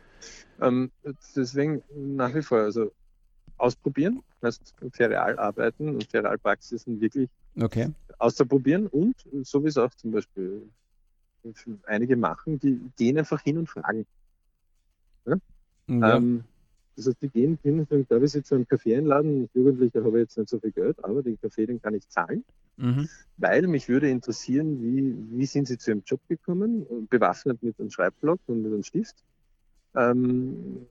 Ähm, 0.59 0.91
deswegen 1.35 1.81
nach 1.95 2.33
wie 2.35 2.41
vor, 2.41 2.59
also 2.59 2.91
ausprobieren, 3.57 4.21
heißt 4.43 4.75
Ferial 4.91 5.37
arbeiten 5.37 5.89
und 5.89 6.03
Ferialpraxisen 6.09 6.99
wirklich 6.99 7.29
okay. 7.59 7.89
auszuprobieren 8.17 8.87
und 8.87 9.15
so 9.43 9.63
wie 9.63 9.67
es 9.67 9.77
auch 9.77 9.93
zum 9.95 10.11
Beispiel 10.11 10.69
einige 11.85 12.15
machen, 12.15 12.59
die 12.59 12.79
gehen 12.97 13.17
einfach 13.17 13.41
hin 13.41 13.57
und 13.57 13.69
fragen. 13.69 14.05
Ja? 15.25 15.35
Ja. 15.87 16.17
Ähm, 16.17 16.43
das 16.95 17.07
heißt, 17.07 17.21
die 17.21 17.29
gehen 17.29 17.57
hin 17.63 17.79
und 17.79 17.89
sagen, 17.89 18.05
darf 18.09 18.23
ich 18.23 18.33
jetzt 18.33 18.47
zu 18.47 18.55
einem 18.55 18.67
Kaffee 18.67 18.95
einladen? 18.95 19.43
Als 19.43 19.53
Jugendlicher 19.53 20.03
habe 20.03 20.19
ich 20.19 20.23
jetzt 20.23 20.37
nicht 20.37 20.49
so 20.49 20.59
viel 20.59 20.71
Geld, 20.71 21.03
aber 21.03 21.23
den 21.23 21.39
Kaffee, 21.39 21.65
den 21.65 21.81
kann 21.81 21.93
ich 21.93 22.07
zahlen. 22.09 22.43
Mhm. 22.77 23.07
Weil 23.37 23.67
mich 23.67 23.89
würde 23.89 24.09
interessieren, 24.09 24.81
wie, 24.81 25.15
wie 25.37 25.45
sind 25.45 25.67
Sie 25.67 25.77
zu 25.77 25.91
Ihrem 25.91 26.03
Job 26.05 26.19
gekommen, 26.27 26.85
bewaffnet 27.09 27.61
mit 27.63 27.79
einem 27.79 27.89
Schreibblock 27.89 28.39
und 28.47 28.61
mit 28.61 28.71
einem 28.71 28.83
Stift 28.83 29.15
ähm, 29.95 30.85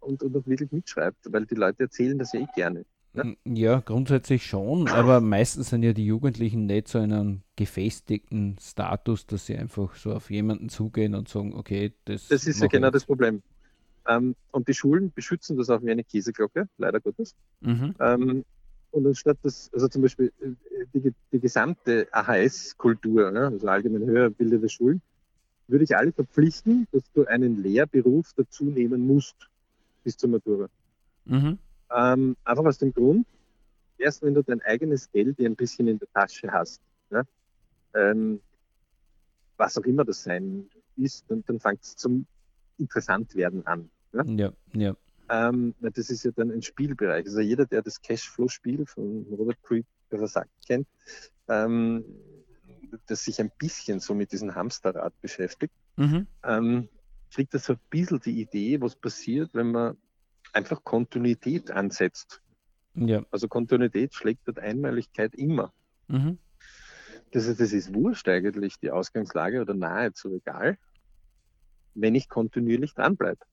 und, 0.00 0.22
und 0.22 0.36
auch 0.36 0.46
wirklich 0.46 0.72
mitschreibt, 0.72 1.32
weil 1.32 1.46
die 1.46 1.54
Leute 1.54 1.84
erzählen 1.84 2.18
das 2.18 2.32
ja 2.32 2.40
eh 2.40 2.46
gerne. 2.54 2.84
Ja? 3.14 3.24
Mm, 3.24 3.36
ja, 3.44 3.80
grundsätzlich 3.80 4.46
schon, 4.46 4.88
aber 4.88 5.20
meistens 5.20 5.70
sind 5.70 5.82
ja 5.82 5.92
die 5.92 6.06
Jugendlichen 6.06 6.66
nicht 6.66 6.88
so 6.88 6.98
in 6.98 7.12
einem 7.12 7.42
gefestigten 7.56 8.56
Status, 8.60 9.26
dass 9.26 9.46
sie 9.46 9.56
einfach 9.56 9.94
so 9.96 10.12
auf 10.12 10.30
jemanden 10.30 10.68
zugehen 10.68 11.14
und 11.14 11.28
sagen, 11.28 11.54
okay, 11.54 11.92
das. 12.04 12.28
Das 12.28 12.46
ist 12.46 12.60
ja 12.60 12.68
genau 12.68 12.90
das 12.90 13.04
Problem. 13.04 13.42
Ähm, 14.06 14.34
und 14.50 14.68
die 14.68 14.74
Schulen 14.74 15.12
beschützen 15.12 15.56
das 15.56 15.70
auch 15.70 15.82
wie 15.82 15.90
eine 15.90 16.04
Käseglocke, 16.04 16.68
leider 16.76 17.00
Gottes. 17.00 17.34
Mhm. 17.60 17.94
Ähm, 18.00 18.44
und 18.90 19.06
anstatt 19.06 19.38
das, 19.42 19.70
also 19.72 19.88
zum 19.88 20.02
Beispiel 20.02 20.32
äh, 20.40 20.54
die, 20.92 21.14
die 21.32 21.40
gesamte 21.40 22.08
AHS-Kultur, 22.12 23.30
ne, 23.30 23.46
also 23.46 23.66
allgemein 23.68 24.04
höher 24.04 24.30
bildende 24.30 24.68
Schulen, 24.68 25.00
würde 25.68 25.84
ich 25.84 25.96
alle 25.96 26.12
verpflichten, 26.12 26.86
dass 26.92 27.10
du 27.12 27.24
einen 27.24 27.62
Lehrberuf 27.62 28.32
dazu 28.36 28.64
nehmen 28.64 29.06
musst 29.06 29.36
bis 30.04 30.16
zur 30.16 30.30
Matura. 30.30 30.68
Mhm. 31.24 31.58
Ähm, 31.94 32.36
einfach 32.44 32.64
aus 32.64 32.78
dem 32.78 32.92
Grund, 32.92 33.26
erst 33.98 34.22
wenn 34.22 34.34
du 34.34 34.42
dein 34.42 34.60
eigenes 34.62 35.10
Geld 35.10 35.38
ein 35.38 35.56
bisschen 35.56 35.88
in 35.88 35.98
der 35.98 36.08
Tasche 36.12 36.50
hast, 36.50 36.82
ne, 37.10 37.26
ähm, 37.94 38.40
was 39.56 39.78
auch 39.78 39.84
immer 39.84 40.04
das 40.04 40.24
sein 40.24 40.68
ist, 40.96 41.24
dann, 41.28 41.44
dann 41.46 41.60
fängt 41.60 41.82
es 41.82 41.96
zum 41.96 42.26
interessant 42.82 43.34
werden 43.34 43.66
an. 43.66 43.90
Ne? 44.12 44.24
Ja, 44.36 44.52
ja. 44.74 44.96
Ähm, 45.28 45.74
das 45.80 46.10
ist 46.10 46.24
ja 46.24 46.30
dann 46.32 46.50
ein 46.50 46.62
Spielbereich. 46.62 47.24
Also 47.24 47.40
jeder, 47.40 47.64
der 47.64 47.82
das 47.82 48.00
Cashflow-Spiel 48.02 48.84
von 48.86 49.26
Robert 49.30 49.56
sagt, 50.28 50.50
kennt, 50.66 50.86
ähm, 51.48 52.04
das 53.06 53.24
sich 53.24 53.40
ein 53.40 53.50
bisschen 53.58 54.00
so 54.00 54.14
mit 54.14 54.32
diesem 54.32 54.54
Hamsterrad 54.54 55.18
beschäftigt, 55.22 55.72
mhm. 55.96 56.26
ähm, 56.44 56.88
kriegt 57.32 57.54
das 57.54 57.64
so 57.64 57.74
ein 57.74 57.80
bisschen 57.88 58.20
die 58.20 58.42
Idee, 58.42 58.80
was 58.80 58.94
passiert, 58.94 59.54
wenn 59.54 59.72
man 59.72 59.96
einfach 60.52 60.84
Kontinuität 60.84 61.70
ansetzt. 61.70 62.42
Ja. 62.94 63.24
Also 63.30 63.48
Kontinuität 63.48 64.12
schlägt 64.14 64.46
dort 64.46 64.58
Einmaligkeit 64.58 65.34
immer. 65.34 65.72
Mhm. 66.08 66.38
Das, 67.30 67.46
ist, 67.46 67.60
das 67.60 67.72
ist 67.72 67.94
wurscht 67.94 68.28
eigentlich, 68.28 68.78
die 68.78 68.90
Ausgangslage 68.90 69.62
oder 69.62 69.72
nahezu 69.72 70.34
egal, 70.34 70.76
wenn 71.94 72.14
ich 72.14 72.28
kontinuierlich 72.28 72.94
dranbleibe. 72.94 73.44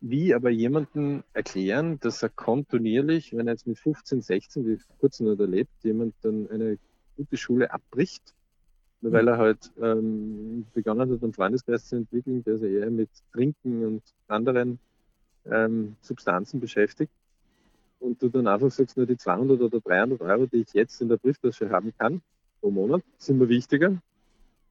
Wie 0.00 0.34
aber 0.34 0.50
jemanden 0.50 1.24
erklären, 1.32 1.98
dass 2.00 2.22
er 2.22 2.28
kontinuierlich, 2.28 3.34
wenn 3.34 3.46
er 3.48 3.54
jetzt 3.54 3.66
mit 3.66 3.78
15, 3.78 4.20
16, 4.20 4.66
wie 4.66 4.78
kurz 4.98 5.20
noch 5.20 5.38
erlebt, 5.38 5.72
jemand 5.82 6.14
dann 6.22 6.50
eine 6.50 6.78
gute 7.16 7.36
Schule 7.36 7.72
abbricht, 7.72 8.34
nur 9.00 9.12
weil 9.12 9.28
er 9.28 9.38
halt 9.38 9.72
ähm, 9.80 10.66
begonnen 10.74 11.10
hat, 11.10 11.22
einen 11.22 11.32
Freundeskreis 11.32 11.86
zu 11.86 11.96
entwickeln, 11.96 12.42
der 12.44 12.58
sich 12.58 12.72
eher 12.72 12.90
mit 12.90 13.10
Trinken 13.32 13.84
und 13.84 14.02
anderen 14.28 14.78
ähm, 15.46 15.96
Substanzen 16.00 16.60
beschäftigt. 16.60 17.12
Und 18.00 18.22
du 18.22 18.28
dann 18.28 18.46
einfach 18.46 18.70
sagst, 18.70 18.96
nur 18.96 19.06
die 19.06 19.16
200 19.16 19.60
oder 19.60 19.80
300 19.80 20.20
Euro, 20.20 20.46
die 20.46 20.62
ich 20.62 20.72
jetzt 20.74 21.00
in 21.00 21.08
der 21.08 21.16
Brieftasche 21.16 21.70
haben 21.70 21.92
kann, 21.96 22.20
pro 22.60 22.70
Monat, 22.70 23.02
sind 23.18 23.38
mir 23.38 23.48
wichtiger 23.48 24.02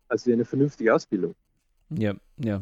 als 0.08 0.28
wie 0.28 0.34
eine 0.34 0.46
vernünftige 0.46 0.94
Ausbildung. 0.94 1.34
Ja, 1.98 2.16
ja. 2.38 2.62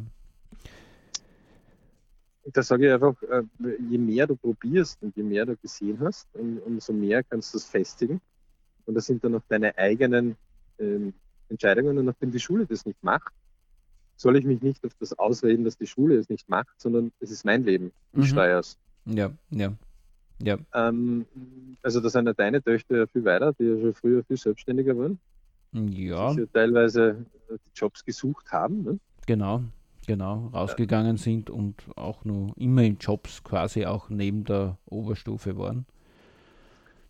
Da 2.54 2.64
sage 2.64 2.88
ich 2.88 2.94
einfach, 2.94 3.22
äh, 3.24 3.44
je 3.90 3.98
mehr 3.98 4.28
du 4.28 4.36
probierst 4.36 5.02
und 5.04 5.16
je 5.16 5.24
mehr 5.24 5.46
du 5.46 5.56
gesehen 5.58 6.00
hast, 6.00 6.28
umso 6.36 6.92
mehr 6.92 7.24
kannst 7.24 7.54
du 7.54 7.58
es 7.58 7.66
festigen. 7.66 8.20
Und 8.86 8.96
das 8.96 9.06
sind 9.06 9.24
dann 9.24 9.36
auch 9.36 9.44
deine 9.48 9.78
eigenen 9.78 10.36
ähm, 10.80 11.14
Entscheidungen. 11.50 11.98
Und 11.98 12.06
nachdem 12.06 12.32
die 12.32 12.40
Schule 12.40 12.66
das 12.66 12.86
nicht 12.86 13.02
macht, 13.04 13.32
soll 14.16 14.38
ich 14.38 14.46
mich 14.46 14.62
nicht 14.62 14.84
auf 14.86 14.94
das 15.00 15.18
ausreden, 15.18 15.64
dass 15.64 15.78
die 15.78 15.88
Schule 15.88 16.16
es 16.16 16.30
nicht 16.30 16.50
macht, 16.50 16.80
sondern 16.80 17.12
es 17.20 17.32
ist 17.32 17.46
mein 17.46 17.64
Leben. 17.64 17.92
Ich 18.14 18.20
mhm. 18.20 18.26
steuere 18.26 18.60
es. 18.60 18.78
Ja, 19.06 19.32
ja. 19.50 19.74
Ja. 20.40 20.58
Ähm, 20.74 21.26
also 21.84 22.00
da 22.00 22.10
sind 22.10 22.26
ja 22.26 22.34
deine 22.34 22.62
Töchter 22.62 22.98
ja 22.98 23.08
viel 23.08 23.24
weiter, 23.26 23.54
die 23.54 23.64
ja 23.66 23.80
schon 23.80 23.94
früher 23.94 24.24
viel 24.24 24.38
selbstständiger 24.38 24.98
waren. 24.98 25.20
Ja. 25.74 26.34
Die 26.34 26.42
ja 26.42 26.46
teilweise 26.52 27.26
die 27.50 27.72
Jobs 27.76 28.04
gesucht 28.04 28.52
haben. 28.52 28.84
Ne? 28.84 29.00
Genau, 29.28 29.64
genau, 30.08 30.48
rausgegangen 30.48 31.18
ja. 31.18 31.22
sind 31.22 31.50
und 31.50 31.76
auch 31.96 32.26
nur 32.26 32.54
immer 32.58 32.84
in 32.84 32.98
Jobs 32.98 33.44
quasi 33.44 33.86
auch 33.86 34.10
neben 34.10 34.44
der 34.44 34.78
Oberstufe 34.86 35.58
waren. 35.58 35.86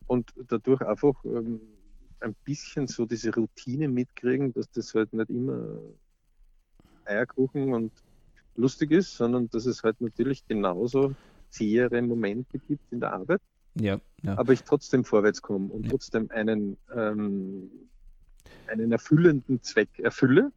Und 0.08 0.34
dadurch 0.50 0.82
einfach 0.82 1.24
ähm, 1.24 1.62
ein 2.20 2.36
bisschen 2.44 2.88
so 2.88 3.06
diese 3.06 3.34
Routine 3.34 3.88
mitkriegen, 3.88 4.54
dass 4.54 4.70
das 4.72 4.94
halt 4.94 5.14
nicht 5.14 5.30
immer 5.30 5.78
Eierkuchen 7.06 7.74
und 7.74 7.92
lustig 8.56 8.92
ist, 8.92 9.16
sondern 9.16 9.50
dass 9.50 9.66
es 9.66 9.84
halt 9.84 10.00
natürlich 10.02 10.46
genauso 10.48 11.16
zähere 11.50 12.02
Momente 12.02 12.60
gibt 12.60 12.92
in 12.92 13.00
der 13.00 13.14
Arbeit. 13.14 13.42
Ja, 13.76 14.00
ja. 14.22 14.38
Aber 14.38 14.54
ich 14.54 14.64
trotzdem 14.64 15.04
vorwärts 15.06 15.42
komme 15.42 15.70
und 15.70 15.86
ja. 15.86 15.92
trotzdem 15.92 16.30
einen, 16.32 16.78
ähm, 16.96 17.70
einen 18.68 18.92
erfüllenden 18.92 19.62
Zweck 19.64 20.00
erfülle. 20.00 20.52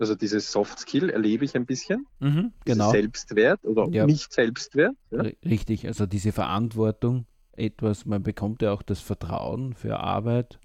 Also 0.00 0.14
dieses 0.14 0.50
Soft 0.50 0.78
Skill 0.78 1.10
erlebe 1.10 1.44
ich 1.44 1.54
ein 1.54 1.66
bisschen. 1.66 2.06
Mhm, 2.20 2.52
genau. 2.64 2.90
Selbstwert 2.90 3.64
oder 3.64 3.86
ja. 3.90 4.06
nicht 4.06 4.32
Selbstwert. 4.32 4.96
Ja. 5.10 5.24
Richtig, 5.44 5.86
also 5.86 6.06
diese 6.06 6.32
Verantwortung, 6.32 7.26
etwas, 7.52 8.06
man 8.06 8.22
bekommt 8.22 8.62
ja 8.62 8.72
auch 8.72 8.82
das 8.82 9.00
Vertrauen 9.00 9.74
für 9.74 10.00
Arbeit. 10.00 10.58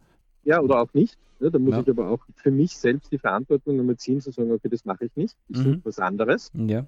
Ja, 0.43 0.61
oder 0.61 0.79
auch 0.79 0.93
nicht. 0.93 1.17
Ja, 1.41 1.49
da 1.49 1.59
muss 1.59 1.73
ja. 1.73 1.81
ich 1.81 1.89
aber 1.89 2.09
auch 2.09 2.23
für 2.35 2.51
mich 2.51 2.77
selbst 2.77 3.11
die 3.11 3.17
Verantwortung 3.17 3.75
nochmal 3.75 3.97
ziehen, 3.97 4.21
zu 4.21 4.31
sagen, 4.31 4.51
okay, 4.53 4.69
das 4.69 4.85
mache 4.85 5.05
ich 5.05 5.15
nicht, 5.15 5.35
ich 5.49 5.57
mhm. 5.57 5.63
suche 5.63 5.79
was 5.83 5.99
anderes. 5.99 6.49
Ja. 6.53 6.85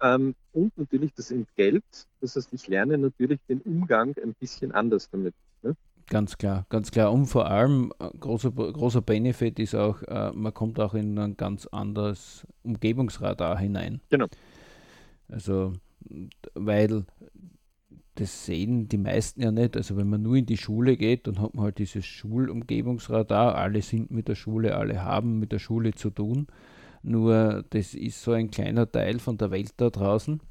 Ähm, 0.00 0.34
und 0.52 0.76
natürlich 0.78 1.12
das 1.14 1.30
Entgelt, 1.30 1.84
das 2.20 2.36
heißt, 2.36 2.52
ich 2.52 2.68
lerne 2.68 2.96
natürlich 2.96 3.40
den 3.48 3.60
Umgang 3.60 4.14
ein 4.22 4.34
bisschen 4.34 4.70
anders 4.72 5.10
damit. 5.10 5.34
Ne? 5.62 5.74
Ganz 6.12 6.36
klar, 6.36 6.66
ganz 6.68 6.90
klar. 6.90 7.10
Und 7.10 7.24
vor 7.24 7.50
allem 7.50 7.90
äh, 7.98 8.10
großer, 8.20 8.50
großer 8.50 9.00
Benefit 9.00 9.58
ist 9.58 9.74
auch, 9.74 10.02
äh, 10.02 10.30
man 10.34 10.52
kommt 10.52 10.78
auch 10.78 10.92
in 10.92 11.18
ein 11.18 11.38
ganz 11.38 11.66
anderes 11.68 12.46
Umgebungsradar 12.64 13.58
hinein. 13.58 14.02
Genau. 14.10 14.26
Also, 15.30 15.72
weil 16.52 17.06
das 18.16 18.44
sehen 18.44 18.90
die 18.90 18.98
meisten 18.98 19.40
ja 19.40 19.50
nicht. 19.52 19.74
Also 19.74 19.96
wenn 19.96 20.10
man 20.10 20.20
nur 20.20 20.36
in 20.36 20.44
die 20.44 20.58
Schule 20.58 20.98
geht, 20.98 21.26
dann 21.26 21.40
hat 21.40 21.54
man 21.54 21.64
halt 21.64 21.78
dieses 21.78 22.04
Schulumgebungsradar. 22.04 23.54
Alle 23.54 23.80
sind 23.80 24.10
mit 24.10 24.28
der 24.28 24.34
Schule, 24.34 24.76
alle 24.76 25.02
haben 25.02 25.38
mit 25.38 25.50
der 25.50 25.60
Schule 25.60 25.94
zu 25.94 26.10
tun. 26.10 26.46
Nur 27.02 27.64
das 27.70 27.94
ist 27.94 28.22
so 28.22 28.32
ein 28.32 28.50
kleiner 28.50 28.92
Teil 28.92 29.18
von 29.18 29.38
der 29.38 29.50
Welt 29.50 29.72
da 29.78 29.88
draußen. 29.88 30.42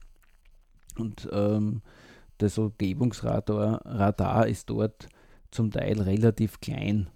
Und 0.97 1.30
ähm, 1.32 1.84
das 2.39 2.58
Umgebungsradar 2.58 3.86
Radar 3.86 4.47
ist 4.47 4.71
dort 4.71 5.08
zum 5.51 5.71
Teil 5.71 6.01
relativ 6.01 6.59
klein. 6.59 7.07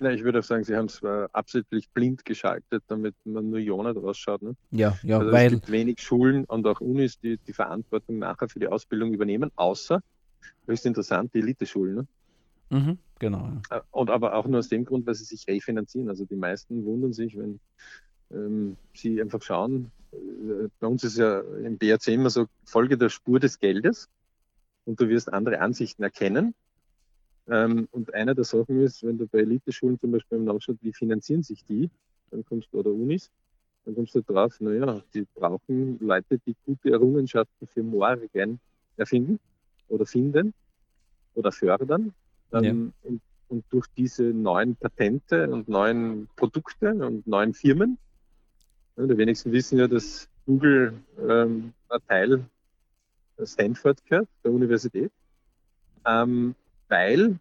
Ja, 0.00 0.10
ich 0.10 0.24
würde 0.24 0.40
auch 0.40 0.44
sagen, 0.44 0.64
sie 0.64 0.76
haben 0.76 0.86
es 0.86 1.02
äh, 1.02 1.28
absichtlich 1.32 1.88
blind 1.90 2.24
geschaltet, 2.24 2.82
damit 2.88 3.14
man 3.24 3.50
nur 3.50 3.60
Jona 3.60 3.92
draus 3.92 4.18
schaut. 4.18 4.42
Ne? 4.42 4.56
Ja, 4.72 4.98
ja, 5.02 5.18
also 5.18 5.32
weil. 5.32 5.46
Es 5.46 5.52
gibt 5.52 5.70
wenig 5.70 6.00
Schulen 6.00 6.44
und 6.44 6.66
auch 6.66 6.80
Unis, 6.80 7.18
die 7.20 7.38
die 7.38 7.52
Verantwortung 7.52 8.18
nachher 8.18 8.48
für 8.48 8.58
die 8.58 8.66
Ausbildung 8.66 9.14
übernehmen, 9.14 9.50
außer, 9.54 10.02
höchst 10.66 10.84
interessant, 10.84 11.32
die 11.32 11.38
Elite-Schulen. 11.38 11.94
Ne? 11.94 12.06
Mhm, 12.70 12.98
genau. 13.20 13.52
Äh, 13.70 13.80
und 13.92 14.10
aber 14.10 14.34
auch 14.34 14.46
nur 14.46 14.58
aus 14.58 14.68
dem 14.68 14.84
Grund, 14.84 15.06
weil 15.06 15.14
sie 15.14 15.24
sich 15.24 15.46
refinanzieren. 15.46 16.08
Also 16.08 16.24
die 16.24 16.36
meisten 16.36 16.84
wundern 16.84 17.12
sich, 17.12 17.36
wenn 17.38 17.60
ähm, 18.32 18.76
sie 18.94 19.20
einfach 19.20 19.42
schauen, 19.42 19.92
äh, 20.12 20.68
bei 20.80 20.86
uns 20.86 21.04
ist 21.04 21.18
ja 21.18 21.40
im 21.40 21.78
BRC 21.78 22.08
immer 22.08 22.30
so, 22.30 22.46
folge 22.64 22.98
der 22.98 23.08
Spur 23.08 23.38
des 23.38 23.60
Geldes 23.60 24.08
und 24.84 25.00
du 25.00 25.08
wirst 25.08 25.32
andere 25.32 25.60
Ansichten 25.60 26.02
erkennen. 26.02 26.54
Ähm, 27.48 27.88
und 27.90 28.14
einer 28.14 28.34
der 28.34 28.44
Sachen 28.44 28.80
ist, 28.80 29.02
wenn 29.02 29.18
du 29.18 29.26
bei 29.26 29.40
Elite-Schulen 29.40 29.98
zum 29.98 30.12
Beispiel 30.12 30.38
nachschaut, 30.38 30.78
wie 30.80 30.92
finanzieren 30.92 31.42
sich 31.42 31.64
die, 31.64 31.90
dann 32.30 32.44
kommst 32.44 32.68
du, 32.72 32.78
oder 32.78 32.90
Unis, 32.90 33.30
dann 33.84 33.94
kommst 33.94 34.14
du 34.14 34.22
drauf, 34.22 34.58
naja, 34.60 35.02
die 35.12 35.26
brauchen 35.34 35.98
Leute, 36.00 36.38
die 36.38 36.56
gute 36.64 36.90
Errungenschaften 36.90 37.66
für 37.66 37.82
morgen 37.82 38.58
erfinden 38.96 39.38
oder 39.88 40.06
finden 40.06 40.54
oder 41.34 41.52
fördern. 41.52 42.14
Ähm, 42.52 42.92
ja. 43.02 43.10
und, 43.10 43.20
und 43.48 43.64
durch 43.70 43.86
diese 43.96 44.22
neuen 44.22 44.76
Patente 44.76 45.50
und 45.50 45.68
neuen 45.68 46.28
Produkte 46.36 46.94
und 46.94 47.26
neuen 47.26 47.52
Firmen 47.52 47.98
ja, 48.96 49.06
die 49.06 49.18
wenigsten 49.18 49.52
wissen 49.52 49.78
ja, 49.78 49.88
dass 49.88 50.28
Google 50.46 50.94
ähm, 51.28 51.72
ein 51.88 52.00
Teil 52.08 52.44
Stanford 53.42 54.04
gehört, 54.06 54.28
der 54.44 54.52
Universität, 54.52 55.10
ähm, 56.06 56.54
weil 56.88 57.38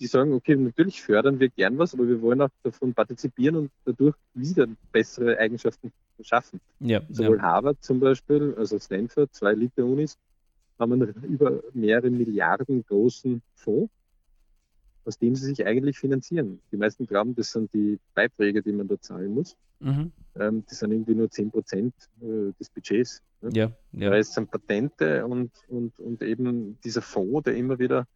die 0.00 0.06
sagen, 0.06 0.32
okay, 0.32 0.56
natürlich 0.56 1.02
fördern 1.02 1.40
wir 1.40 1.48
gern 1.48 1.78
was, 1.78 1.94
aber 1.94 2.06
wir 2.06 2.20
wollen 2.20 2.42
auch 2.42 2.50
davon 2.62 2.92
partizipieren 2.92 3.56
und 3.56 3.70
dadurch 3.84 4.16
wieder 4.34 4.66
bessere 4.92 5.38
Eigenschaften 5.38 5.92
schaffen. 6.20 6.60
Ja, 6.80 7.02
Sowohl 7.08 7.38
ja. 7.38 7.42
Harvard 7.42 7.82
zum 7.82 8.00
Beispiel, 8.00 8.54
also 8.56 8.78
Stanford, 8.78 9.34
zwei 9.34 9.52
Elite-Unis, 9.52 10.18
haben 10.78 10.92
einen 10.92 11.14
über 11.24 11.62
mehrere 11.72 12.10
Milliarden 12.10 12.84
großen 12.86 13.42
Fonds, 13.54 13.90
aus 15.04 15.18
dem 15.18 15.34
sie 15.34 15.46
sich 15.46 15.64
eigentlich 15.64 15.98
finanzieren. 15.98 16.60
Die 16.72 16.76
meisten 16.76 17.06
glauben, 17.06 17.34
das 17.34 17.52
sind 17.52 17.72
die 17.72 17.98
Beiträge, 18.14 18.62
die 18.62 18.72
man 18.72 18.88
da 18.88 19.00
zahlen 19.00 19.32
muss. 19.32 19.56
Mhm. 19.80 20.12
Ähm, 20.38 20.64
das 20.68 20.80
sind 20.80 20.92
irgendwie 20.92 21.14
nur 21.14 21.30
10 21.30 21.50
Prozent 21.50 21.94
äh, 22.20 22.52
des 22.58 22.68
Budgets. 22.70 23.22
Ne? 23.40 23.50
Ja, 23.54 23.72
ja. 23.92 24.10
Da 24.10 24.22
sind 24.22 24.50
Patente 24.50 25.24
und, 25.26 25.50
und, 25.68 25.98
und 25.98 26.22
eben 26.22 26.78
dieser 26.82 27.02
Fonds, 27.02 27.44
der 27.44 27.56
immer 27.56 27.78
wieder 27.78 28.06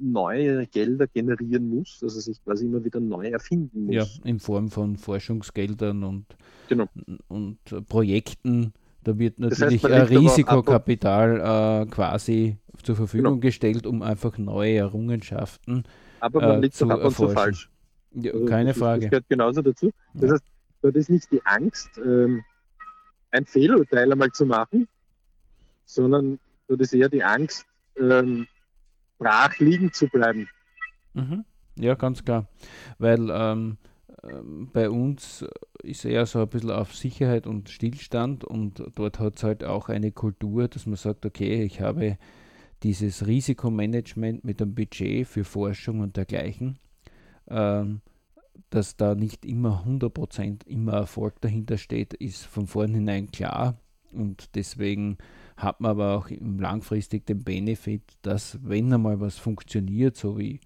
neue 0.00 0.66
Gelder 0.66 1.06
generieren 1.06 1.68
muss, 1.68 2.00
also 2.02 2.20
sich 2.20 2.42
quasi 2.44 2.66
immer 2.66 2.84
wieder 2.84 3.00
neu 3.00 3.28
erfinden 3.28 3.86
muss. 3.86 3.94
Ja, 3.94 4.06
in 4.24 4.38
Form 4.38 4.70
von 4.70 4.96
Forschungsgeldern 4.96 6.04
und, 6.04 6.26
genau. 6.68 6.86
und 7.28 7.58
Projekten. 7.88 8.72
Da 9.02 9.18
wird 9.18 9.38
natürlich 9.38 9.80
das 9.80 9.92
heißt, 9.92 10.10
Risikokapital 10.10 11.84
äh, 11.84 11.90
quasi 11.90 12.58
zur 12.82 12.96
Verfügung 12.96 13.34
genau. 13.34 13.40
gestellt, 13.40 13.86
um 13.86 14.02
einfach 14.02 14.36
neue 14.36 14.76
Errungenschaften 14.76 15.84
aber 16.20 16.40
man 16.40 16.58
äh, 16.58 16.60
liegt 16.60 16.80
doch 16.80 16.90
ab 16.90 17.02
und 17.02 17.16
zu 17.16 17.28
falsch. 17.30 17.70
Ja, 18.12 18.32
also 18.32 18.44
keine 18.44 18.70
das, 18.70 18.78
Frage. 18.78 19.02
Das 19.02 19.10
gehört 19.10 19.28
genauso 19.28 19.62
dazu. 19.62 19.90
Das 20.14 20.28
ja. 20.28 20.32
heißt, 20.34 20.44
dort 20.82 20.96
ist 20.96 21.10
nicht 21.10 21.30
die 21.32 21.44
Angst, 21.44 21.88
ähm, 21.98 22.44
ein 23.30 23.46
Fehlurteil 23.46 24.12
einmal 24.12 24.30
zu 24.32 24.46
machen, 24.46 24.88
sondern 25.84 26.38
dort 26.68 26.80
ist 26.80 26.92
eher 26.92 27.08
die 27.08 27.22
Angst, 27.22 27.66
ähm, 27.96 28.46
brach 29.20 29.56
liegen 29.60 29.92
zu 29.92 30.08
bleiben. 30.08 30.48
Mhm. 31.14 31.44
Ja, 31.78 31.94
ganz 31.94 32.24
klar. 32.24 32.48
Weil 32.98 33.30
ähm, 33.30 33.78
ähm, 34.24 34.70
bei 34.72 34.90
uns 34.90 35.44
ist 35.82 36.04
eher 36.04 36.26
so 36.26 36.40
ein 36.40 36.48
bisschen 36.48 36.70
auf 36.72 36.94
Sicherheit 36.96 37.46
und 37.46 37.68
Stillstand 37.68 38.44
und 38.44 38.82
dort 38.96 39.18
hat 39.18 39.36
es 39.36 39.44
halt 39.44 39.62
auch 39.64 39.88
eine 39.88 40.10
Kultur, 40.10 40.66
dass 40.68 40.86
man 40.86 40.96
sagt, 40.96 41.24
okay, 41.24 41.62
ich 41.62 41.80
habe 41.80 42.18
dieses 42.82 43.26
Risikomanagement 43.26 44.42
mit 44.44 44.60
einem 44.60 44.74
Budget 44.74 45.26
für 45.26 45.44
Forschung 45.44 46.00
und 46.00 46.16
dergleichen. 46.16 46.78
ähm, 47.48 48.00
dass 48.70 48.96
da 48.96 49.14
nicht 49.14 49.44
immer 49.44 49.84
100% 49.86 50.66
immer 50.66 50.92
Erfolg 50.92 51.40
dahinter 51.40 51.76
steht, 51.78 52.14
ist 52.14 52.44
von 52.46 52.66
vornherein 52.66 53.30
klar. 53.30 53.76
Und 54.12 54.54
deswegen 54.54 55.18
hat 55.62 55.80
man 55.80 55.92
aber 55.92 56.16
auch 56.16 56.28
langfristig 56.30 57.26
den 57.26 57.44
Benefit, 57.44 58.02
dass 58.22 58.58
wenn 58.62 58.92
einmal 58.92 59.20
was 59.20 59.38
funktioniert, 59.38 60.16
so 60.16 60.38
wie 60.38 60.60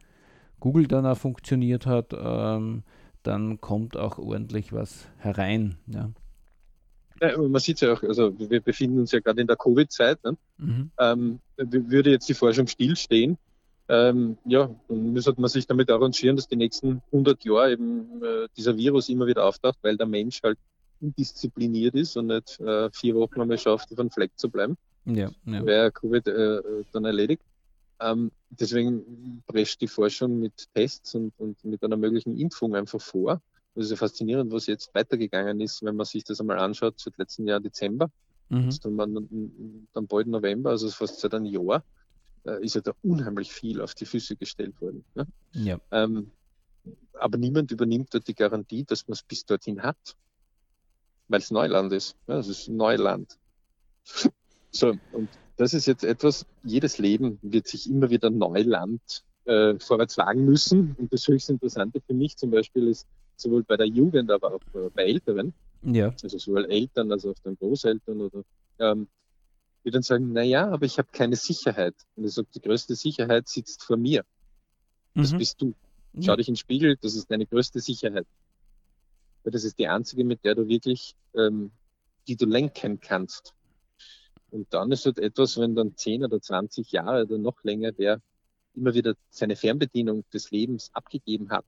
Google 0.60 0.86
dann 0.86 1.06
auch 1.06 1.16
funktioniert 1.16 1.86
hat, 1.86 2.12
ähm, 2.16 2.82
dann 3.22 3.60
kommt 3.60 3.96
auch 3.96 4.18
ordentlich 4.18 4.72
was 4.72 5.06
herein. 5.18 5.76
Ja. 5.86 6.10
Ja, 7.20 7.38
man 7.38 7.60
sieht 7.60 7.76
es 7.76 7.80
ja 7.82 7.92
auch, 7.92 8.02
also 8.02 8.36
wir 8.38 8.60
befinden 8.60 8.98
uns 8.98 9.12
ja 9.12 9.20
gerade 9.20 9.40
in 9.40 9.46
der 9.46 9.56
Covid-Zeit. 9.56 10.22
Ne? 10.24 10.36
Mhm. 10.58 10.90
Ähm, 10.98 11.40
würde 11.56 12.10
jetzt 12.10 12.28
die 12.28 12.34
Forschung 12.34 12.66
stillstehen, 12.66 13.38
ähm, 13.88 14.38
ja, 14.46 14.74
dann 14.88 15.12
müsste 15.12 15.34
man 15.36 15.48
sich 15.48 15.66
damit 15.66 15.90
arrangieren, 15.90 16.36
dass 16.36 16.48
die 16.48 16.56
nächsten 16.56 17.02
100 17.12 17.44
Jahre 17.44 17.72
eben 17.72 18.22
äh, 18.22 18.48
dieser 18.56 18.76
Virus 18.76 19.08
immer 19.10 19.26
wieder 19.26 19.44
auftaucht, 19.44 19.78
weil 19.82 19.96
der 19.96 20.06
Mensch 20.06 20.42
halt 20.42 20.58
undiszipliniert 21.00 21.94
ist 21.94 22.16
und 22.16 22.28
nicht 22.28 22.60
äh, 22.60 22.90
vier 22.90 23.14
Wochen 23.14 23.40
einmal 23.40 23.58
schafft, 23.58 23.92
auf 23.92 23.98
einem 23.98 24.10
Fleck 24.10 24.32
zu 24.36 24.50
bleiben. 24.50 24.76
Ja, 25.04 25.30
ja. 25.44 25.66
Wäre 25.66 25.92
Covid 25.92 26.26
äh, 26.28 26.62
dann 26.92 27.04
erledigt. 27.04 27.42
Ähm, 28.00 28.30
deswegen 28.50 29.42
prescht 29.46 29.80
die 29.80 29.88
Forschung 29.88 30.40
mit 30.40 30.68
Tests 30.74 31.14
und, 31.14 31.32
und 31.38 31.62
mit 31.64 31.82
einer 31.84 31.96
möglichen 31.96 32.36
Impfung 32.36 32.74
einfach 32.74 33.00
vor. 33.00 33.40
Das 33.74 33.86
ist 33.86 33.90
ja 33.90 33.96
faszinierend, 33.96 34.52
was 34.52 34.66
jetzt 34.66 34.94
weitergegangen 34.94 35.60
ist, 35.60 35.82
wenn 35.82 35.96
man 35.96 36.06
sich 36.06 36.24
das 36.24 36.40
einmal 36.40 36.58
anschaut, 36.58 36.98
seit 36.98 37.18
letzten 37.18 37.46
Jahr 37.46 37.60
Dezember. 37.60 38.10
Mhm. 38.48 38.70
Wir 38.70 39.86
dann 39.92 40.06
bald 40.06 40.26
November, 40.26 40.70
also 40.70 40.88
fast 40.90 41.20
seit 41.20 41.34
einem 41.34 41.46
Jahr, 41.46 41.82
äh, 42.44 42.64
ist 42.64 42.74
ja 42.74 42.80
da 42.80 42.92
unheimlich 43.02 43.52
viel 43.52 43.80
auf 43.80 43.94
die 43.94 44.06
Füße 44.06 44.36
gestellt 44.36 44.80
worden. 44.80 45.04
Ne? 45.14 45.26
Ja. 45.52 45.80
Ähm, 45.90 46.30
aber 47.14 47.38
niemand 47.38 47.70
übernimmt 47.70 48.12
dort 48.12 48.28
die 48.28 48.34
Garantie, 48.34 48.84
dass 48.84 49.08
man 49.08 49.14
es 49.14 49.22
bis 49.22 49.44
dorthin 49.44 49.82
hat, 49.82 50.16
weil 51.28 51.40
es 51.40 51.50
Neuland 51.50 51.92
ist. 51.92 52.16
Ja, 52.26 52.38
es 52.38 52.48
ist 52.48 52.68
Neuland. 52.68 53.38
so, 54.70 54.94
und 55.12 55.28
das 55.56 55.74
ist 55.74 55.86
jetzt 55.86 56.04
etwas, 56.04 56.46
jedes 56.62 56.98
Leben 56.98 57.38
wird 57.42 57.66
sich 57.66 57.88
immer 57.88 58.10
wieder 58.10 58.30
Neuland 58.30 59.00
äh, 59.44 59.78
vorwärts 59.78 60.18
wagen 60.18 60.44
müssen. 60.44 60.94
Und 60.98 61.12
das 61.12 61.26
höchst 61.28 61.50
Interessante 61.50 62.00
für 62.00 62.14
mich 62.14 62.36
zum 62.36 62.50
Beispiel 62.50 62.88
ist, 62.88 63.06
sowohl 63.36 63.62
bei 63.62 63.76
der 63.76 63.86
Jugend, 63.86 64.30
aber 64.30 64.54
auch 64.54 64.60
bei 64.94 65.04
Älteren, 65.04 65.52
ja. 65.82 66.14
also 66.22 66.38
sowohl 66.38 66.66
Eltern 66.66 67.10
als 67.12 67.26
auch 67.26 67.34
dann 67.42 67.56
Großeltern 67.56 68.20
oder 68.20 68.42
ähm, 68.78 69.08
die 69.84 69.90
dann 69.90 70.02
sagen, 70.02 70.32
na 70.32 70.42
ja, 70.42 70.68
aber 70.70 70.86
ich 70.86 70.98
habe 70.98 71.08
keine 71.12 71.36
Sicherheit. 71.36 71.94
Und 72.16 72.24
ich 72.24 72.32
sage, 72.32 72.48
die 72.54 72.60
größte 72.60 72.94
Sicherheit 72.94 73.48
sitzt 73.48 73.84
vor 73.84 73.96
mir. 73.96 74.24
Das 75.14 75.32
mhm. 75.32 75.38
bist 75.38 75.60
du. 75.60 75.74
Schau 76.20 76.32
ja. 76.32 76.36
dich 76.36 76.48
in 76.48 76.54
den 76.54 76.58
Spiegel, 76.58 76.96
das 77.00 77.14
ist 77.16 77.30
deine 77.30 77.44
größte 77.44 77.80
Sicherheit. 77.80 78.26
Weil 79.44 79.52
das 79.52 79.64
ist 79.64 79.78
die 79.78 79.88
einzige, 79.88 80.24
mit 80.24 80.44
der 80.44 80.54
du 80.54 80.66
wirklich, 80.66 81.14
ähm, 81.34 81.70
die 82.26 82.36
du 82.36 82.46
lenken 82.46 83.00
kannst. 83.00 83.54
Und 84.50 84.72
dann 84.72 84.90
ist 84.92 85.04
halt 85.04 85.18
etwas, 85.18 85.58
wenn 85.58 85.74
dann 85.74 85.96
10 85.96 86.24
oder 86.24 86.40
20 86.40 86.90
Jahre 86.92 87.24
oder 87.24 87.38
noch 87.38 87.62
länger 87.62 87.92
der 87.92 88.20
immer 88.74 88.94
wieder 88.94 89.14
seine 89.30 89.56
Fernbedienung 89.56 90.24
des 90.32 90.50
Lebens 90.50 90.90
abgegeben 90.92 91.50
hat, 91.50 91.64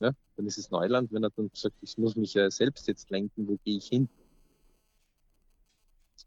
ja, 0.00 0.12
dann 0.36 0.46
ist 0.46 0.58
es 0.58 0.70
Neuland, 0.70 1.12
wenn 1.12 1.24
er 1.24 1.30
dann 1.30 1.50
sagt, 1.52 1.76
ich 1.80 1.98
muss 1.98 2.16
mich 2.16 2.34
ja 2.34 2.50
selbst 2.50 2.86
jetzt 2.86 3.10
lenken, 3.10 3.48
wo 3.48 3.58
gehe 3.64 3.78
ich 3.78 3.86
hin? 3.86 4.08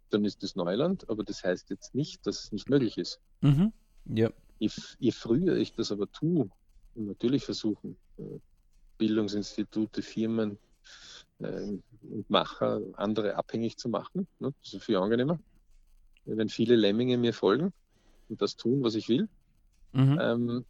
Dann 0.09 0.25
ist 0.25 0.43
es 0.43 0.55
Neuland, 0.55 1.09
aber 1.09 1.23
das 1.23 1.43
heißt 1.43 1.69
jetzt 1.69 1.93
nicht, 1.95 2.25
dass 2.25 2.45
es 2.45 2.51
nicht 2.51 2.69
möglich 2.69 2.97
ist. 2.97 3.19
Mhm. 3.41 3.71
Ja. 4.05 4.31
Je, 4.59 4.69
je, 4.99 5.11
früher 5.11 5.55
ich 5.57 5.73
das 5.73 5.91
aber 5.91 6.11
tue, 6.11 6.49
und 6.95 7.05
natürlich 7.05 7.45
versuchen, 7.45 7.95
äh, 8.17 8.39
Bildungsinstitute, 8.97 10.01
Firmen 10.01 10.57
und 11.39 12.29
Macher 12.29 12.81
andere 12.93 13.35
abhängig 13.35 13.77
zu 13.77 13.89
machen, 13.89 14.27
ne, 14.39 14.53
das 14.63 14.73
ist 14.73 14.83
viel 14.83 14.97
angenehmer. 14.97 15.39
Wenn 16.25 16.49
viele 16.49 16.75
Lemminge 16.75 17.17
mir 17.17 17.33
folgen 17.33 17.73
und 18.29 18.41
das 18.41 18.55
tun, 18.55 18.83
was 18.83 18.95
ich 18.95 19.07
will, 19.07 19.29
mhm. 19.93 20.19
ähm, 20.19 20.65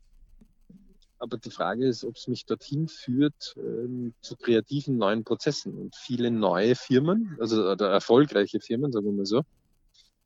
aber 1.19 1.37
die 1.37 1.49
Frage 1.49 1.87
ist, 1.87 2.03
ob 2.03 2.15
es 2.15 2.27
mich 2.27 2.45
dorthin 2.45 2.87
führt 2.87 3.55
ähm, 3.57 4.13
zu 4.21 4.35
kreativen 4.35 4.97
neuen 4.97 5.23
Prozessen. 5.23 5.75
Und 5.75 5.95
viele 5.95 6.29
neue 6.29 6.75
Firmen, 6.75 7.35
also 7.39 7.71
oder 7.71 7.89
erfolgreiche 7.89 8.59
Firmen, 8.59 8.91
sagen 8.91 9.05
wir 9.05 9.13
mal 9.13 9.25
so, 9.25 9.43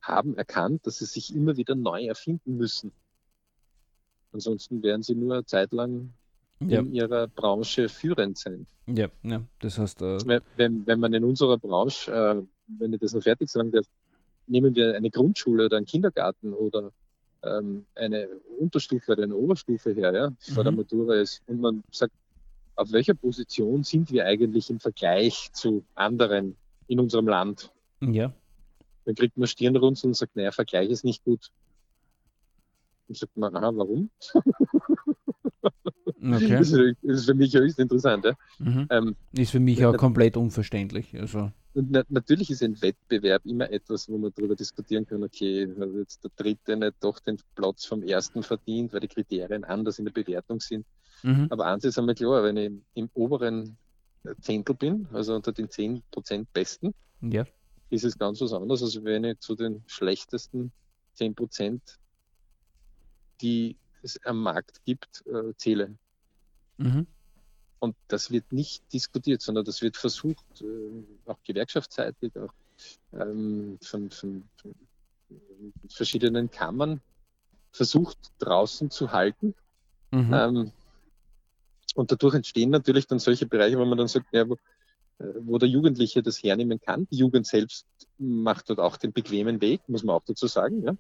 haben 0.02 0.36
erkannt, 0.36 0.86
dass 0.86 0.98
sie 0.98 1.06
sich 1.06 1.34
immer 1.34 1.56
wieder 1.58 1.76
neu 1.76 2.06
erfinden 2.06 2.58
müssen. 2.58 2.92
Ansonsten 4.34 4.84
werden 4.84 5.04
sie 5.04 5.16
nur 5.16 5.34
eine 5.34 5.46
Zeit 5.46 5.72
lang 5.72 6.14
ja. 6.68 6.80
in 6.80 6.94
ihrer 6.94 7.28
Branche 7.28 7.90
führend 7.90 8.38
sein. 8.38 8.68
Ja, 8.88 9.08
ja. 9.24 9.42
das 9.60 9.78
heißt. 9.78 10.02
Äh 10.02 10.42
wenn, 10.56 10.86
wenn 10.86 11.00
man 11.00 11.14
in 11.14 11.24
unserer 11.24 11.58
Branche, 11.58 12.12
äh, 12.12 12.42
wenn 12.80 12.94
ich 12.94 13.00
das 13.00 13.14
noch 13.14 13.24
fertig 13.24 13.50
sagen 13.50 13.72
darf, 13.72 13.86
nehmen 14.48 14.76
wir 14.76 14.96
eine 14.96 15.10
Grundschule 15.10 15.66
oder 15.66 15.78
einen 15.78 15.86
Kindergarten 15.86 16.54
oder 16.54 16.92
ähm, 17.44 17.86
eine 17.96 18.28
Unterstufe 18.60 19.14
oder 19.14 19.24
eine 19.24 19.36
Oberstufe 19.36 19.94
her, 19.94 20.14
ja, 20.14 20.32
vor 20.54 20.64
mhm. 20.64 20.66
der 20.66 20.72
Matura 20.74 21.16
ist. 21.16 21.42
Und 21.48 21.62
man 21.62 21.84
sagt, 21.92 22.14
auf 22.76 22.92
welcher 22.92 23.14
Position 23.14 23.84
sind 23.84 24.12
wir 24.12 24.26
eigentlich 24.26 24.70
im 24.70 24.80
Vergleich 24.80 25.52
zu 25.54 25.84
anderen 25.96 26.56
in 26.88 27.00
unserem 27.00 27.28
Land? 27.28 27.72
Ja. 28.02 28.34
Dann 29.06 29.16
kriegt 29.16 29.38
man 29.38 29.48
Stirnrunzeln 29.48 30.12
und 30.12 30.16
sagt, 30.16 30.36
naja, 30.36 30.52
Vergleich 30.52 30.90
ist 30.90 31.04
nicht 31.04 31.24
gut. 31.24 31.52
Und 33.08 33.18
sagt 33.18 33.36
man, 33.36 33.56
aha, 33.56 33.72
warum? 33.76 34.10
Okay. 36.24 36.58
Das, 36.58 36.72
ist, 36.72 37.26
für 37.26 37.34
mich 37.34 37.54
höchst 37.56 37.80
interessant. 37.80 38.26
Ja? 38.26 38.34
Mhm. 38.60 38.88
Ähm, 38.92 39.16
ist 39.32 39.52
für 39.52 39.60
mich 39.60 39.84
auch 39.84 39.98
komplett 39.98 40.38
unverständlich. 40.38 41.20
Also. 41.20 41.52
Na, 41.74 42.04
natürlich 42.10 42.52
ist 42.52 42.62
ein 42.62 42.80
Wettbewerb 42.82 43.46
immer 43.46 43.72
etwas, 43.72 44.08
wo 44.08 44.18
man 44.18 44.32
darüber 44.36 44.56
diskutieren 44.56 45.08
kann, 45.08 45.24
okay, 45.24 45.68
hat 45.80 45.90
jetzt 45.96 46.24
der 46.24 46.32
Dritte 46.36 46.78
nicht 46.78 46.96
doch 47.00 47.20
den 47.20 47.38
Platz 47.56 47.86
vom 47.86 48.04
Ersten 48.04 48.44
verdient, 48.44 48.94
weil 48.94 49.00
die 49.00 49.08
Kriterien 49.08 49.64
anders 49.64 49.98
in 49.98 50.06
der 50.06 50.12
Bewertung 50.12 50.60
sind. 50.60 50.86
Mhm. 51.24 51.48
Aber 51.50 51.66
eins 51.66 51.86
ist 51.86 51.98
einmal 51.98 52.16
klar, 52.16 52.44
wenn 52.44 52.58
ich 52.58 52.72
im 52.94 53.10
oberen 53.14 53.78
Zehntel 54.42 54.76
bin, 54.76 55.08
also 55.14 55.36
unter 55.36 55.52
den 55.52 55.70
10% 55.70 56.46
Besten, 56.54 56.94
ja. 57.22 57.46
ist 57.90 58.04
es 58.04 58.18
ganz 58.18 58.42
was 58.42 58.54
anderes, 58.54 58.84
als 58.84 59.04
wenn 59.04 59.24
ich 59.24 59.40
zu 59.40 59.56
den 59.56 59.82
schlechtesten 59.88 60.72
10%, 61.18 61.80
die 63.42 63.76
es 64.04 64.24
am 64.26 64.42
Markt 64.42 64.84
gibt, 64.86 65.24
äh, 65.26 65.54
zähle. 65.56 65.96
Mhm. 66.82 67.08
Und 67.80 67.96
das 68.08 68.30
wird 68.30 68.52
nicht 68.52 68.84
diskutiert, 68.94 69.42
sondern 69.42 69.66
das 69.66 69.82
wird 69.82 69.98
versucht, 69.98 70.46
äh, 70.62 71.04
auch 71.26 71.40
gewerkschaftsseitig, 71.44 72.32
auch 72.38 72.54
ähm, 73.14 73.80
von, 73.82 74.12
von, 74.12 74.44
von, 74.62 74.76
verschiedenen 75.90 76.52
Kammern 76.52 77.02
versucht 77.72 78.18
draußen 78.40 78.92
zu 78.92 79.12
halten. 79.12 79.56
Mhm. 80.12 80.34
Ähm, 80.34 80.72
und 81.96 82.12
dadurch 82.12 82.36
entstehen 82.36 82.70
natürlich 82.70 83.08
dann 83.08 83.20
solche 83.20 83.46
Bereiche, 83.46 83.78
wo 83.78 83.86
man 83.86 83.98
dann 83.98 84.08
sagt, 84.08 84.28
ja, 84.32 84.48
wo, 84.48 84.54
äh, 84.54 85.34
wo 85.42 85.58
der 85.58 85.70
Jugendliche 85.70 86.22
das 86.22 86.42
hernehmen 86.44 86.80
kann. 86.80 87.08
Die 87.12 87.18
Jugend 87.18 87.48
selbst 87.48 87.86
macht 88.18 88.70
dort 88.70 88.80
auch 88.80 88.98
den 88.98 89.14
bequemen 89.14 89.62
Weg, 89.62 89.82
muss 89.88 90.04
man 90.04 90.16
auch 90.16 90.24
dazu 90.26 90.48
sagen. 90.48 90.84
Ja? 90.84 90.96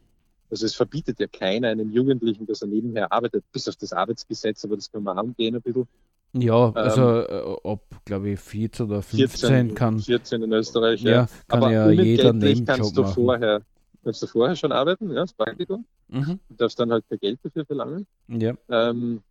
Also 0.52 0.66
es 0.66 0.76
verbietet 0.76 1.20
ja 1.20 1.28
keiner 1.28 1.70
einem 1.70 1.92
Jugendlichen, 1.92 2.46
dass 2.46 2.62
er 2.62 2.68
nebenher 2.68 3.12
arbeitet, 3.12 3.46
bis 3.54 3.70
auf 3.70 3.78
das 3.78 3.94
Arbeitsgesetz, 3.94 4.66
aber 4.66 4.76
das 4.76 4.92
können 4.92 5.06
wir 5.06 5.18
angehen 5.18 5.56
ein 5.56 5.62
bisschen. 5.62 5.88
Ja, 6.34 6.72
also 6.74 7.26
ähm, 7.26 7.58
äh, 7.64 7.70
ab, 7.70 8.02
glaube 8.06 8.30
ich, 8.32 8.40
14 8.40 8.86
oder 8.86 9.02
15 9.02 9.50
14, 9.50 9.76
kann. 9.76 10.00
14 10.00 10.44
in 10.44 10.52
Österreich, 10.54 11.02
ja. 11.02 11.12
ja 11.12 11.28
kann 11.48 11.64
Aber 11.64 11.72
ja 11.72 11.90
jeder 11.90 12.34
Nebenjob 12.34 12.68
kannst 12.68 12.98
du 12.98 13.02
machen. 13.02 13.14
vorher, 13.14 13.62
kannst 14.04 14.22
du 14.22 14.28
vorher 14.28 14.56
schon 14.56 14.72
arbeiten, 14.72 15.10
ja, 15.10 15.22
das 15.22 15.34
Praktikum. 15.34 15.86
Mhm. 16.10 16.40
Du 16.50 16.56
darfst 16.56 16.80
dann 16.80 16.92
halt 16.92 17.06
kein 17.10 17.20
Geld 17.20 17.40
dafür 17.44 17.66
verlangen. 17.66 18.06
Ja. 18.28 18.54
Ähm, 18.70 19.22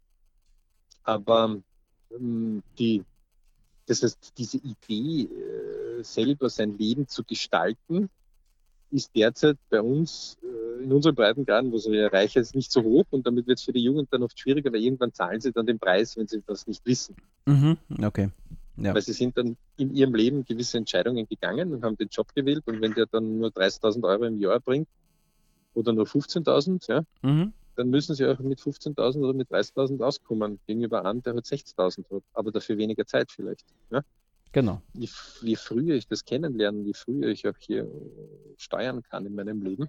aber 1.05 1.59
ähm, 2.14 2.62
die, 2.78 3.05
das 3.86 4.03
heißt, 4.03 4.32
diese 4.38 4.59
Idee, 4.59 5.22
äh, 5.24 6.03
selber 6.03 6.49
sein 6.49 6.78
Leben 6.78 7.09
zu 7.09 7.24
gestalten, 7.24 8.09
ist 8.91 9.14
derzeit 9.14 9.57
bei 9.68 9.80
uns 9.80 10.38
äh, 10.43 10.84
in 10.84 10.93
unseren 10.93 11.14
Breitengraden, 11.14 11.72
wo 11.72 11.78
sie 11.78 11.97
erreichen, 11.97 12.41
ist 12.41 12.55
nicht 12.55 12.72
so 12.72 12.82
hoch 12.82 13.05
und 13.11 13.26
damit 13.26 13.47
wird 13.47 13.59
es 13.59 13.64
für 13.64 13.72
die 13.72 13.82
Jugend 13.82 14.12
dann 14.12 14.22
oft 14.22 14.38
schwieriger, 14.38 14.72
weil 14.72 14.82
irgendwann 14.82 15.12
zahlen 15.12 15.41
sie 15.41 15.53
dann 15.53 15.66
den 15.66 15.78
Preis, 15.78 16.16
wenn 16.16 16.26
sie 16.26 16.43
das 16.47 16.66
nicht 16.66 16.84
wissen. 16.86 17.16
Mhm, 17.47 17.76
okay. 18.03 18.30
Ja. 18.76 18.95
Weil 18.95 19.03
sie 19.03 19.12
sind 19.12 19.36
dann 19.36 19.57
in 19.76 19.95
ihrem 19.95 20.14
Leben 20.14 20.45
gewisse 20.45 20.78
Entscheidungen 20.78 21.26
gegangen 21.28 21.72
und 21.72 21.84
haben 21.84 21.97
den 21.97 22.09
Job 22.09 22.34
gewählt 22.34 22.62
und 22.66 22.80
wenn 22.80 22.95
der 22.95 23.07
dann 23.07 23.38
nur 23.38 23.51
30.000 23.51 24.03
Euro 24.05 24.24
im 24.24 24.38
Jahr 24.38 24.61
bringt 24.61 24.88
oder 25.74 25.93
nur 25.93 26.07
15.000, 26.07 26.88
ja, 26.88 27.03
mhm. 27.22 27.53
dann 27.76 27.91
müssen 27.91 28.14
sie 28.14 28.26
auch 28.26 28.38
mit 28.38 28.59
15.000 28.59 29.18
oder 29.18 29.34
mit 29.34 29.51
30.000 29.51 30.03
auskommen 30.03 30.59
gegenüber 30.66 31.05
einem, 31.05 31.22
der 31.22 31.34
halt 31.34 31.45
60.000 31.45 32.11
hat, 32.11 32.22
aber 32.32 32.51
dafür 32.51 32.78
weniger 32.78 33.07
Zeit 33.07 33.30
vielleicht. 33.30 33.66
Ja. 33.91 34.03
Genau. 34.53 34.82
Je, 34.94 35.09
je, 35.42 35.57
früher 35.57 35.94
ich 35.94 36.09
das 36.09 36.24
kennenlerne, 36.24 36.82
je 36.82 36.92
früher 36.94 37.28
ich 37.28 37.46
auch 37.46 37.57
hier 37.59 37.86
steuern 38.57 39.03
kann 39.03 39.26
in 39.26 39.34
meinem 39.34 39.62
Leben, 39.62 39.88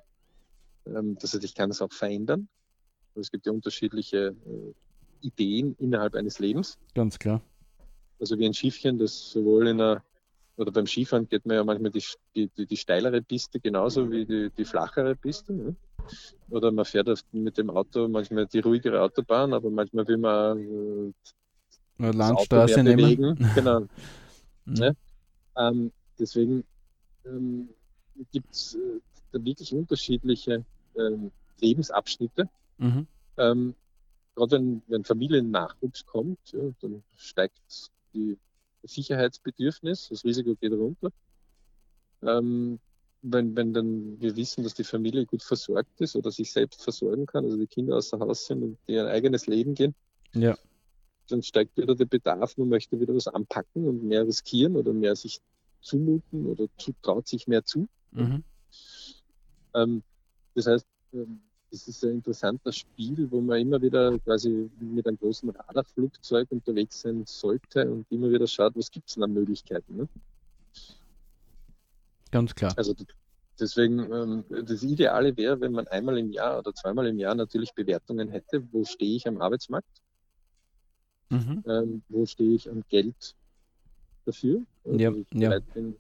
ähm, 0.85 1.17
das 1.19 1.33
heißt, 1.33 1.43
ich 1.43 1.55
kann 1.55 1.71
es 1.71 1.81
auch 1.81 1.91
verändern. 1.91 2.47
Es 3.15 3.31
gibt 3.31 3.45
ja 3.45 3.51
unterschiedliche 3.51 4.35
äh, 4.45 5.25
Ideen 5.25 5.75
innerhalb 5.79 6.15
eines 6.15 6.39
Lebens. 6.39 6.77
Ganz 6.93 7.19
klar. 7.19 7.41
Also 8.19 8.37
wie 8.37 8.45
ein 8.45 8.53
Schiffchen, 8.53 8.97
das 8.97 9.31
sowohl 9.31 9.67
in 9.67 9.81
einer, 9.81 10.03
oder 10.57 10.71
beim 10.71 10.85
Skifahren 10.85 11.27
geht 11.27 11.45
man 11.45 11.55
ja 11.57 11.63
manchmal 11.63 11.91
die, 11.91 12.03
die, 12.35 12.65
die 12.65 12.77
steilere 12.77 13.21
Piste 13.21 13.59
genauso 13.59 14.11
wie 14.11 14.25
die, 14.25 14.49
die 14.55 14.65
flachere 14.65 15.15
Piste. 15.15 15.53
Ne? 15.53 15.75
Oder 16.49 16.71
man 16.71 16.85
fährt 16.85 17.09
mit 17.31 17.57
dem 17.57 17.69
Auto 17.69 18.07
manchmal 18.07 18.45
die 18.47 18.59
ruhigere 18.59 19.01
Autobahn, 19.01 19.53
aber 19.53 19.69
manchmal 19.69 20.07
will 20.07 20.17
man 20.17 21.13
äh, 21.99 22.11
Landstraße 22.11 22.83
nehmen. 22.83 23.37
Genau. 23.55 23.87
mhm. 24.65 24.73
ne? 24.73 24.95
ähm, 25.57 25.91
deswegen 26.19 26.63
ähm, 27.25 27.69
gibt 28.31 28.53
es 28.53 28.75
äh, 28.75 29.43
wirklich 29.43 29.73
unterschiedliche 29.73 30.65
ähm, 30.97 31.31
Lebensabschnitte. 31.59 32.49
Mhm. 32.77 33.07
Ähm, 33.37 33.75
gerade 34.35 34.51
wenn, 34.51 34.81
wenn 34.87 35.03
Familiennachwuchs 35.03 36.05
kommt, 36.05 36.39
ja, 36.51 36.59
dann 36.81 37.03
steigt 37.15 37.91
die 38.13 38.37
Sicherheitsbedürfnis, 38.83 40.09
das 40.09 40.23
Risiko 40.23 40.55
geht 40.55 40.73
runter. 40.73 41.11
Ähm, 42.23 42.79
wenn, 43.23 43.55
wenn 43.55 43.73
dann 43.73 44.19
wir 44.19 44.35
wissen, 44.35 44.63
dass 44.63 44.73
die 44.73 44.83
Familie 44.83 45.25
gut 45.25 45.43
versorgt 45.43 46.01
ist 46.01 46.15
oder 46.15 46.31
sich 46.31 46.51
selbst 46.51 46.83
versorgen 46.83 47.27
kann, 47.27 47.45
also 47.45 47.57
die 47.57 47.67
Kinder 47.67 47.97
außer 47.97 48.19
Haus 48.19 48.47
sind 48.47 48.63
und 48.63 48.77
die 48.87 48.97
ein 48.97 49.05
eigenes 49.05 49.45
Leben 49.45 49.75
gehen, 49.75 49.93
ja. 50.33 50.57
Dann 51.31 51.43
steigt 51.43 51.77
wieder 51.77 51.95
der 51.95 52.05
Bedarf, 52.05 52.57
man 52.57 52.69
möchte 52.69 52.99
wieder 52.99 53.15
was 53.15 53.27
anpacken 53.27 53.87
und 53.87 54.03
mehr 54.03 54.25
riskieren 54.25 54.75
oder 54.75 54.93
mehr 54.93 55.15
sich 55.15 55.39
zumuten 55.81 56.45
oder 56.45 56.67
zu, 56.77 56.93
traut 57.01 57.27
sich 57.27 57.47
mehr 57.47 57.63
zu. 57.63 57.87
Mhm. 58.11 58.43
Ähm, 59.73 60.03
das 60.55 60.67
heißt, 60.67 60.85
ähm, 61.13 61.41
das 61.71 61.87
ist 61.87 62.03
ein 62.03 62.15
interessantes 62.15 62.77
Spiel, 62.77 63.31
wo 63.31 63.39
man 63.39 63.59
immer 63.59 63.81
wieder 63.81 64.19
quasi 64.19 64.69
mit 64.79 65.07
einem 65.07 65.17
großen 65.17 65.49
Radarflugzeug 65.49 66.51
unterwegs 66.51 67.01
sein 67.01 67.23
sollte 67.25 67.89
und 67.89 68.05
immer 68.09 68.29
wieder 68.29 68.45
schaut, 68.45 68.75
was 68.75 68.91
gibt 68.91 69.07
es 69.07 69.15
denn 69.15 69.23
an 69.23 69.33
Möglichkeiten. 69.33 69.95
Ne? 69.95 70.09
Ganz 72.29 72.53
klar. 72.53 72.73
Also 72.75 72.93
deswegen, 73.57 73.99
ähm, 74.11 74.43
das 74.65 74.83
Ideale 74.83 75.35
wäre, 75.37 75.61
wenn 75.61 75.71
man 75.71 75.87
einmal 75.87 76.17
im 76.17 76.31
Jahr 76.31 76.59
oder 76.59 76.73
zweimal 76.73 77.07
im 77.07 77.17
Jahr 77.17 77.35
natürlich 77.35 77.73
Bewertungen 77.73 78.29
hätte, 78.29 78.67
wo 78.71 78.83
stehe 78.83 79.15
ich 79.15 79.27
am 79.27 79.41
Arbeitsmarkt, 79.41 80.01
mhm. 81.31 81.63
ähm, 81.67 82.01
wo 82.09 82.25
stehe 82.25 82.55
ich 82.55 82.69
am 82.69 82.83
Geld 82.89 83.35
dafür. 84.25 84.61
Ja, 84.85 85.11
ja. 85.33 85.59
Bin, 85.73 85.95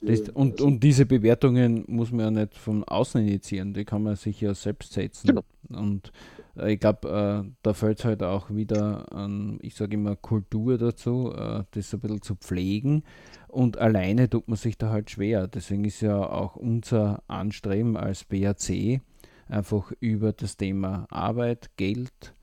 das, 0.00 0.28
und, 0.30 0.52
also 0.52 0.66
und 0.66 0.80
diese 0.82 1.04
Bewertungen 1.06 1.84
muss 1.86 2.10
man 2.10 2.20
ja 2.20 2.30
nicht 2.42 2.56
von 2.56 2.84
außen 2.84 3.20
initiieren, 3.20 3.74
die 3.74 3.84
kann 3.84 4.02
man 4.02 4.16
sich 4.16 4.40
ja 4.40 4.54
selbst 4.54 4.92
setzen. 4.92 5.28
Genau. 5.28 5.42
Und 5.68 6.12
äh, 6.56 6.72
ich 6.72 6.80
glaube, 6.80 7.44
äh, 7.46 7.50
da 7.62 7.74
fällt 7.74 7.98
es 7.98 8.04
halt 8.04 8.22
auch 8.22 8.50
wieder 8.50 9.12
an, 9.12 9.58
ich 9.62 9.74
sage 9.74 9.94
immer, 9.94 10.16
Kultur 10.16 10.78
dazu, 10.78 11.32
äh, 11.34 11.64
das 11.72 11.92
ein 11.92 12.00
bisschen 12.00 12.22
zu 12.22 12.36
pflegen. 12.36 13.02
Und 13.48 13.78
alleine 13.78 14.28
tut 14.28 14.48
man 14.48 14.56
sich 14.56 14.78
da 14.78 14.90
halt 14.90 15.10
schwer. 15.10 15.46
Deswegen 15.48 15.84
ist 15.84 16.00
ja 16.00 16.18
auch 16.18 16.56
unser 16.56 17.22
Anstreben 17.28 17.96
als 17.96 18.24
BAC 18.24 19.00
einfach 19.48 19.92
über 20.00 20.32
das 20.32 20.56
Thema 20.56 21.06
Arbeit, 21.10 21.70
Geld, 21.76 22.34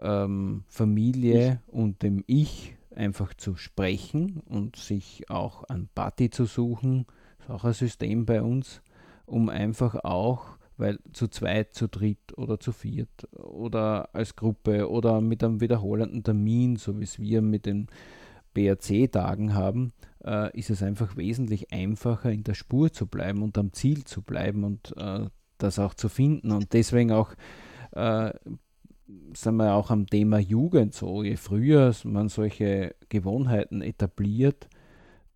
ähm, 0.00 0.64
Familie 0.66 1.60
ich. 1.66 1.74
und 1.74 2.02
dem 2.02 2.24
Ich 2.26 2.76
einfach 2.94 3.34
zu 3.34 3.56
sprechen 3.56 4.42
und 4.46 4.76
sich 4.76 5.28
auch 5.30 5.68
an 5.68 5.88
Party 5.94 6.30
zu 6.30 6.44
suchen. 6.44 7.06
Das 7.38 7.46
ist 7.46 7.50
auch 7.50 7.64
ein 7.64 7.72
System 7.72 8.26
bei 8.26 8.42
uns, 8.42 8.82
um 9.26 9.48
einfach 9.48 9.96
auch, 10.04 10.58
weil 10.76 10.98
zu 11.12 11.28
zweit, 11.28 11.74
zu 11.74 11.88
dritt 11.88 12.36
oder 12.36 12.58
zu 12.58 12.72
viert 12.72 13.28
oder 13.32 14.14
als 14.14 14.36
Gruppe 14.36 14.90
oder 14.90 15.20
mit 15.20 15.44
einem 15.44 15.60
wiederholenden 15.60 16.24
Termin, 16.24 16.76
so 16.76 16.98
wie 16.98 17.04
es 17.04 17.18
wir 17.18 17.42
mit 17.42 17.66
den 17.66 17.88
BRC-Tagen 18.54 19.54
haben, 19.54 19.92
äh, 20.24 20.56
ist 20.58 20.70
es 20.70 20.82
einfach 20.82 21.16
wesentlich 21.16 21.72
einfacher, 21.72 22.30
in 22.30 22.44
der 22.44 22.54
Spur 22.54 22.92
zu 22.92 23.06
bleiben 23.06 23.42
und 23.42 23.58
am 23.58 23.72
Ziel 23.72 24.04
zu 24.04 24.22
bleiben 24.22 24.64
und 24.64 24.94
äh, 24.96 25.26
das 25.58 25.78
auch 25.78 25.94
zu 25.94 26.08
finden. 26.08 26.50
Und 26.50 26.72
deswegen 26.72 27.12
auch 27.12 27.34
äh, 27.92 28.32
sind 29.34 29.56
wir 29.56 29.74
auch 29.74 29.90
am 29.90 30.06
Thema 30.06 30.38
Jugend 30.38 30.94
so. 30.94 31.22
Je 31.22 31.36
früher 31.36 31.94
man 32.04 32.28
solche 32.28 32.94
Gewohnheiten 33.08 33.82
etabliert, 33.82 34.68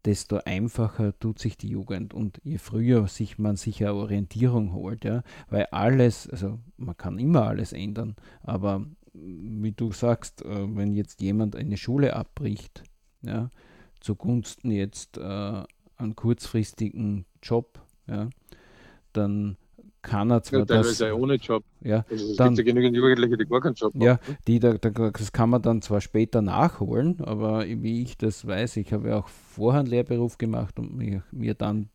desto 0.04 0.38
einfacher 0.44 1.18
tut 1.18 1.38
sich 1.38 1.56
die 1.58 1.68
Jugend 1.68 2.14
und 2.14 2.40
je 2.44 2.58
früher 2.58 3.06
sich 3.08 3.38
man 3.38 3.56
sich 3.56 3.82
eine 3.82 3.94
Orientierung 3.94 4.72
holt, 4.72 5.04
ja, 5.04 5.22
weil 5.50 5.66
alles, 5.66 6.28
also 6.30 6.58
man 6.76 6.96
kann 6.96 7.18
immer 7.18 7.46
alles 7.46 7.72
ändern, 7.72 8.16
aber 8.42 8.86
wie 9.12 9.72
du 9.72 9.92
sagst, 9.92 10.42
äh, 10.44 10.76
wenn 10.76 10.94
jetzt 10.94 11.20
jemand 11.20 11.56
eine 11.56 11.76
Schule 11.76 12.14
abbricht, 12.14 12.84
ja, 13.22 13.50
zugunsten 14.00 14.70
jetzt 14.70 15.18
äh, 15.18 15.62
einen 15.96 16.16
kurzfristigen 16.16 17.26
Job, 17.42 17.80
ja, 18.06 18.30
dann 19.12 19.56
kann 20.02 20.30
er 20.30 20.42
zwar 20.42 20.60
ja, 20.60 20.64
das, 20.64 20.98
ja 20.98 21.12
ohne 21.12 21.34
Job. 21.34 21.64
Ja, 21.80 22.04
also 22.10 22.30
es 22.30 22.36
dann, 22.36 22.54
gibt 22.54 22.58
ja 22.68 22.74
genügend 22.74 22.96
Jugendliche, 22.96 23.36
die 23.36 23.46
gar 23.46 23.60
keinen 23.60 23.74
Job 23.74 23.94
haben. 23.94 24.02
Ja, 24.02 24.18
die, 24.46 24.60
da, 24.60 24.74
das 24.74 25.32
kann 25.32 25.50
man 25.50 25.62
dann 25.62 25.82
zwar 25.82 26.00
später 26.00 26.42
nachholen, 26.42 27.20
aber 27.20 27.66
wie 27.66 28.02
ich 28.02 28.16
das 28.16 28.46
weiß, 28.46 28.76
ich 28.76 28.92
habe 28.92 29.08
ja 29.08 29.18
auch 29.18 29.28
vorher 29.28 29.80
einen 29.80 29.88
Lehrberuf 29.88 30.38
gemacht 30.38 30.78
und 30.78 30.96
mir, 30.96 31.22
mir 31.30 31.54
dann 31.54 31.90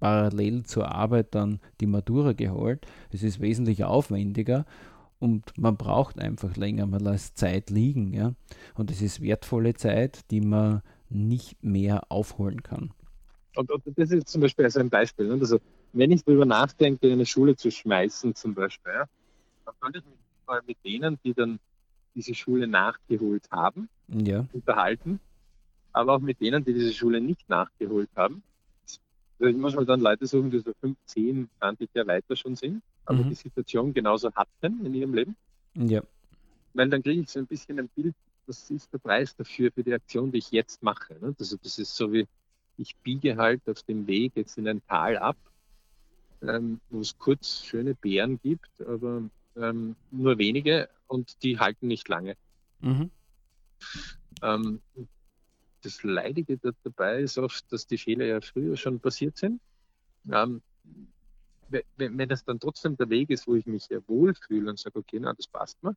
parallel 0.00 0.64
zur 0.64 0.92
Arbeit 0.92 1.34
dann 1.34 1.60
die 1.80 1.86
Matura 1.86 2.32
geholt. 2.32 2.86
Es 3.10 3.22
ist 3.22 3.40
wesentlich 3.40 3.84
aufwendiger 3.84 4.66
und 5.18 5.56
man 5.56 5.76
braucht 5.76 6.18
einfach 6.18 6.56
länger, 6.56 6.86
man 6.86 7.00
lässt 7.00 7.38
Zeit 7.38 7.70
liegen. 7.70 8.12
Ja? 8.12 8.34
Und 8.74 8.90
es 8.90 9.00
ist 9.00 9.22
wertvolle 9.22 9.74
Zeit, 9.74 10.30
die 10.30 10.40
man 10.40 10.82
nicht 11.08 11.62
mehr 11.62 12.10
aufholen 12.10 12.62
kann. 12.62 12.90
Und, 13.56 13.70
und 13.70 13.82
das 13.96 14.10
ist 14.10 14.28
zum 14.28 14.42
Beispiel 14.42 14.66
also 14.66 14.80
ein 14.80 14.90
Beispiel. 14.90 15.28
Ne? 15.28 15.34
Also, 15.34 15.58
wenn 15.92 16.10
ich 16.10 16.24
darüber 16.24 16.44
nachdenke, 16.44 17.10
eine 17.10 17.26
Schule 17.26 17.56
zu 17.56 17.70
schmeißen 17.70 18.34
zum 18.34 18.54
Beispiel, 18.54 18.92
ja, 18.92 19.08
dann 19.64 19.74
sollte 19.80 19.98
ich 19.98 20.04
mich 20.04 20.14
mal 20.46 20.62
mit 20.66 20.76
denen, 20.84 21.18
die 21.24 21.34
dann 21.34 21.58
diese 22.14 22.34
Schule 22.34 22.66
nachgeholt 22.66 23.50
haben, 23.50 23.88
ja. 24.08 24.46
unterhalten, 24.52 25.20
aber 25.92 26.14
auch 26.14 26.20
mit 26.20 26.40
denen, 26.40 26.64
die 26.64 26.74
diese 26.74 26.92
Schule 26.92 27.20
nicht 27.20 27.48
nachgeholt 27.48 28.10
haben. 28.16 28.42
Also 29.38 29.50
ich 29.50 29.56
muss 29.56 29.74
mal 29.74 29.84
dann 29.84 30.00
Leute 30.00 30.26
suchen, 30.26 30.50
die 30.50 30.60
so 30.60 30.72
15, 30.80 31.48
20 31.58 31.90
Jahre 31.94 32.08
weiter 32.08 32.36
schon 32.36 32.56
sind, 32.56 32.82
aber 33.04 33.18
mhm. 33.18 33.28
die 33.28 33.34
Situation 33.34 33.92
genauso 33.92 34.32
hatten 34.34 34.84
in 34.84 34.94
ihrem 34.94 35.14
Leben. 35.14 35.36
Ja. 35.74 36.02
Weil 36.72 36.88
dann 36.88 37.02
kriege 37.02 37.20
ich 37.20 37.30
so 37.30 37.38
ein 37.38 37.46
bisschen 37.46 37.78
ein 37.78 37.88
Bild, 37.88 38.14
was 38.46 38.70
ist 38.70 38.92
der 38.92 38.98
Preis 38.98 39.36
dafür, 39.36 39.70
für 39.72 39.82
die 39.82 39.92
Aktion, 39.92 40.32
die 40.32 40.38
ich 40.38 40.50
jetzt 40.50 40.82
mache. 40.82 41.14
Ne? 41.20 41.34
Also 41.38 41.56
das 41.62 41.78
ist 41.78 41.94
so 41.94 42.12
wie, 42.12 42.26
ich 42.78 42.96
biege 42.96 43.36
halt 43.36 43.62
auf 43.68 43.82
dem 43.82 44.06
Weg 44.06 44.32
jetzt 44.36 44.56
in 44.56 44.68
ein 44.68 44.82
Tal 44.86 45.18
ab, 45.18 45.36
ähm, 46.42 46.80
wo 46.90 47.00
es 47.00 47.16
kurz 47.18 47.62
schöne 47.64 47.94
Bären 47.94 48.38
gibt, 48.40 48.80
aber 48.80 49.22
ähm, 49.56 49.96
nur 50.10 50.38
wenige 50.38 50.88
und 51.06 51.42
die 51.42 51.58
halten 51.58 51.86
nicht 51.86 52.08
lange. 52.08 52.36
Mhm. 52.80 53.10
Ähm, 54.42 54.80
das 55.82 56.02
Leidige 56.02 56.58
dabei 56.82 57.20
ist 57.20 57.38
oft, 57.38 57.70
dass 57.72 57.86
die 57.86 57.98
Fehler 57.98 58.26
ja 58.26 58.40
früher 58.40 58.76
schon 58.76 59.00
passiert 59.00 59.36
sind. 59.36 59.60
Ähm, 60.30 60.62
wenn, 61.68 62.18
wenn 62.18 62.28
das 62.28 62.44
dann 62.44 62.60
trotzdem 62.60 62.96
der 62.96 63.08
Weg 63.10 63.30
ist, 63.30 63.46
wo 63.46 63.54
ich 63.54 63.66
mich 63.66 63.88
ja 63.88 63.98
wohlfühle 64.06 64.70
und 64.70 64.78
sage, 64.78 64.98
okay, 64.98 65.18
na, 65.20 65.32
das 65.32 65.46
passt 65.46 65.82
mir, 65.82 65.96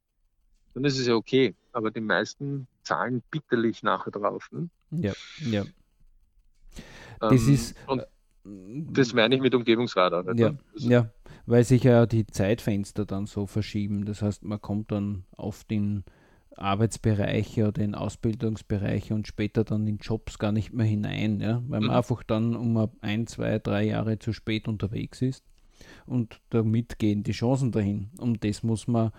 dann 0.73 0.85
ist 0.85 0.99
es 0.99 1.07
ja 1.07 1.15
okay. 1.15 1.55
Aber 1.71 1.91
die 1.91 2.01
meisten 2.01 2.67
zahlen 2.83 3.23
bitterlich 3.31 3.83
nachher 3.83 4.11
drauf. 4.11 4.49
Ne? 4.51 4.69
Ja, 4.91 5.13
ja. 5.41 5.65
Das 7.19 7.43
ähm, 7.43 7.53
ist. 7.53 7.75
Und 7.87 8.03
das 8.43 9.13
meine 9.13 9.35
ich 9.35 9.41
mit 9.41 9.53
Umgebungsradar. 9.53 10.23
Ja, 10.35 10.53
also, 10.73 10.89
ja, 10.89 11.09
weil 11.45 11.63
sich 11.63 11.83
ja 11.83 12.05
die 12.05 12.25
Zeitfenster 12.25 13.05
dann 13.05 13.25
so 13.25 13.45
verschieben. 13.45 14.05
Das 14.05 14.21
heißt, 14.21 14.43
man 14.43 14.61
kommt 14.61 14.91
dann 14.91 15.25
auf 15.35 15.63
den 15.63 16.03
Arbeitsbereiche 16.55 17.67
oder 17.67 17.81
in 17.81 17.95
Ausbildungsbereiche 17.95 19.13
und 19.13 19.27
später 19.27 19.63
dann 19.63 19.87
in 19.87 19.97
Jobs 19.97 20.39
gar 20.39 20.51
nicht 20.51 20.73
mehr 20.73 20.85
hinein, 20.85 21.39
ja? 21.39 21.63
weil 21.67 21.79
man 21.79 21.89
mhm. 21.89 21.95
einfach 21.95 22.23
dann 22.23 22.55
um 22.55 22.89
ein, 23.01 23.27
zwei, 23.27 23.59
drei 23.59 23.83
Jahre 23.85 24.19
zu 24.19 24.33
spät 24.33 24.67
unterwegs 24.67 25.21
ist 25.21 25.43
und 26.05 26.41
damit 26.49 26.99
gehen 26.99 27.23
die 27.23 27.31
Chancen 27.31 27.71
dahin. 27.71 28.09
Und 28.17 28.43
das 28.43 28.63
muss 28.63 28.87
man 28.87 29.11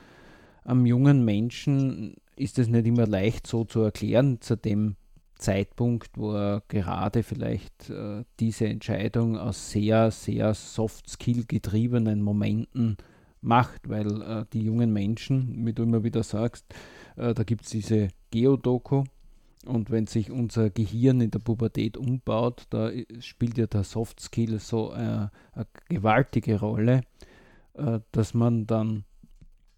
am 0.64 0.84
jungen 0.86 1.24
Menschen, 1.24 2.16
ist 2.36 2.58
es 2.58 2.68
nicht 2.68 2.86
immer 2.86 3.06
leicht 3.06 3.46
so 3.46 3.64
zu 3.64 3.80
erklären, 3.80 4.40
zu 4.40 4.56
dem 4.56 4.96
Zeitpunkt, 5.40 6.16
wo 6.16 6.34
er 6.34 6.62
gerade 6.68 7.22
vielleicht 7.22 7.90
äh, 7.90 8.24
diese 8.38 8.66
Entscheidung 8.66 9.36
aus 9.36 9.70
sehr, 9.70 10.10
sehr 10.10 10.54
Soft-Skill 10.54 11.44
getriebenen 11.46 12.22
Momenten 12.22 12.96
macht, 13.40 13.88
weil 13.88 14.22
äh, 14.22 14.44
die 14.52 14.62
jungen 14.62 14.92
Menschen, 14.92 15.66
wie 15.66 15.72
du 15.72 15.82
immer 15.82 16.04
wieder 16.04 16.22
sagst, 16.22 16.66
äh, 17.16 17.34
da 17.34 17.42
gibt 17.42 17.64
es 17.64 17.70
diese 17.70 18.08
Geodoku 18.30 19.04
und 19.66 19.90
wenn 19.90 20.06
sich 20.06 20.30
unser 20.30 20.70
Gehirn 20.70 21.20
in 21.20 21.30
der 21.30 21.38
Pubertät 21.38 21.96
umbaut, 21.96 22.66
da 22.70 22.90
spielt 23.20 23.58
ja 23.58 23.66
der 23.66 23.84
Soft 23.84 24.20
Skill 24.20 24.58
so 24.58 24.92
äh, 24.92 24.96
eine 24.96 25.66
gewaltige 25.88 26.60
Rolle, 26.60 27.02
äh, 27.74 28.00
dass 28.12 28.32
man 28.32 28.66
dann 28.66 29.04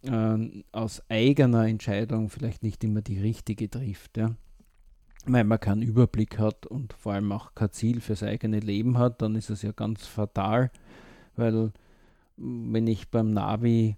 äh, 0.03 0.63
aus 0.71 1.03
eigener 1.09 1.67
Entscheidung 1.67 2.29
vielleicht 2.29 2.63
nicht 2.63 2.85
immer 2.85 3.03
die 3.03 3.19
richtige 3.19 3.69
trifft. 3.69 4.17
Ja? 4.17 4.37
Weil 5.25 5.45
man 5.45 5.61
keinen 5.61 5.83
Überblick 5.83 6.39
hat 6.39 6.67
und 6.67 6.95
vor 6.95 7.13
allem 7.13 7.31
auch 7.31 7.55
kein 7.55 7.71
Ziel 7.71 8.01
fürs 8.01 8.23
eigene 8.23 8.59
Leben 8.59 8.99
hat, 8.99 9.23
dann 9.23 9.37
ist 9.37 9.51
es 9.51 9.63
ja 9.63 9.71
ganz 9.71 10.07
fatal, 10.07 10.71
weil 11.37 11.73
wenn 12.37 12.87
ich 12.89 13.11
beim 13.11 13.31
Navi 13.31 13.97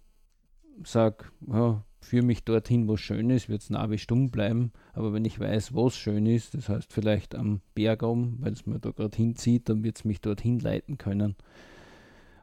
sage, 0.84 1.24
ja, 1.46 1.82
führe 2.00 2.24
mich 2.24 2.44
dorthin, 2.44 2.86
wo 2.86 2.94
es 2.94 3.00
schön 3.00 3.30
ist, 3.30 3.48
wird 3.48 3.62
das 3.62 3.70
Navi 3.70 3.98
stumm 3.98 4.30
bleiben. 4.30 4.72
Aber 4.92 5.12
wenn 5.12 5.24
ich 5.24 5.40
weiß, 5.40 5.72
wo 5.72 5.86
es 5.86 5.96
schön 5.96 6.26
ist, 6.26 6.54
das 6.54 6.68
heißt 6.68 6.92
vielleicht 6.92 7.34
am 7.34 7.60
Berg 7.74 8.02
um, 8.02 8.36
weil 8.40 8.52
es 8.52 8.66
mir 8.66 8.78
da 8.78 8.90
gerade 8.90 9.16
hinzieht, 9.16 9.68
dann 9.68 9.82
wird 9.82 9.96
es 9.96 10.04
mich 10.04 10.20
dorthin 10.20 10.58
leiten 10.60 10.98
können. 10.98 11.36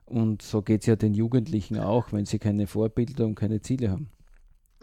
Und 0.05 0.41
so 0.41 0.61
geht 0.61 0.81
es 0.81 0.87
ja 0.87 0.95
den 0.95 1.13
Jugendlichen 1.13 1.79
auch, 1.79 2.11
wenn 2.11 2.25
sie 2.25 2.39
keine 2.39 2.67
Vorbilder 2.67 3.25
und 3.25 3.35
keine 3.35 3.61
Ziele 3.61 3.91
haben. 3.91 4.09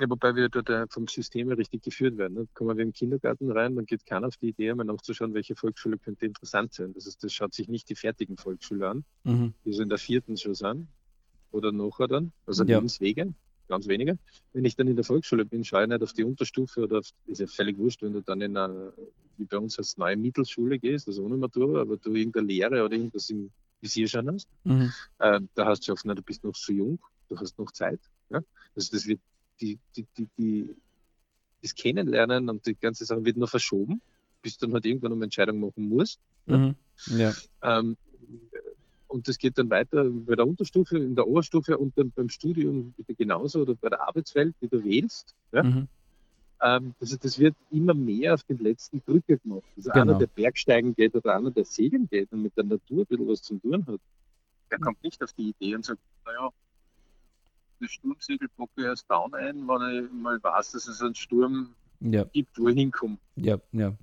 Ja, 0.00 0.08
wobei 0.08 0.36
wir 0.36 0.48
dort 0.48 0.92
vom 0.92 1.08
System 1.08 1.50
richtig 1.50 1.82
geführt 1.82 2.16
werden. 2.18 2.34
Ne? 2.34 2.48
Kommen 2.54 2.76
wir 2.76 2.84
im 2.84 2.92
Kindergarten 2.92 3.50
rein, 3.50 3.74
dann 3.74 3.84
geht 3.84 4.06
keiner 4.06 4.28
auf 4.28 4.36
die 4.36 4.50
Idee, 4.50 4.72
mal 4.74 4.84
nachzuschauen, 4.84 5.34
welche 5.34 5.56
Volksschule 5.56 5.98
könnte 5.98 6.24
interessant 6.26 6.72
sein. 6.72 6.92
Das 6.94 7.06
heißt, 7.06 7.24
das 7.24 7.32
schaut 7.32 7.52
sich 7.52 7.68
nicht 7.68 7.88
die 7.88 7.96
fertigen 7.96 8.36
Volksschule 8.36 8.88
an, 8.88 9.04
mhm. 9.24 9.54
die 9.64 9.72
so 9.72 9.82
in 9.82 9.88
der 9.88 9.98
vierten 9.98 10.36
schon 10.36 10.54
sind 10.54 10.86
oder 11.50 11.72
nachher 11.72 12.06
dann, 12.06 12.32
also 12.46 12.62
ja. 12.62 12.76
Lebenswege, 12.76 13.34
ganz 13.66 13.88
wenige. 13.88 14.18
Wenn 14.52 14.64
ich 14.64 14.76
dann 14.76 14.86
in 14.86 14.94
der 14.94 15.04
Volksschule 15.04 15.44
bin, 15.44 15.64
schaue 15.64 15.82
ich 15.82 15.88
nicht 15.88 16.02
auf 16.02 16.12
die 16.12 16.22
Unterstufe 16.22 16.82
oder 16.82 17.00
auf, 17.00 17.10
ist 17.26 17.40
ja 17.40 17.48
völlig 17.48 17.76
wurscht, 17.76 18.02
wenn 18.02 18.12
du 18.12 18.22
dann 18.22 18.40
in 18.40 18.56
eine, 18.56 18.92
wie 19.36 19.46
bei 19.46 19.58
uns 19.58 19.78
als 19.78 19.96
neue 19.96 20.16
Mittelschule 20.16 20.78
gehst, 20.78 21.08
also 21.08 21.24
ohne 21.24 21.36
Matura, 21.36 21.80
aber 21.80 21.96
du 21.96 22.14
irgendeine 22.14 22.46
Lehre 22.46 22.84
oder 22.84 22.94
irgendwas 22.94 23.30
im 23.30 23.50
Visier 23.80 24.06
schon 24.06 24.30
hast, 24.30 24.48
mhm. 24.62 24.92
äh, 25.18 25.40
da 25.54 25.66
hast 25.66 25.88
du 25.88 25.92
oft 25.92 26.04
nicht, 26.04 26.18
du 26.18 26.22
bist 26.22 26.44
noch 26.44 26.52
zu 26.52 26.72
jung, 26.72 27.00
du 27.28 27.36
hast 27.36 27.58
noch 27.58 27.72
Zeit. 27.72 28.00
Ja? 28.30 28.40
Also 28.76 28.92
das 28.92 29.06
wird 29.06 29.20
die, 29.60 29.78
die, 29.96 30.06
die, 30.16 30.28
die, 30.38 30.76
das 31.62 31.74
Kennenlernen 31.74 32.48
und 32.48 32.66
die 32.66 32.74
ganze 32.74 33.04
Sache 33.04 33.24
wird 33.24 33.36
nur 33.36 33.48
verschoben, 33.48 34.00
bis 34.42 34.58
du 34.58 34.66
dann 34.66 34.74
halt 34.74 34.86
irgendwann 34.86 35.12
eine 35.12 35.24
Entscheidung 35.24 35.60
machen 35.60 35.88
musst. 35.88 36.20
Mhm. 36.46 36.74
Ja. 37.16 37.34
Ähm, 37.62 37.96
und 39.08 39.26
das 39.26 39.38
geht 39.38 39.56
dann 39.56 39.70
weiter 39.70 40.04
bei 40.04 40.36
der 40.36 40.46
Unterstufe, 40.46 40.98
in 40.98 41.14
der 41.14 41.26
Oberstufe 41.26 41.78
und 41.78 41.96
dann 41.96 42.10
beim 42.10 42.28
Studium 42.28 42.94
genauso 43.06 43.62
oder 43.62 43.74
bei 43.74 43.88
der 43.88 44.06
Arbeitswelt, 44.06 44.54
die 44.60 44.68
du 44.68 44.84
wählst. 44.84 45.34
Ja? 45.52 45.62
Mhm. 45.62 45.88
Ähm, 46.60 46.94
also 47.00 47.16
das 47.16 47.38
wird 47.38 47.54
immer 47.70 47.94
mehr 47.94 48.34
auf 48.34 48.42
den 48.42 48.58
letzten 48.58 49.02
Drücker 49.04 49.36
gemacht. 49.36 49.64
Also 49.76 49.90
genau. 49.90 50.02
einer, 50.02 50.18
der 50.18 50.26
Bergsteigen 50.26 50.94
geht 50.94 51.14
oder 51.14 51.36
einer, 51.36 51.50
der 51.50 51.64
segeln 51.64 52.08
geht 52.10 52.30
und 52.32 52.42
mit 52.42 52.56
der 52.56 52.64
Natur 52.64 53.02
ein 53.02 53.06
bisschen 53.06 53.28
was 53.28 53.42
zu 53.42 53.58
tun 53.58 53.86
hat, 53.86 54.00
der 54.70 54.78
kommt 54.78 55.02
nicht 55.02 55.22
auf 55.22 55.32
die 55.32 55.50
Idee 55.50 55.74
und 55.74 55.84
sagt, 55.84 56.00
naja, 56.26 56.50
das 57.80 57.90
Sturmsegel 57.90 58.48
bocke 58.56 58.72
ich 58.76 58.84
erst 58.84 59.10
down 59.10 59.34
ein, 59.34 59.66
wenn 59.66 60.04
ich 60.04 60.12
mal 60.12 60.42
weiß, 60.42 60.72
dass 60.72 60.88
es 60.88 61.00
einen 61.00 61.14
Sturm 61.14 61.74
ja. 62.00 62.24
gibt, 62.24 62.58
wo 62.58 62.68
ich 62.68 62.76
hinkomme. 62.76 63.18
Ja, 63.36 63.58
ja. 63.72 63.94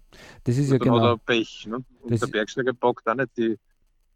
Das 0.44 0.58
ist 0.58 0.72
und 0.72 0.74
ja 0.74 0.80
dann 0.80 0.94
genau. 0.94 1.02
Hat 1.02 1.10
er 1.10 1.18
Pech. 1.18 1.68
Ne? 1.68 1.78
Und 2.02 2.12
das 2.12 2.20
der 2.22 2.28
Bergsteiger 2.28 2.74
packt 2.74 3.08
auch 3.08 3.16
nicht 3.16 3.38
die 3.38 3.58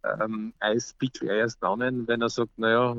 ähm, 0.04 0.54
Eispickel 0.60 1.30
erst 1.30 1.62
dann, 1.62 2.08
wenn 2.08 2.22
er 2.22 2.30
sagt, 2.30 2.58
naja, 2.58 2.96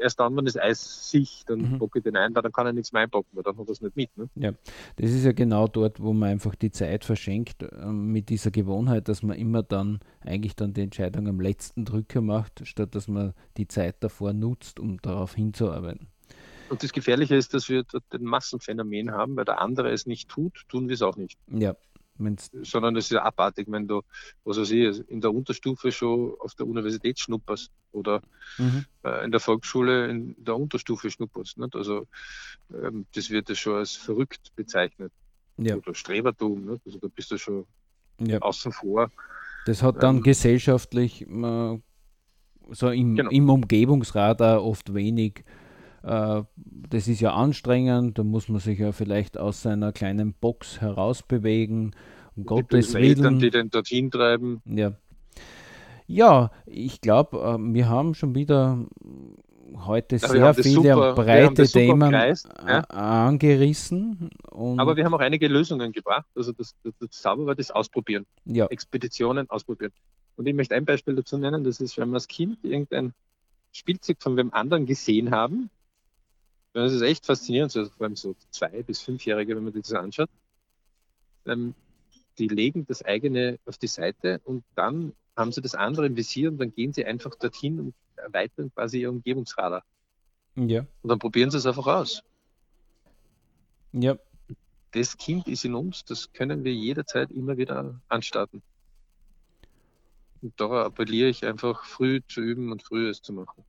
erst 0.00 0.20
dann, 0.20 0.36
wenn 0.36 0.44
das 0.44 0.56
Eis 0.56 1.10
sich, 1.10 1.44
dann 1.46 1.72
mhm. 1.72 1.78
packe 1.78 1.98
ich 1.98 2.04
den 2.04 2.16
ein, 2.16 2.34
weil 2.34 2.42
dann 2.42 2.52
kann 2.52 2.66
er 2.66 2.72
nichts 2.72 2.92
mehr 2.92 3.02
einpacken, 3.02 3.28
weil 3.32 3.42
dann 3.42 3.56
hat 3.56 3.66
er 3.66 3.72
es 3.72 3.80
nicht 3.80 3.96
mit. 3.96 4.16
Ne? 4.16 4.28
Ja, 4.34 4.52
das 4.96 5.10
ist 5.10 5.24
ja 5.24 5.32
genau 5.32 5.68
dort, 5.68 6.00
wo 6.00 6.12
man 6.12 6.30
einfach 6.30 6.54
die 6.54 6.70
Zeit 6.70 7.04
verschenkt, 7.04 7.62
äh, 7.62 7.86
mit 7.86 8.28
dieser 8.28 8.50
Gewohnheit, 8.50 9.08
dass 9.08 9.22
man 9.22 9.36
immer 9.36 9.62
dann 9.62 10.00
eigentlich 10.20 10.56
dann 10.56 10.72
die 10.72 10.82
Entscheidung 10.82 11.28
am 11.28 11.40
letzten 11.40 11.84
Drücker 11.84 12.20
macht, 12.20 12.66
statt 12.66 12.94
dass 12.94 13.08
man 13.08 13.34
die 13.56 13.68
Zeit 13.68 13.96
davor 14.00 14.32
nutzt, 14.32 14.80
um 14.80 15.00
darauf 15.00 15.34
hinzuarbeiten. 15.34 16.08
Und 16.70 16.84
das 16.84 16.92
Gefährliche 16.92 17.34
ist, 17.34 17.52
dass 17.52 17.68
wir 17.68 17.82
dort 17.82 18.04
ein 18.12 18.22
Massenphänomen 18.22 19.10
haben, 19.10 19.36
weil 19.36 19.44
der 19.44 19.60
andere 19.60 19.90
es 19.90 20.06
nicht 20.06 20.28
tut, 20.28 20.64
tun 20.68 20.88
wir 20.88 20.94
es 20.94 21.02
auch 21.02 21.16
nicht. 21.16 21.36
Ja, 21.48 21.74
Wenn's 22.22 22.50
sondern 22.62 22.96
es 22.96 23.10
ist 23.10 23.16
abartig, 23.16 23.66
wenn 23.70 23.88
du, 23.88 24.02
was 24.44 24.58
weiß 24.58 24.70
ich, 24.70 25.08
in 25.08 25.20
der 25.20 25.32
Unterstufe 25.32 25.90
schon 25.90 26.34
auf 26.38 26.54
der 26.54 26.66
Universität 26.66 27.18
schnupperst 27.18 27.70
oder 27.92 28.20
mhm. 28.58 28.84
äh, 29.04 29.24
in 29.24 29.30
der 29.30 29.40
Volksschule 29.40 30.08
in 30.08 30.34
der 30.38 30.56
Unterstufe 30.56 31.10
schnupperst. 31.10 31.58
Nicht? 31.58 31.74
Also 31.74 32.06
ähm, 32.72 33.06
das 33.14 33.30
wird 33.30 33.48
ja 33.48 33.54
schon 33.54 33.76
als 33.76 33.92
verrückt 33.92 34.52
bezeichnet. 34.54 35.12
Ja. 35.56 35.76
Oder 35.76 35.94
Strebertum. 35.94 36.66
Nicht? 36.66 36.82
Also 36.86 36.98
da 36.98 37.08
bist 37.08 37.30
du 37.30 37.38
schon 37.38 37.66
ja. 38.20 38.38
außen 38.38 38.72
vor. 38.72 39.10
Das 39.66 39.82
hat 39.82 40.02
dann 40.02 40.16
ähm, 40.16 40.22
gesellschaftlich 40.22 41.22
äh, 41.22 41.78
so 42.70 42.88
im, 42.90 43.16
genau. 43.16 43.30
im 43.30 43.50
Umgebungsrat 43.50 44.40
auch 44.42 44.64
oft 44.64 44.94
wenig 44.94 45.44
das 46.02 47.08
ist 47.08 47.20
ja 47.20 47.34
anstrengend, 47.34 48.18
da 48.18 48.24
muss 48.24 48.48
man 48.48 48.60
sich 48.60 48.78
ja 48.78 48.92
vielleicht 48.92 49.38
aus 49.38 49.62
seiner 49.62 49.92
kleinen 49.92 50.32
Box 50.32 50.80
herausbewegen. 50.80 51.94
Um 52.36 52.46
Gottes 52.46 52.94
Willen. 52.94 53.04
Eltern, 53.04 53.38
die 53.38 53.50
den 53.50 53.70
dorthin 53.70 54.10
treiben. 54.10 54.62
Ja. 54.64 54.92
Ja, 56.06 56.50
ich 56.66 57.00
glaube, 57.00 57.38
äh, 57.38 57.72
wir 57.72 57.88
haben 57.88 58.14
schon 58.14 58.34
wieder 58.34 58.84
heute 59.86 60.16
ja, 60.16 60.28
sehr 60.28 60.54
viele 60.54 60.94
super, 60.94 61.14
breite 61.14 61.64
Themen 61.64 62.10
Kreis, 62.10 62.48
ja. 62.66 62.80
angerissen. 62.80 64.30
Aber 64.50 64.96
wir 64.96 65.04
haben 65.04 65.14
auch 65.14 65.20
einige 65.20 65.46
Lösungen 65.46 65.92
gebracht. 65.92 66.26
Also 66.34 66.52
das, 66.52 66.74
das, 66.82 66.94
das 66.98 67.58
ist 67.58 67.74
ausprobieren. 67.74 68.26
Ja. 68.44 68.66
Expeditionen 68.66 69.48
ausprobieren. 69.50 69.92
Und 70.36 70.46
ich 70.46 70.54
möchte 70.54 70.74
ein 70.74 70.84
Beispiel 70.84 71.14
dazu 71.14 71.38
nennen, 71.38 71.62
das 71.62 71.80
ist, 71.80 71.96
wenn 71.96 72.08
wir 72.08 72.14
als 72.14 72.26
Kind 72.26 72.58
irgendein 72.64 73.12
Spielzeug 73.72 74.16
von 74.20 74.36
wem 74.36 74.52
anderen 74.52 74.86
gesehen 74.86 75.30
haben 75.30 75.70
das 76.72 76.92
ist 76.92 77.02
echt 77.02 77.26
faszinierend, 77.26 77.72
so, 77.72 77.84
vor 77.86 78.04
allem 78.06 78.16
so 78.16 78.34
zwei- 78.50 78.82
bis 78.82 79.00
fünfjährige, 79.00 79.56
wenn 79.56 79.64
man 79.64 79.72
sich 79.72 79.82
das 79.82 79.94
anschaut. 79.94 80.30
Ähm, 81.46 81.74
die 82.38 82.48
legen 82.48 82.86
das 82.86 83.02
eigene 83.02 83.58
auf 83.66 83.78
die 83.78 83.86
Seite 83.86 84.40
und 84.44 84.64
dann 84.74 85.12
haben 85.36 85.52
sie 85.52 85.60
das 85.60 85.74
andere 85.74 86.06
im 86.06 86.16
Visier 86.16 86.50
und 86.50 86.58
dann 86.58 86.72
gehen 86.74 86.92
sie 86.92 87.04
einfach 87.04 87.34
dorthin 87.34 87.80
und 87.80 87.94
erweitern 88.16 88.72
quasi 88.74 89.00
ihr 89.00 89.10
Umgebungsradar. 89.10 89.84
Ja. 90.56 90.86
Und 91.02 91.08
dann 91.08 91.18
probieren 91.18 91.50
sie 91.50 91.58
es 91.58 91.66
einfach 91.66 91.86
aus. 91.86 92.22
Ja. 93.92 94.16
Das 94.92 95.16
Kind 95.16 95.48
ist 95.48 95.64
in 95.64 95.74
uns, 95.74 96.04
das 96.04 96.32
können 96.32 96.64
wir 96.64 96.74
jederzeit 96.74 97.30
immer 97.30 97.56
wieder 97.56 98.00
anstarten. 98.08 98.62
Und 100.42 100.58
da 100.60 100.86
appelliere 100.86 101.28
ich 101.28 101.44
einfach, 101.44 101.84
früh 101.84 102.20
zu 102.26 102.40
üben 102.40 102.72
und 102.72 102.82
früh 102.82 103.08
es 103.08 103.22
zu 103.22 103.32
machen. 103.32 103.64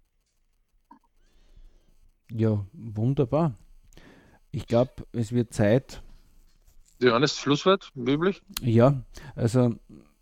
Ja, 2.34 2.66
wunderbar. 2.74 3.56
Ich 4.52 4.68
glaube, 4.68 4.92
es 5.12 5.32
wird 5.32 5.54
Zeit. 5.54 6.02
Johannes, 7.00 7.38
Schlusswort, 7.38 7.92
üblich? 7.96 8.42
Ja, 8.62 9.04
also 9.36 9.76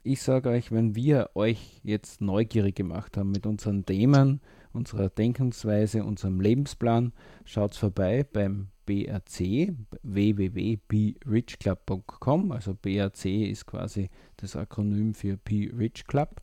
ich 0.03 0.21
sage 0.21 0.49
euch, 0.49 0.71
wenn 0.71 0.95
wir 0.95 1.31
euch 1.35 1.81
jetzt 1.83 2.21
neugierig 2.21 2.75
gemacht 2.75 3.17
haben 3.17 3.31
mit 3.31 3.45
unseren 3.45 3.85
Themen, 3.85 4.41
unserer 4.73 5.09
Denkensweise, 5.09 6.03
unserem 6.03 6.41
Lebensplan, 6.41 7.13
schaut 7.45 7.75
vorbei 7.75 8.23
beim 8.23 8.69
BRC, 8.85 9.75
www.brichclub.com. 10.01 12.51
Also 12.51 12.73
BRC 12.73 13.25
ist 13.25 13.67
quasi 13.67 14.09
das 14.37 14.55
Akronym 14.55 15.13
für 15.13 15.37
P 15.37 15.71
Rich 15.77 16.07
Club. 16.07 16.41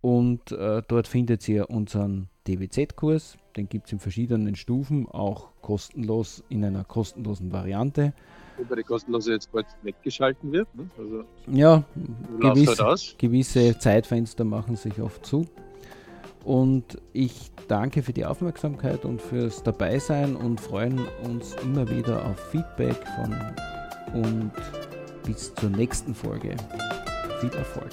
Und 0.00 0.52
äh, 0.52 0.80
dort 0.88 1.06
findet 1.06 1.46
ihr 1.48 1.68
unseren 1.68 2.30
DWZ-Kurs. 2.46 3.36
Den 3.56 3.68
gibt 3.68 3.86
es 3.86 3.92
in 3.92 3.98
verschiedenen 3.98 4.54
Stufen, 4.54 5.08
auch 5.08 5.48
kostenlos 5.60 6.44
in 6.48 6.64
einer 6.64 6.84
kostenlosen 6.84 7.52
Variante. 7.52 8.12
Wobei 8.56 8.76
die 8.76 8.82
kostenlose 8.82 9.32
jetzt 9.32 9.50
bald 9.52 9.66
weggeschalten 9.82 10.52
wird. 10.52 10.68
Ne? 10.74 10.88
Also, 10.98 11.24
ja, 11.50 11.82
gewisse, 12.38 12.84
halt 12.84 13.16
gewisse 13.18 13.78
Zeitfenster 13.78 14.44
machen 14.44 14.76
sich 14.76 15.00
oft 15.00 15.24
zu. 15.24 15.46
Und 16.44 16.98
ich 17.12 17.50
danke 17.68 18.02
für 18.02 18.12
die 18.12 18.24
Aufmerksamkeit 18.24 19.04
und 19.04 19.20
fürs 19.20 19.62
Dabeisein 19.62 20.36
und 20.36 20.60
freuen 20.60 21.00
uns 21.24 21.54
immer 21.62 21.88
wieder 21.90 22.24
auf 22.24 22.38
Feedback 22.50 22.96
von 23.16 24.22
und 24.22 24.52
bis 25.24 25.54
zur 25.54 25.70
nächsten 25.70 26.14
Folge. 26.14 26.56
Viel 27.40 27.52
Erfolg! 27.52 27.92